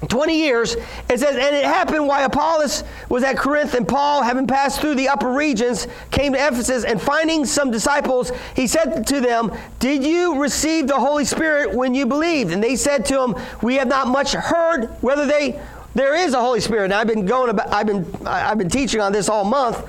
20 0.08 0.36
years, 0.36 0.76
it 1.10 1.20
says, 1.20 1.36
and 1.36 1.56
it 1.56 1.64
happened 1.64 2.08
while 2.08 2.26
Apollos 2.26 2.84
was 3.08 3.24
at 3.24 3.38
Corinth, 3.38 3.76
and 3.76 3.88
Paul, 3.88 4.24
having 4.24 4.48
passed 4.48 4.82
through 4.82 4.96
the 4.96 5.08
upper 5.08 5.32
regions, 5.32 5.88
came 6.10 6.34
to 6.34 6.40
Ephesus, 6.40 6.84
and 6.84 7.00
finding 7.00 7.46
some 7.46 7.70
disciples, 7.70 8.32
he 8.56 8.66
said 8.66 9.06
to 9.08 9.20
them, 9.20 9.56
Did 9.80 10.04
you 10.04 10.42
receive 10.42 10.88
the 10.88 11.00
Holy 11.00 11.26
Spirit 11.26 11.76
when 11.76 11.94
you 11.94 12.08
believed? 12.08 12.52
And 12.52 12.64
they 12.64 12.76
said 12.76 13.06
to 13.08 13.22
him, 13.22 13.36
We 13.62 13.76
have 13.76 13.88
not 13.88 14.08
much 14.08 14.34
heard 14.34 14.88
whether 15.02 15.26
they 15.26 15.62
there 15.94 16.16
is 16.16 16.34
a 16.34 16.40
Holy 16.40 16.62
Spirit. 16.62 16.86
And 16.86 16.94
I've 16.94 17.08
been 17.08 17.26
going 17.26 17.50
about, 17.50 17.72
I've 17.72 17.88
been 17.88 18.08
I've 18.26 18.58
been 18.58 18.70
teaching 18.70 19.02
on 19.02 19.12
this 19.12 19.30
all 19.30 19.44
month. 19.44 19.86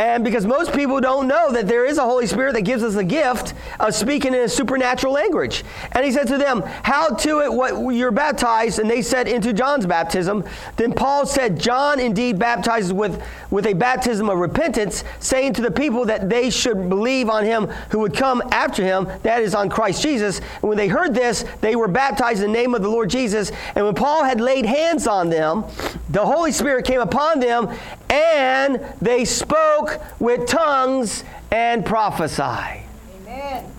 And 0.00 0.24
because 0.24 0.46
most 0.46 0.72
people 0.72 0.98
don't 0.98 1.28
know 1.28 1.52
that 1.52 1.68
there 1.68 1.84
is 1.84 1.98
a 1.98 2.02
Holy 2.02 2.26
Spirit 2.26 2.54
that 2.54 2.62
gives 2.62 2.82
us 2.82 2.94
the 2.94 3.04
gift 3.04 3.52
of 3.78 3.94
speaking 3.94 4.32
in 4.32 4.40
a 4.40 4.48
supernatural 4.48 5.12
language. 5.12 5.62
And 5.92 6.06
he 6.06 6.10
said 6.10 6.26
to 6.28 6.38
them, 6.38 6.62
How 6.62 7.10
to 7.10 7.40
it 7.42 7.52
what 7.52 7.90
you're 7.90 8.10
baptized? 8.10 8.78
And 8.78 8.88
they 8.88 9.02
said, 9.02 9.28
Into 9.28 9.52
John's 9.52 9.84
baptism. 9.84 10.42
Then 10.76 10.94
Paul 10.94 11.26
said, 11.26 11.60
John 11.60 12.00
indeed 12.00 12.38
baptizes 12.38 12.94
with, 12.94 13.22
with 13.50 13.66
a 13.66 13.74
baptism 13.74 14.30
of 14.30 14.38
repentance, 14.38 15.04
saying 15.18 15.52
to 15.54 15.62
the 15.62 15.70
people 15.70 16.06
that 16.06 16.30
they 16.30 16.48
should 16.48 16.88
believe 16.88 17.28
on 17.28 17.44
him 17.44 17.66
who 17.90 17.98
would 17.98 18.16
come 18.16 18.42
after 18.52 18.82
him, 18.82 19.06
that 19.22 19.42
is 19.42 19.54
on 19.54 19.68
Christ 19.68 20.00
Jesus. 20.00 20.38
And 20.38 20.62
when 20.62 20.78
they 20.78 20.88
heard 20.88 21.14
this, 21.14 21.44
they 21.60 21.76
were 21.76 21.88
baptized 21.88 22.42
in 22.42 22.52
the 22.52 22.58
name 22.58 22.74
of 22.74 22.80
the 22.80 22.88
Lord 22.88 23.10
Jesus. 23.10 23.52
And 23.74 23.84
when 23.84 23.94
Paul 23.94 24.24
had 24.24 24.40
laid 24.40 24.64
hands 24.64 25.06
on 25.06 25.28
them, 25.28 25.64
the 26.08 26.24
Holy 26.24 26.52
Spirit 26.52 26.86
came 26.86 27.00
upon 27.00 27.38
them, 27.38 27.68
and 28.08 28.82
they 29.02 29.26
spoke 29.26 29.89
with 30.18 30.46
tongues 30.46 31.24
and 31.50 31.84
prophesy. 31.84 32.82
Amen. 33.22 33.72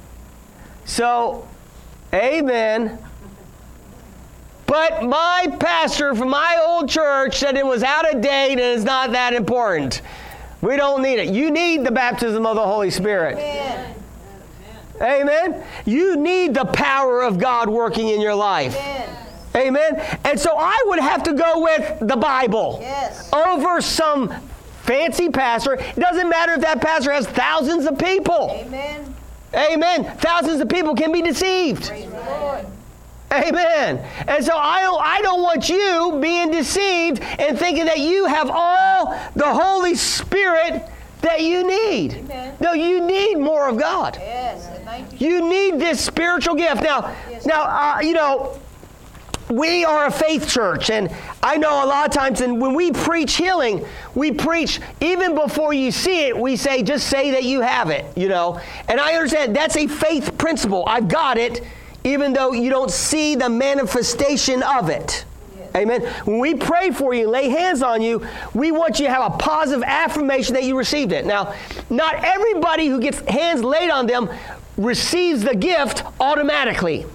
So, 0.86 1.48
amen. 2.14 2.98
But 4.68 5.04
my 5.04 5.54
pastor 5.60 6.16
from 6.16 6.30
my 6.30 6.64
old 6.66 6.90
church 6.90 7.38
said 7.38 7.58
it 7.58 7.66
was 7.66 7.84
out 7.84 8.14
of 8.14 8.22
date 8.22 8.52
and 8.54 8.62
it's 8.62 8.84
not 8.84 9.12
that 9.12 9.34
important. 9.34 10.02
We 10.62 10.78
don't 10.78 11.02
need 11.02 11.20
it. 11.20 11.34
You 11.34 11.52
need 11.52 11.84
the 11.84 11.92
baptism 11.92 12.46
of 12.46 12.56
the 12.56 12.66
Holy 12.66 12.90
Spirit. 12.90 13.38
Amen. 13.38 13.96
Amen. 15.02 15.64
You 15.86 16.16
need 16.16 16.54
the 16.54 16.66
power 16.66 17.22
of 17.22 17.40
God 17.40 17.68
working 17.68 18.10
in 18.10 18.22
your 18.22 18.36
life. 18.36 18.76
Amen. 18.76 19.18
Amen. 19.56 20.20
And 20.24 20.40
so 20.40 20.56
I 20.58 20.82
would 20.86 21.00
have 21.00 21.24
to 21.24 21.34
go 21.34 21.62
with 21.62 22.08
the 22.08 22.16
Bible 22.16 22.78
Yes. 22.82 23.30
over 23.34 23.82
some 23.82 24.34
fancy 24.84 25.30
pastor. 25.30 25.74
It 25.74 25.96
doesn't 25.96 26.30
matter 26.30 26.54
if 26.54 26.62
that 26.62 26.82
pastor 26.82 27.12
has 27.12 27.28
thousands 27.28 27.86
of 27.86 27.98
people. 27.98 28.52
Amen. 28.52 29.16
Amen. 29.54 30.18
Thousands 30.18 30.62
of 30.62 30.70
people 30.70 30.96
can 30.96 31.12
be 31.12 31.22
deceived. 31.22 31.92
Amen. 33.32 34.06
And 34.28 34.44
so 34.44 34.56
I 34.58 34.82
don't, 34.82 35.02
I 35.02 35.22
don't 35.22 35.42
want 35.42 35.70
you 35.70 36.20
being 36.22 36.52
deceived 36.52 37.22
and 37.22 37.58
thinking 37.58 37.86
that 37.86 38.00
you 38.00 38.26
have 38.26 38.50
all 38.52 39.18
the 39.36 39.54
Holy 39.54 39.96
Spirit 39.96 40.84
that 41.22 41.42
you 41.42 41.66
need. 41.66 42.16
Amen. 42.16 42.56
No, 42.60 42.74
you 42.74 43.06
need 43.06 43.36
more 43.36 43.70
of 43.70 43.78
God. 43.78 44.18
Yes. 44.20 44.68
You. 45.18 45.30
You 45.30 45.50
need 45.50 45.80
this 45.80 46.04
spiritual 46.04 46.56
gift. 46.56 46.84
Now, 46.84 47.16
Yes. 47.30 47.46
now, 47.46 47.62
uh, 47.64 48.00
you 48.02 48.14
know, 48.14 48.60
we 49.52 49.84
are 49.84 50.06
a 50.06 50.12
faith 50.12 50.48
church, 50.48 50.90
and 50.90 51.14
I 51.44 51.58
know 51.58 51.84
a 51.84 51.86
lot 51.86 52.08
of 52.08 52.14
times, 52.14 52.42
and 52.42 52.62
when 52.62 52.74
we 52.74 52.92
preach 52.92 53.36
healing, 53.36 53.86
we 54.16 54.32
preach 54.32 54.80
even 55.02 55.36
before 55.36 55.74
you 55.74 55.92
see 55.92 56.28
it. 56.28 56.38
We 56.38 56.56
say, 56.56 56.84
just 56.84 57.08
say 57.08 57.32
that 57.32 57.44
you 57.44 57.62
have 57.62 57.90
it, 57.90 58.06
you 58.18 58.30
know. 58.30 58.62
And 58.88 59.00
I 59.00 59.14
understand 59.16 59.56
that's 59.56 59.76
a 59.76 59.88
faith 59.88 60.38
principle. 60.38 60.84
I've 60.88 61.08
got 61.08 61.38
it, 61.38 61.64
even 62.04 62.34
though 62.34 62.54
you 62.54 62.70
don't 62.70 62.92
see 62.92 63.36
the 63.36 63.50
manifestation 63.50 64.64
of 64.64 64.90
it. 64.90 65.26
Amen. 65.76 66.02
When 66.26 66.40
we 66.40 66.56
pray 66.56 66.92
for 66.92 67.14
you, 67.14 67.30
lay 67.30 67.48
hands 67.50 67.82
on 67.82 68.02
you, 68.02 68.26
we 68.54 68.72
want 68.72 69.00
you 69.00 69.06
to 69.06 69.12
have 69.14 69.34
a 69.34 69.38
positive 69.38 69.84
affirmation 69.84 70.54
that 70.56 70.64
you 70.64 70.78
received 70.78 71.12
it. 71.14 71.26
Now, 71.26 71.54
not 71.90 72.16
everybody 72.16 72.88
who 72.88 73.00
gets 73.00 73.20
hands 73.22 73.64
laid 73.64 73.90
on 73.90 74.06
them 74.06 74.30
receives 74.78 75.44
the 75.44 75.56
gift 75.56 76.04
automatically. 76.20 77.06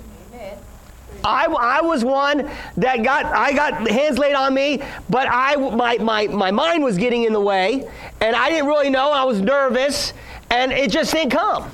I, 1.26 1.44
I 1.44 1.80
was 1.80 2.04
one 2.04 2.50
that 2.76 3.02
got 3.02 3.26
I 3.26 3.52
got 3.52 3.88
hands 3.88 4.18
laid 4.18 4.34
on 4.34 4.54
me, 4.54 4.82
but 5.10 5.28
I 5.30 5.56
my, 5.56 5.98
my 5.98 6.26
my 6.28 6.50
mind 6.50 6.84
was 6.84 6.96
getting 6.96 7.24
in 7.24 7.32
the 7.32 7.40
way, 7.40 7.88
and 8.20 8.36
I 8.36 8.48
didn't 8.50 8.66
really 8.66 8.90
know. 8.90 9.10
I 9.12 9.24
was 9.24 9.40
nervous, 9.40 10.12
and 10.50 10.72
it 10.72 10.90
just 10.90 11.12
didn't 11.12 11.30
come. 11.30 11.70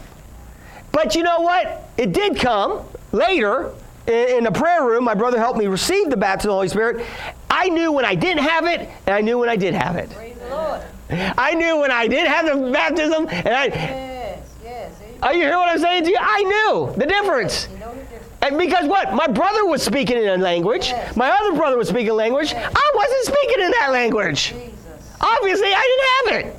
But 0.90 1.14
you 1.14 1.22
know 1.22 1.40
what? 1.40 1.90
It 1.96 2.12
did 2.12 2.36
come 2.36 2.84
later 3.12 3.72
in, 4.06 4.38
in 4.38 4.44
the 4.44 4.52
prayer 4.52 4.84
room. 4.84 5.04
My 5.04 5.14
brother 5.14 5.38
helped 5.38 5.58
me 5.58 5.66
receive 5.66 6.10
the 6.10 6.16
baptism 6.16 6.50
of 6.50 6.52
the 6.52 6.56
Holy 6.56 6.68
Spirit. 6.68 7.06
I 7.50 7.68
knew 7.68 7.92
when 7.92 8.04
I 8.04 8.14
didn't 8.14 8.44
have 8.44 8.66
it, 8.66 8.88
and 9.06 9.14
I 9.14 9.20
knew 9.20 9.38
when 9.38 9.48
I 9.48 9.56
did 9.56 9.74
have 9.74 9.96
it. 9.96 10.10
Praise 10.10 10.36
the 10.38 10.48
Lord. 10.48 10.82
I 11.10 11.54
knew 11.54 11.78
when 11.78 11.90
I 11.90 12.06
did 12.08 12.26
have 12.26 12.46
the 12.46 12.70
baptism, 12.70 13.28
and 13.28 13.48
I 13.48 13.66
Yes. 13.66 14.54
Yes. 14.64 14.92
Are 15.22 15.34
you 15.34 15.42
hear 15.42 15.58
what 15.58 15.68
I'm 15.68 15.78
saying 15.78 16.04
to 16.04 16.10
you? 16.10 16.18
I 16.18 16.42
knew 16.42 16.94
the 16.96 17.06
difference. 17.06 17.68
You 17.70 17.78
know 17.78 17.92
the 17.92 18.00
difference. 18.00 18.31
And 18.42 18.58
because 18.58 18.86
what? 18.88 19.14
My 19.14 19.28
brother 19.28 19.64
was 19.66 19.82
speaking 19.82 20.18
in 20.18 20.28
a 20.28 20.36
language. 20.36 20.88
Yes. 20.88 21.16
My 21.16 21.30
other 21.30 21.56
brother 21.56 21.78
was 21.78 21.88
speaking 21.88 22.10
a 22.10 22.14
language. 22.14 22.52
I 22.54 22.92
wasn't 22.94 23.24
speaking 23.24 23.64
in 23.64 23.70
that 23.70 23.90
language. 23.92 24.48
Jesus. 24.48 25.16
Obviously, 25.20 25.68
I 25.68 26.26
didn't 26.28 26.44
have 26.44 26.56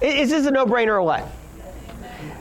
it. 0.00 0.20
Is 0.20 0.30
this 0.30 0.46
a 0.46 0.50
no-brainer 0.50 0.92
or 0.92 1.02
what? 1.02 1.28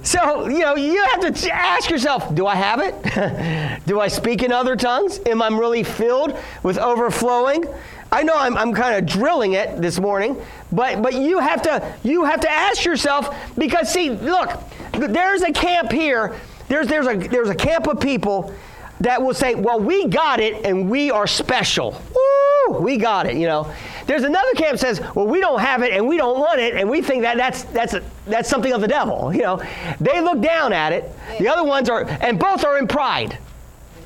So, 0.04 0.48
you 0.48 0.60
know, 0.60 0.76
you 0.76 1.04
have 1.06 1.34
to 1.34 1.54
ask 1.54 1.90
yourself, 1.90 2.34
do 2.34 2.48
I 2.48 2.56
have 2.56 2.80
it? 2.82 3.82
do 3.86 4.00
I 4.00 4.08
speak 4.08 4.44
in 4.44 4.52
other 4.52 4.76
tongues? 4.76 5.20
Am 5.26 5.42
I 5.42 5.50
really 5.50 5.84
filled 5.84 6.38
with 6.64 6.78
overflowing? 6.78 7.66
I 8.12 8.24
know 8.24 8.34
I'm, 8.36 8.58
I'm 8.58 8.74
kind 8.74 8.96
of 8.96 9.06
drilling 9.06 9.54
it 9.54 9.82
this 9.82 10.00
morning, 10.00 10.42
but, 10.72 11.02
but 11.02 11.14
you, 11.14 11.40
have 11.40 11.62
to, 11.64 11.96
you 12.04 12.24
have 12.24 12.40
to 12.42 12.50
ask 12.50 12.86
yourself 12.86 13.36
because, 13.58 13.92
see, 13.92 14.10
look, 14.10 14.52
there's 14.94 15.42
a 15.42 15.52
camp 15.52 15.92
here. 15.92 16.36
There's, 16.70 16.88
there's, 16.88 17.08
a, 17.08 17.18
there's 17.18 17.50
a 17.50 17.56
camp 17.56 17.88
of 17.88 18.00
people 18.00 18.54
that 19.02 19.22
will 19.22 19.34
say, 19.34 19.56
well, 19.56 19.80
we 19.80 20.08
got 20.08 20.40
it 20.40 20.66
and 20.66 20.90
we 20.90 21.10
are 21.10 21.26
special. 21.26 22.02
Woo, 22.14 22.80
we 22.80 22.98
got 22.98 23.26
it, 23.26 23.36
you 23.36 23.48
know. 23.48 23.72
There's 24.06 24.24
another 24.24 24.52
camp 24.54 24.72
that 24.72 24.80
says, 24.80 25.02
well, 25.16 25.28
we 25.28 25.40
don't 25.40 25.60
have 25.60 25.84
it 25.84 25.94
and 25.94 26.08
we 26.08 26.18
don't 26.18 26.40
want 26.40 26.60
it 26.60 26.76
and 26.76 26.90
we 26.90 27.02
think 27.02 27.24
that 27.24 27.38
that's, 27.38 27.64
that's, 27.66 27.94
a, 27.94 28.04
that's 28.26 28.50
something 28.50 28.72
of 28.72 28.82
the 28.82 28.88
devil, 28.88 29.34
you 29.34 29.42
know. 29.42 29.62
They 30.00 30.22
look 30.22 30.42
down 30.42 30.74
at 30.74 30.94
it. 30.94 31.12
The 31.40 31.48
other 31.48 31.64
ones 31.64 31.90
are, 31.90 32.06
and 32.06 32.40
both 32.40 32.64
are 32.64 32.78
in 32.78 32.88
pride. 32.88 33.38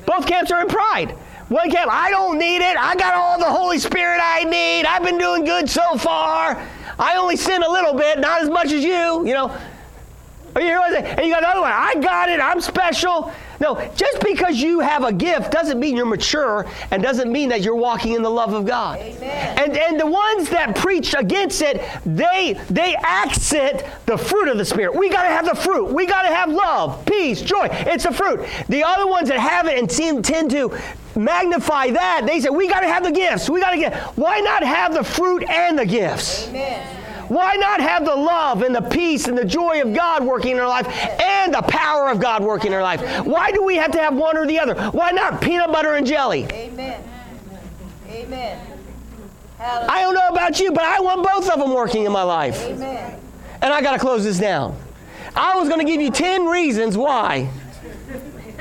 Both 0.06 0.26
camps 0.26 0.50
are 0.50 0.60
in 0.60 0.68
pride. 0.68 1.10
One 1.48 1.70
camp, 1.70 1.90
I 1.92 2.10
don't 2.10 2.38
need 2.38 2.62
it. 2.62 2.76
I 2.78 2.94
got 2.96 3.14
all 3.14 3.38
the 3.38 3.44
Holy 3.44 3.78
Spirit 3.78 4.20
I 4.22 4.44
need. 4.44 4.86
I've 4.86 5.02
been 5.02 5.18
doing 5.18 5.44
good 5.44 5.68
so 5.68 5.96
far. 5.98 6.66
I 6.98 7.16
only 7.16 7.36
sin 7.36 7.62
a 7.62 7.68
little 7.68 7.94
bit, 7.94 8.18
not 8.20 8.42
as 8.42 8.48
much 8.48 8.72
as 8.72 8.82
you, 8.82 9.26
you 9.26 9.34
know. 9.34 9.54
You 10.56 10.62
hear 10.62 10.78
what 10.78 10.94
I'm 10.94 11.04
saying? 11.04 11.18
And 11.18 11.26
you 11.26 11.32
got 11.32 11.42
another 11.42 11.60
one. 11.60 11.72
I 11.72 11.94
got 11.94 12.28
it. 12.28 12.40
I'm 12.40 12.60
special. 12.60 13.32
No, 13.60 13.76
just 13.94 14.20
because 14.20 14.60
you 14.60 14.80
have 14.80 15.04
a 15.04 15.12
gift 15.12 15.50
doesn't 15.50 15.78
mean 15.78 15.96
you're 15.96 16.06
mature 16.06 16.66
and 16.90 17.02
doesn't 17.02 17.30
mean 17.30 17.48
that 17.50 17.62
you're 17.62 17.76
walking 17.76 18.14
in 18.14 18.22
the 18.22 18.30
love 18.30 18.52
of 18.52 18.66
God. 18.66 18.98
Amen. 18.98 19.58
And 19.58 19.76
and 19.76 20.00
the 20.00 20.06
ones 20.06 20.50
that 20.50 20.76
preach 20.76 21.14
against 21.16 21.62
it, 21.62 21.82
they 22.04 22.60
they 22.68 22.96
accent 22.96 23.84
the 24.06 24.16
fruit 24.16 24.48
of 24.48 24.58
the 24.58 24.64
spirit. 24.64 24.94
We 24.94 25.08
got 25.08 25.22
to 25.22 25.28
have 25.28 25.46
the 25.46 25.54
fruit. 25.54 25.92
We 25.92 26.06
got 26.06 26.22
to 26.22 26.34
have 26.34 26.50
love, 26.50 27.04
peace, 27.06 27.42
joy. 27.42 27.68
It's 27.70 28.04
a 28.04 28.12
fruit. 28.12 28.46
The 28.68 28.82
other 28.82 29.06
ones 29.06 29.28
that 29.28 29.38
have 29.38 29.66
it 29.66 29.78
and 29.78 29.90
seem 29.90 30.22
tend 30.22 30.50
to 30.50 30.76
magnify 31.16 31.90
that, 31.90 32.24
they 32.26 32.40
say 32.40 32.50
we 32.50 32.68
got 32.68 32.80
to 32.80 32.88
have 32.88 33.04
the 33.04 33.12
gifts. 33.12 33.48
We 33.48 33.60
got 33.60 33.70
to 33.70 33.78
get. 33.78 33.94
Why 34.16 34.40
not 34.40 34.62
have 34.62 34.94
the 34.94 35.04
fruit 35.04 35.44
and 35.48 35.78
the 35.78 35.86
gifts? 35.86 36.48
Amen. 36.48 37.03
Why 37.34 37.56
not 37.56 37.80
have 37.80 38.04
the 38.04 38.14
love 38.14 38.62
and 38.62 38.72
the 38.72 38.80
peace 38.80 39.26
and 39.26 39.36
the 39.36 39.44
joy 39.44 39.82
of 39.82 39.92
God 39.92 40.22
working 40.22 40.52
in 40.52 40.60
our 40.60 40.68
life 40.68 40.86
and 41.20 41.52
the 41.52 41.62
power 41.62 42.08
of 42.08 42.20
God 42.20 42.44
working 42.44 42.68
in 42.68 42.74
our 42.74 42.82
life? 42.82 43.26
Why 43.26 43.50
do 43.50 43.64
we 43.64 43.74
have 43.74 43.90
to 43.90 43.98
have 43.98 44.14
one 44.14 44.36
or 44.36 44.46
the 44.46 44.60
other? 44.60 44.76
Why 44.90 45.10
not 45.10 45.40
peanut 45.40 45.72
butter 45.72 45.94
and 45.94 46.06
jelly? 46.06 46.46
Amen. 46.52 47.02
Amen. 48.08 48.60
Hallelujah. 49.58 49.90
I 49.90 50.00
don't 50.02 50.14
know 50.14 50.28
about 50.28 50.60
you, 50.60 50.70
but 50.70 50.84
I 50.84 51.00
want 51.00 51.26
both 51.26 51.50
of 51.50 51.58
them 51.58 51.74
working 51.74 52.04
in 52.04 52.12
my 52.12 52.22
life. 52.22 52.62
Amen. 52.66 53.20
And 53.62 53.72
I 53.72 53.82
got 53.82 53.94
to 53.94 53.98
close 53.98 54.22
this 54.22 54.38
down. 54.38 54.78
I 55.34 55.56
was 55.56 55.68
going 55.68 55.84
to 55.84 55.92
give 55.92 56.00
you 56.00 56.12
10 56.12 56.44
reasons 56.44 56.96
why. 56.96 57.50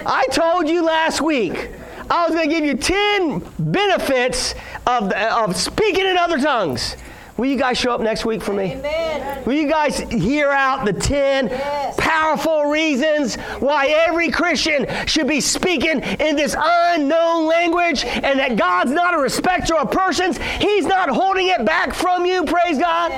I 0.03 0.26
told 0.32 0.67
you 0.67 0.84
last 0.84 1.21
week. 1.21 1.69
I 2.09 2.26
was 2.26 2.36
going 2.36 2.49
to 2.49 2.55
give 2.55 2.65
you 2.65 2.74
10 2.74 3.43
benefits 3.59 4.55
of, 4.88 5.11
of 5.11 5.55
speaking 5.55 6.07
in 6.07 6.17
other 6.17 6.39
tongues. 6.39 6.95
Will 7.38 7.45
you 7.47 7.57
guys 7.57 7.77
show 7.79 7.91
up 7.91 8.01
next 8.01 8.25
week 8.25 8.43
for 8.43 8.53
me? 8.53 8.73
Amen. 8.73 9.43
Will 9.45 9.53
you 9.53 9.67
guys 9.67 9.97
hear 9.99 10.51
out 10.51 10.86
the 10.86 10.93
10 10.93 11.47
Yes. 11.47 11.95
powerful 11.97 12.65
reasons 12.65 13.36
why 13.59 13.88
every 13.88 14.29
Christian 14.29 14.86
should 15.07 15.27
be 15.27 15.41
speaking 15.41 15.99
in 16.01 16.36
this 16.36 16.55
unknown 16.57 17.47
language 17.47 18.05
and 18.05 18.39
that 18.39 18.55
God's 18.55 18.91
not 18.91 19.15
a 19.15 19.17
respecter 19.17 19.75
of 19.75 19.89
persons? 19.89 20.38
He's 20.59 20.86
not 20.86 21.09
holding 21.09 21.47
it 21.47 21.65
back 21.65 21.93
from 21.93 22.25
you, 22.25 22.45
praise 22.45 22.77
God. 22.77 23.11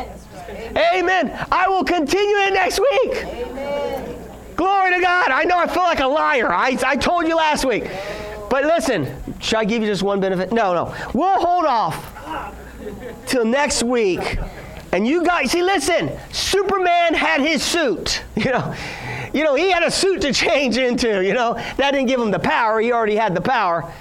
Amen. 0.78 1.38
I 1.52 1.68
will 1.68 1.84
continue 1.84 2.36
it 2.38 2.54
next 2.54 2.80
week. 2.80 3.26
Amen. 3.26 4.16
Glory 4.56 4.94
to 4.94 5.02
God. 5.02 5.30
I 5.32 5.44
know 5.44 5.58
I 5.58 5.68
feel 5.68 5.84
like 5.84 6.00
a 6.00 6.08
liar. 6.08 6.54
I, 6.54 6.78
I 6.86 6.96
told 6.96 7.28
you 7.28 7.36
last 7.36 7.66
week. 7.66 7.90
But 8.50 8.64
listen, 8.64 9.14
should 9.42 9.58
I 9.58 9.66
give 9.66 9.82
you 9.82 9.88
just 9.90 10.04
one 10.04 10.22
benefit? 10.22 10.54
No, 10.54 10.74
no. 10.74 10.96
We'll 11.14 11.40
hold 11.40 11.66
off 11.66 12.14
till 13.26 13.46
next 13.46 13.84
week. 13.84 14.38
And 14.92 15.06
you 15.06 15.26
guys, 15.26 15.52
see, 15.52 15.62
listen, 15.62 16.12
Superman 16.32 17.14
had 17.14 17.42
his 17.42 17.64
suit. 17.64 18.24
You 18.36 18.52
know, 18.52 18.76
you 19.34 19.44
know, 19.44 19.56
he 19.56 19.72
had 19.72 19.84
a 19.84 19.92
suit 19.92 20.22
to 20.22 20.32
change 20.32 20.78
into, 20.78 21.26
you 21.26 21.34
know. 21.34 21.56
That 21.78 21.92
didn't 21.92 22.06
give 22.06 22.22
him 22.22 22.32
the 22.32 22.40
power. 22.40 22.80
He 22.80 22.92
already 22.94 23.16
had 23.16 23.36
the 23.36 23.42
power. 23.42 23.92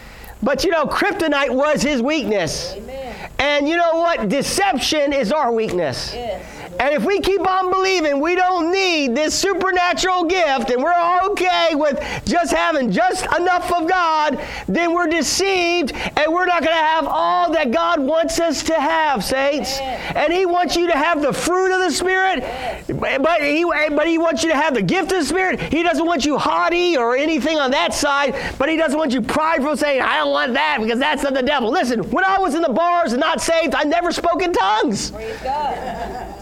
But 0.43 0.63
you 0.63 0.71
know, 0.71 0.85
kryptonite 0.85 1.51
was 1.51 1.83
his 1.83 2.03
weakness. 2.03 2.75
Amen. 2.75 3.31
And 3.39 3.69
you 3.69 3.77
know 3.77 3.97
what? 3.97 4.29
Deception 4.29 5.13
is 5.13 5.33
our 5.33 5.51
weakness. 5.51 6.13
Yes. 6.15 6.64
And 6.79 6.95
if 6.95 7.05
we 7.05 7.21
keep 7.21 7.47
on 7.49 7.71
believing 7.71 8.21
we 8.21 8.35
don't 8.35 8.73
need 8.73 9.15
this 9.15 9.35
supernatural 9.35 10.25
gift 10.25 10.71
and 10.71 10.83
we're 10.83 10.95
okay 11.31 11.75
with 11.75 12.01
just 12.25 12.53
having 12.53 12.91
just 12.91 13.27
enough 13.39 13.73
of 13.73 13.89
God, 13.89 14.41
then 14.69 14.95
we're 14.95 15.07
deceived 15.07 15.93
and 15.93 16.33
we're 16.33 16.47
not 16.47 16.63
going 16.63 16.77
to 16.77 16.83
have 16.83 17.07
all 17.07 17.53
that 17.53 17.71
God 17.71 18.01
wants 18.01 18.41
us 18.41 18.63
to 18.65 18.75
have, 18.75 19.25
saints. 19.25 19.79
And 19.81 20.33
He 20.33 20.47
wants 20.47 20.77
you 20.77 20.87
to 20.87 20.97
have 20.97 21.23
the 21.23 21.33
fruit 21.33 21.75
of 21.75 21.81
the 21.81 21.91
Spirit, 21.91 22.41
but 22.87 23.43
he, 23.43 23.65
but 23.65 24.07
he 24.07 24.19
wants 24.19 24.43
you 24.43 24.51
to 24.51 24.57
have 24.57 24.75
the 24.75 24.83
gift 24.83 25.13
of 25.13 25.21
the 25.21 25.25
Spirit. 25.25 25.61
He 25.61 25.83
doesn't 25.83 26.05
want 26.05 26.25
you 26.25 26.39
haughty 26.39 26.97
or 26.97 27.17
anything 27.17 27.59
on 27.59 27.71
that 27.73 27.95
side, 27.95 28.35
but 28.59 28.69
He 28.69 28.77
doesn't 28.77 28.99
want 28.99 29.13
you 29.13 29.23
prideful 29.23 29.77
saying, 29.77 30.03
I 30.03 30.19
don't 30.19 30.31
want 30.31 30.55
that 30.55 30.79
because 30.81 30.99
that's 30.99 31.25
of 31.25 31.35
the 31.35 31.43
devil. 31.43 31.71
Listen, 31.71 32.11
when 32.11 32.25
I 32.25 32.39
was 32.39 32.55
in 32.55 32.63
the 32.63 32.73
bars 32.73 33.13
and 33.13 33.21
not 33.21 33.41
saved, 33.41 33.75
I 33.75 33.85
never 33.85 34.13
spoke 34.13 34.43
in 34.43 34.53
tongues. 34.53 35.13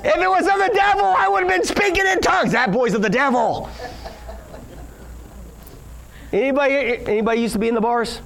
If 0.05 0.17
it 0.17 0.29
was 0.29 0.47
of 0.47 0.59
the 0.59 0.71
devil, 0.75 1.05
I 1.05 1.29
would 1.29 1.45
have 1.45 1.51
been 1.51 1.65
speaking 1.65 2.07
in 2.07 2.21
tongues. 2.21 2.53
That 2.53 2.73
boy's 2.73 2.95
of 2.95 3.03
the 3.03 3.11
devil. 3.11 3.71
Anybody, 6.33 6.99
anybody 7.07 7.41
used 7.41 7.53
to 7.53 7.59
be 7.59 7.69
in 7.69 7.75
the 7.75 7.81
bars? 7.81 8.21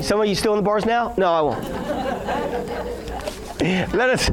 Some 0.00 0.20
of 0.20 0.26
you 0.26 0.34
still 0.34 0.52
in 0.52 0.58
the 0.58 0.62
bars 0.62 0.84
now? 0.84 1.14
No, 1.16 1.32
I 1.32 1.40
won't. 1.40 1.64
Let 3.94 4.10
us. 4.10 4.30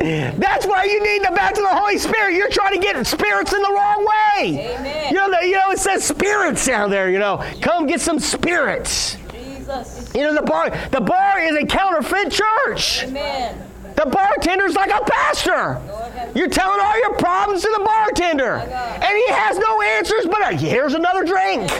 That's 0.00 0.66
why 0.66 0.84
you 0.84 1.02
need 1.02 1.24
the 1.24 1.32
baptism 1.34 1.66
of 1.66 1.72
the 1.72 1.76
Holy 1.76 1.98
Spirit. 1.98 2.34
You're 2.34 2.48
trying 2.48 2.74
to 2.74 2.80
get 2.80 3.06
spirits 3.06 3.52
in 3.52 3.60
the 3.60 3.72
wrong 3.72 4.06
way. 4.06 4.76
Amen. 4.78 5.08
You 5.10 5.16
know, 5.16 5.30
the, 5.30 5.46
you 5.46 5.54
know, 5.54 5.70
it 5.72 5.78
says 5.78 6.04
spirits 6.04 6.64
down 6.66 6.90
there. 6.90 7.10
You 7.10 7.18
know, 7.18 7.44
come 7.60 7.86
get 7.86 8.00
some 8.00 8.18
spirits. 8.18 9.16
Jesus. 9.30 10.10
You 10.14 10.22
know, 10.22 10.34
the 10.34 10.42
bar, 10.42 10.70
the 10.90 11.00
bar 11.00 11.40
is 11.40 11.56
a 11.56 11.66
counterfeit 11.66 12.30
church. 12.30 13.04
Amen. 13.04 13.69
The 14.02 14.06
bartender's 14.06 14.74
like 14.74 14.90
a 14.90 15.04
pastor. 15.04 15.78
You're 16.34 16.48
telling 16.48 16.80
all 16.80 16.98
your 17.00 17.16
problems 17.16 17.60
to 17.60 17.68
the 17.76 17.84
bartender. 17.84 18.54
And 18.54 19.04
he 19.04 19.28
has 19.28 19.58
no 19.58 19.82
answers, 19.82 20.24
but 20.24 20.40
uh, 20.40 20.56
here's 20.56 20.94
another 20.94 21.22
drink. 21.22 21.70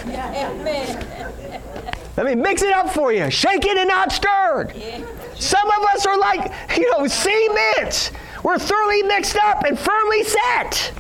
Let 2.19 2.27
me 2.27 2.35
mix 2.35 2.61
it 2.61 2.75
up 2.75 2.91
for 2.91 3.11
you. 3.11 3.31
Shaken 3.31 3.79
and 3.79 3.89
not 3.89 4.13
stirred. 4.13 4.75
Some 5.37 5.67
of 5.67 5.83
us 5.95 6.05
are 6.05 6.19
like, 6.19 6.53
you 6.77 6.91
know, 6.91 7.07
cement. 7.07 8.11
We're 8.45 8.59
thoroughly 8.59 9.03
mixed 9.05 9.37
up 9.37 9.65
and 9.65 9.79
firmly 9.79 10.23
set 10.25 10.93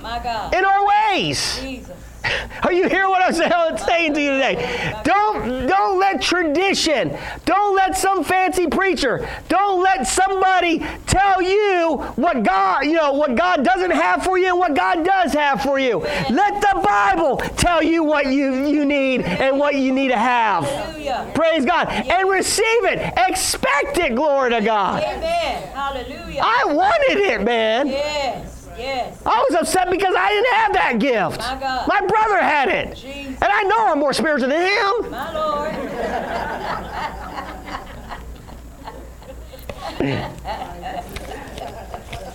in 0.55 0.64
our 0.64 0.87
ways. 1.12 1.61
Jesus. 1.61 2.10
Are 2.62 2.73
you 2.73 2.89
hearing 2.89 3.11
what 3.11 3.23
I'm 3.23 3.33
saying- 3.33 3.79
saying 3.79 4.14
to 4.14 4.21
you 4.21 4.31
today? 4.33 4.95
Don't 5.05 5.66
don't 5.66 5.99
let 5.99 6.21
tradition, 6.21 7.16
don't 7.45 7.75
let 7.75 7.97
some 7.97 8.25
fancy 8.25 8.66
preacher, 8.66 9.27
don't 9.49 9.83
let 9.83 10.07
somebody 10.07 10.85
tell 11.07 11.41
you 11.41 11.97
what 12.16 12.43
God, 12.43 12.85
you 12.85 12.95
know, 12.95 13.12
what 13.12 13.35
God 13.37 13.64
doesn't 13.64 13.91
have 13.91 14.23
for 14.25 14.39
you 14.39 14.49
and 14.49 14.59
what 14.59 14.75
God 14.75 15.05
does 15.05 15.33
have 15.33 15.62
for 15.62 15.79
you. 15.79 16.01
Let 16.31 16.61
the 16.61 16.81
Bible 16.85 17.39
tell 17.57 17.83
you 17.83 18.03
what 18.05 18.27
you, 18.27 18.66
you 18.66 18.85
need 18.85 19.23
and 19.23 19.59
what 19.59 19.75
you 19.75 19.93
need 19.93 20.09
to 20.09 20.18
have. 20.18 20.64
Hallelujah. 20.64 21.31
Praise 21.35 21.64
God. 21.64 21.89
And 21.89 22.29
receive 22.29 22.85
it. 22.85 23.12
Expect 23.29 23.99
it, 23.99 24.14
glory 24.14 24.51
to 24.51 24.61
God. 24.61 25.03
Amen. 25.03 25.62
Hallelujah. 25.73 26.41
I 26.43 26.64
wanted 26.66 27.18
it, 27.18 27.43
man. 27.43 27.87
Yes. 27.89 28.60
Yes. 28.81 29.22
I 29.26 29.45
was 29.49 29.61
upset 29.61 29.91
because 29.91 30.14
I 30.16 30.28
didn't 30.31 30.53
have 30.55 30.72
that 30.72 30.99
gift. 30.99 31.39
My. 31.39 32.01
My 32.01 32.07
brother 32.07 32.39
had 32.39 32.68
it. 32.68 32.97
Jesus. 32.97 33.35
And 33.43 33.53
I 33.53 33.62
know 33.64 33.87
I'm 33.89 33.99
more 33.99 34.12
spiritual 34.12 34.49
than 34.49 34.61
him. 34.61 35.11
My 35.11 35.33
Lord. 35.35 35.74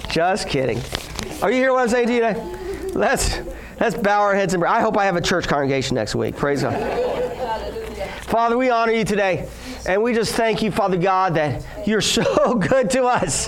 Just 0.09 0.47
kidding. 0.47 0.79
Are 1.41 1.49
you 1.51 1.57
hearing 1.57 1.73
what 1.73 1.81
I'm 1.81 1.89
saying 1.89 2.07
to 2.07 2.13
you 2.13 2.21
today? 2.21 2.91
Let's 2.93 3.39
let's 3.79 3.95
bow 3.95 4.21
our 4.21 4.35
heads 4.35 4.53
and 4.53 4.61
pray. 4.61 4.69
I 4.69 4.81
hope 4.81 4.97
I 4.97 5.05
have 5.05 5.15
a 5.15 5.21
church 5.21 5.47
congregation 5.47 5.95
next 5.95 6.15
week. 6.15 6.35
Praise 6.35 6.61
God. 6.61 6.73
Father, 8.35 8.57
we 8.57 8.69
honor 8.69 8.91
you 8.91 9.05
today. 9.05 9.47
And 9.87 10.03
we 10.03 10.13
just 10.13 10.35
thank 10.35 10.61
you, 10.61 10.69
Father 10.69 10.97
God, 10.97 11.35
that 11.35 11.65
you're 11.87 12.01
so 12.01 12.53
good 12.69 12.89
to 12.89 13.05
us. 13.05 13.47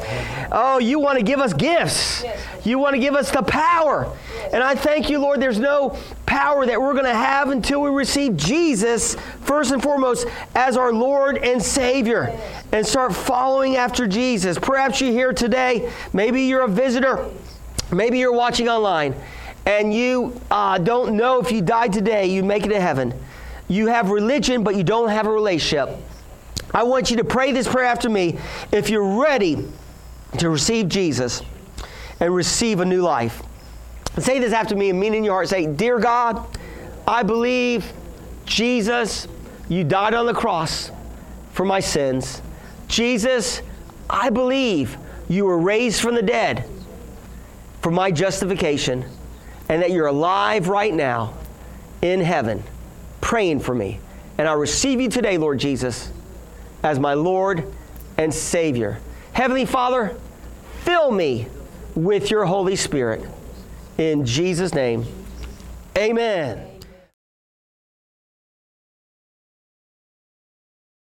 Oh, 0.49 0.77
you 0.77 0.97
want 0.97 1.17
to 1.17 1.25
give 1.25 1.41
us 1.41 1.51
gifts. 1.51 2.23
You 2.63 2.79
want 2.79 2.93
to 2.93 2.97
give 2.97 3.13
us 3.13 3.29
the 3.29 3.41
power. 3.41 4.09
And 4.53 4.63
I 4.63 4.75
thank 4.75 5.09
you, 5.09 5.19
Lord, 5.19 5.41
there's 5.41 5.59
no 5.59 5.97
power 6.25 6.65
that 6.65 6.79
we're 6.79 6.93
going 6.93 7.03
to 7.03 7.13
have 7.13 7.49
until 7.49 7.81
we 7.81 7.89
receive 7.89 8.37
Jesus, 8.37 9.15
first 9.41 9.71
and 9.71 9.83
foremost, 9.83 10.25
as 10.55 10.77
our 10.77 10.93
Lord 10.93 11.37
and 11.39 11.61
Savior, 11.61 12.33
and 12.71 12.87
start 12.87 13.13
following 13.13 13.75
after 13.75 14.07
Jesus. 14.07 14.57
Perhaps 14.57 15.01
you're 15.01 15.11
here 15.11 15.33
today. 15.33 15.91
Maybe 16.13 16.43
you're 16.43 16.63
a 16.63 16.69
visitor. 16.69 17.29
Maybe 17.91 18.19
you're 18.19 18.31
watching 18.31 18.69
online 18.69 19.15
and 19.65 19.93
you 19.93 20.39
uh, 20.49 20.77
don't 20.77 21.17
know 21.17 21.41
if 21.41 21.51
you 21.51 21.61
died 21.61 21.91
today, 21.91 22.27
you 22.27 22.41
make 22.41 22.65
it 22.65 22.69
to 22.69 22.79
heaven. 22.79 23.13
You 23.67 23.87
have 23.87 24.09
religion, 24.09 24.63
but 24.63 24.75
you 24.75 24.83
don't 24.83 25.09
have 25.09 25.27
a 25.27 25.31
relationship. 25.31 25.89
I 26.73 26.83
want 26.83 27.09
you 27.09 27.17
to 27.17 27.23
pray 27.23 27.51
this 27.51 27.67
prayer 27.67 27.85
after 27.85 28.09
me 28.09 28.37
if 28.71 28.89
you're 28.89 29.21
ready 29.21 29.65
to 30.37 30.49
receive 30.49 30.89
Jesus 30.89 31.41
and 32.19 32.33
receive 32.33 32.79
a 32.79 32.85
new 32.85 33.01
life. 33.01 33.41
Say 34.19 34.39
this 34.39 34.53
after 34.53 34.75
me 34.75 34.89
and 34.89 34.99
mean 34.99 35.13
in 35.13 35.23
your 35.23 35.33
heart. 35.33 35.49
Say, 35.49 35.65
Dear 35.67 35.99
God, 35.99 36.45
I 37.07 37.23
believe 37.23 37.91
Jesus, 38.45 39.27
you 39.69 39.83
died 39.83 40.13
on 40.13 40.25
the 40.25 40.33
cross 40.33 40.91
for 41.51 41.65
my 41.65 41.79
sins. 41.79 42.41
Jesus, 42.87 43.61
I 44.09 44.29
believe 44.29 44.97
you 45.29 45.45
were 45.45 45.59
raised 45.59 46.01
from 46.01 46.15
the 46.15 46.21
dead 46.21 46.65
for 47.81 47.91
my 47.91 48.11
justification 48.11 49.05
and 49.69 49.81
that 49.81 49.91
you're 49.91 50.07
alive 50.07 50.69
right 50.69 50.93
now 50.93 51.33
in 52.01 52.21
heaven 52.21 52.63
praying 53.21 53.59
for 53.59 53.73
me. 53.73 53.99
And 54.37 54.47
I 54.47 54.53
receive 54.53 55.01
you 55.01 55.09
today, 55.09 55.37
Lord 55.37 55.59
Jesus, 55.59 56.11
as 56.83 56.99
my 56.99 57.13
Lord 57.13 57.63
and 58.17 58.33
Savior. 58.33 58.99
Heavenly 59.33 59.65
Father, 59.65 60.15
fill 60.81 61.11
me 61.11 61.47
with 61.95 62.29
your 62.29 62.45
Holy 62.45 62.75
Spirit. 62.75 63.27
In 63.97 64.25
Jesus' 64.25 64.73
name, 64.73 65.05
amen. 65.97 66.66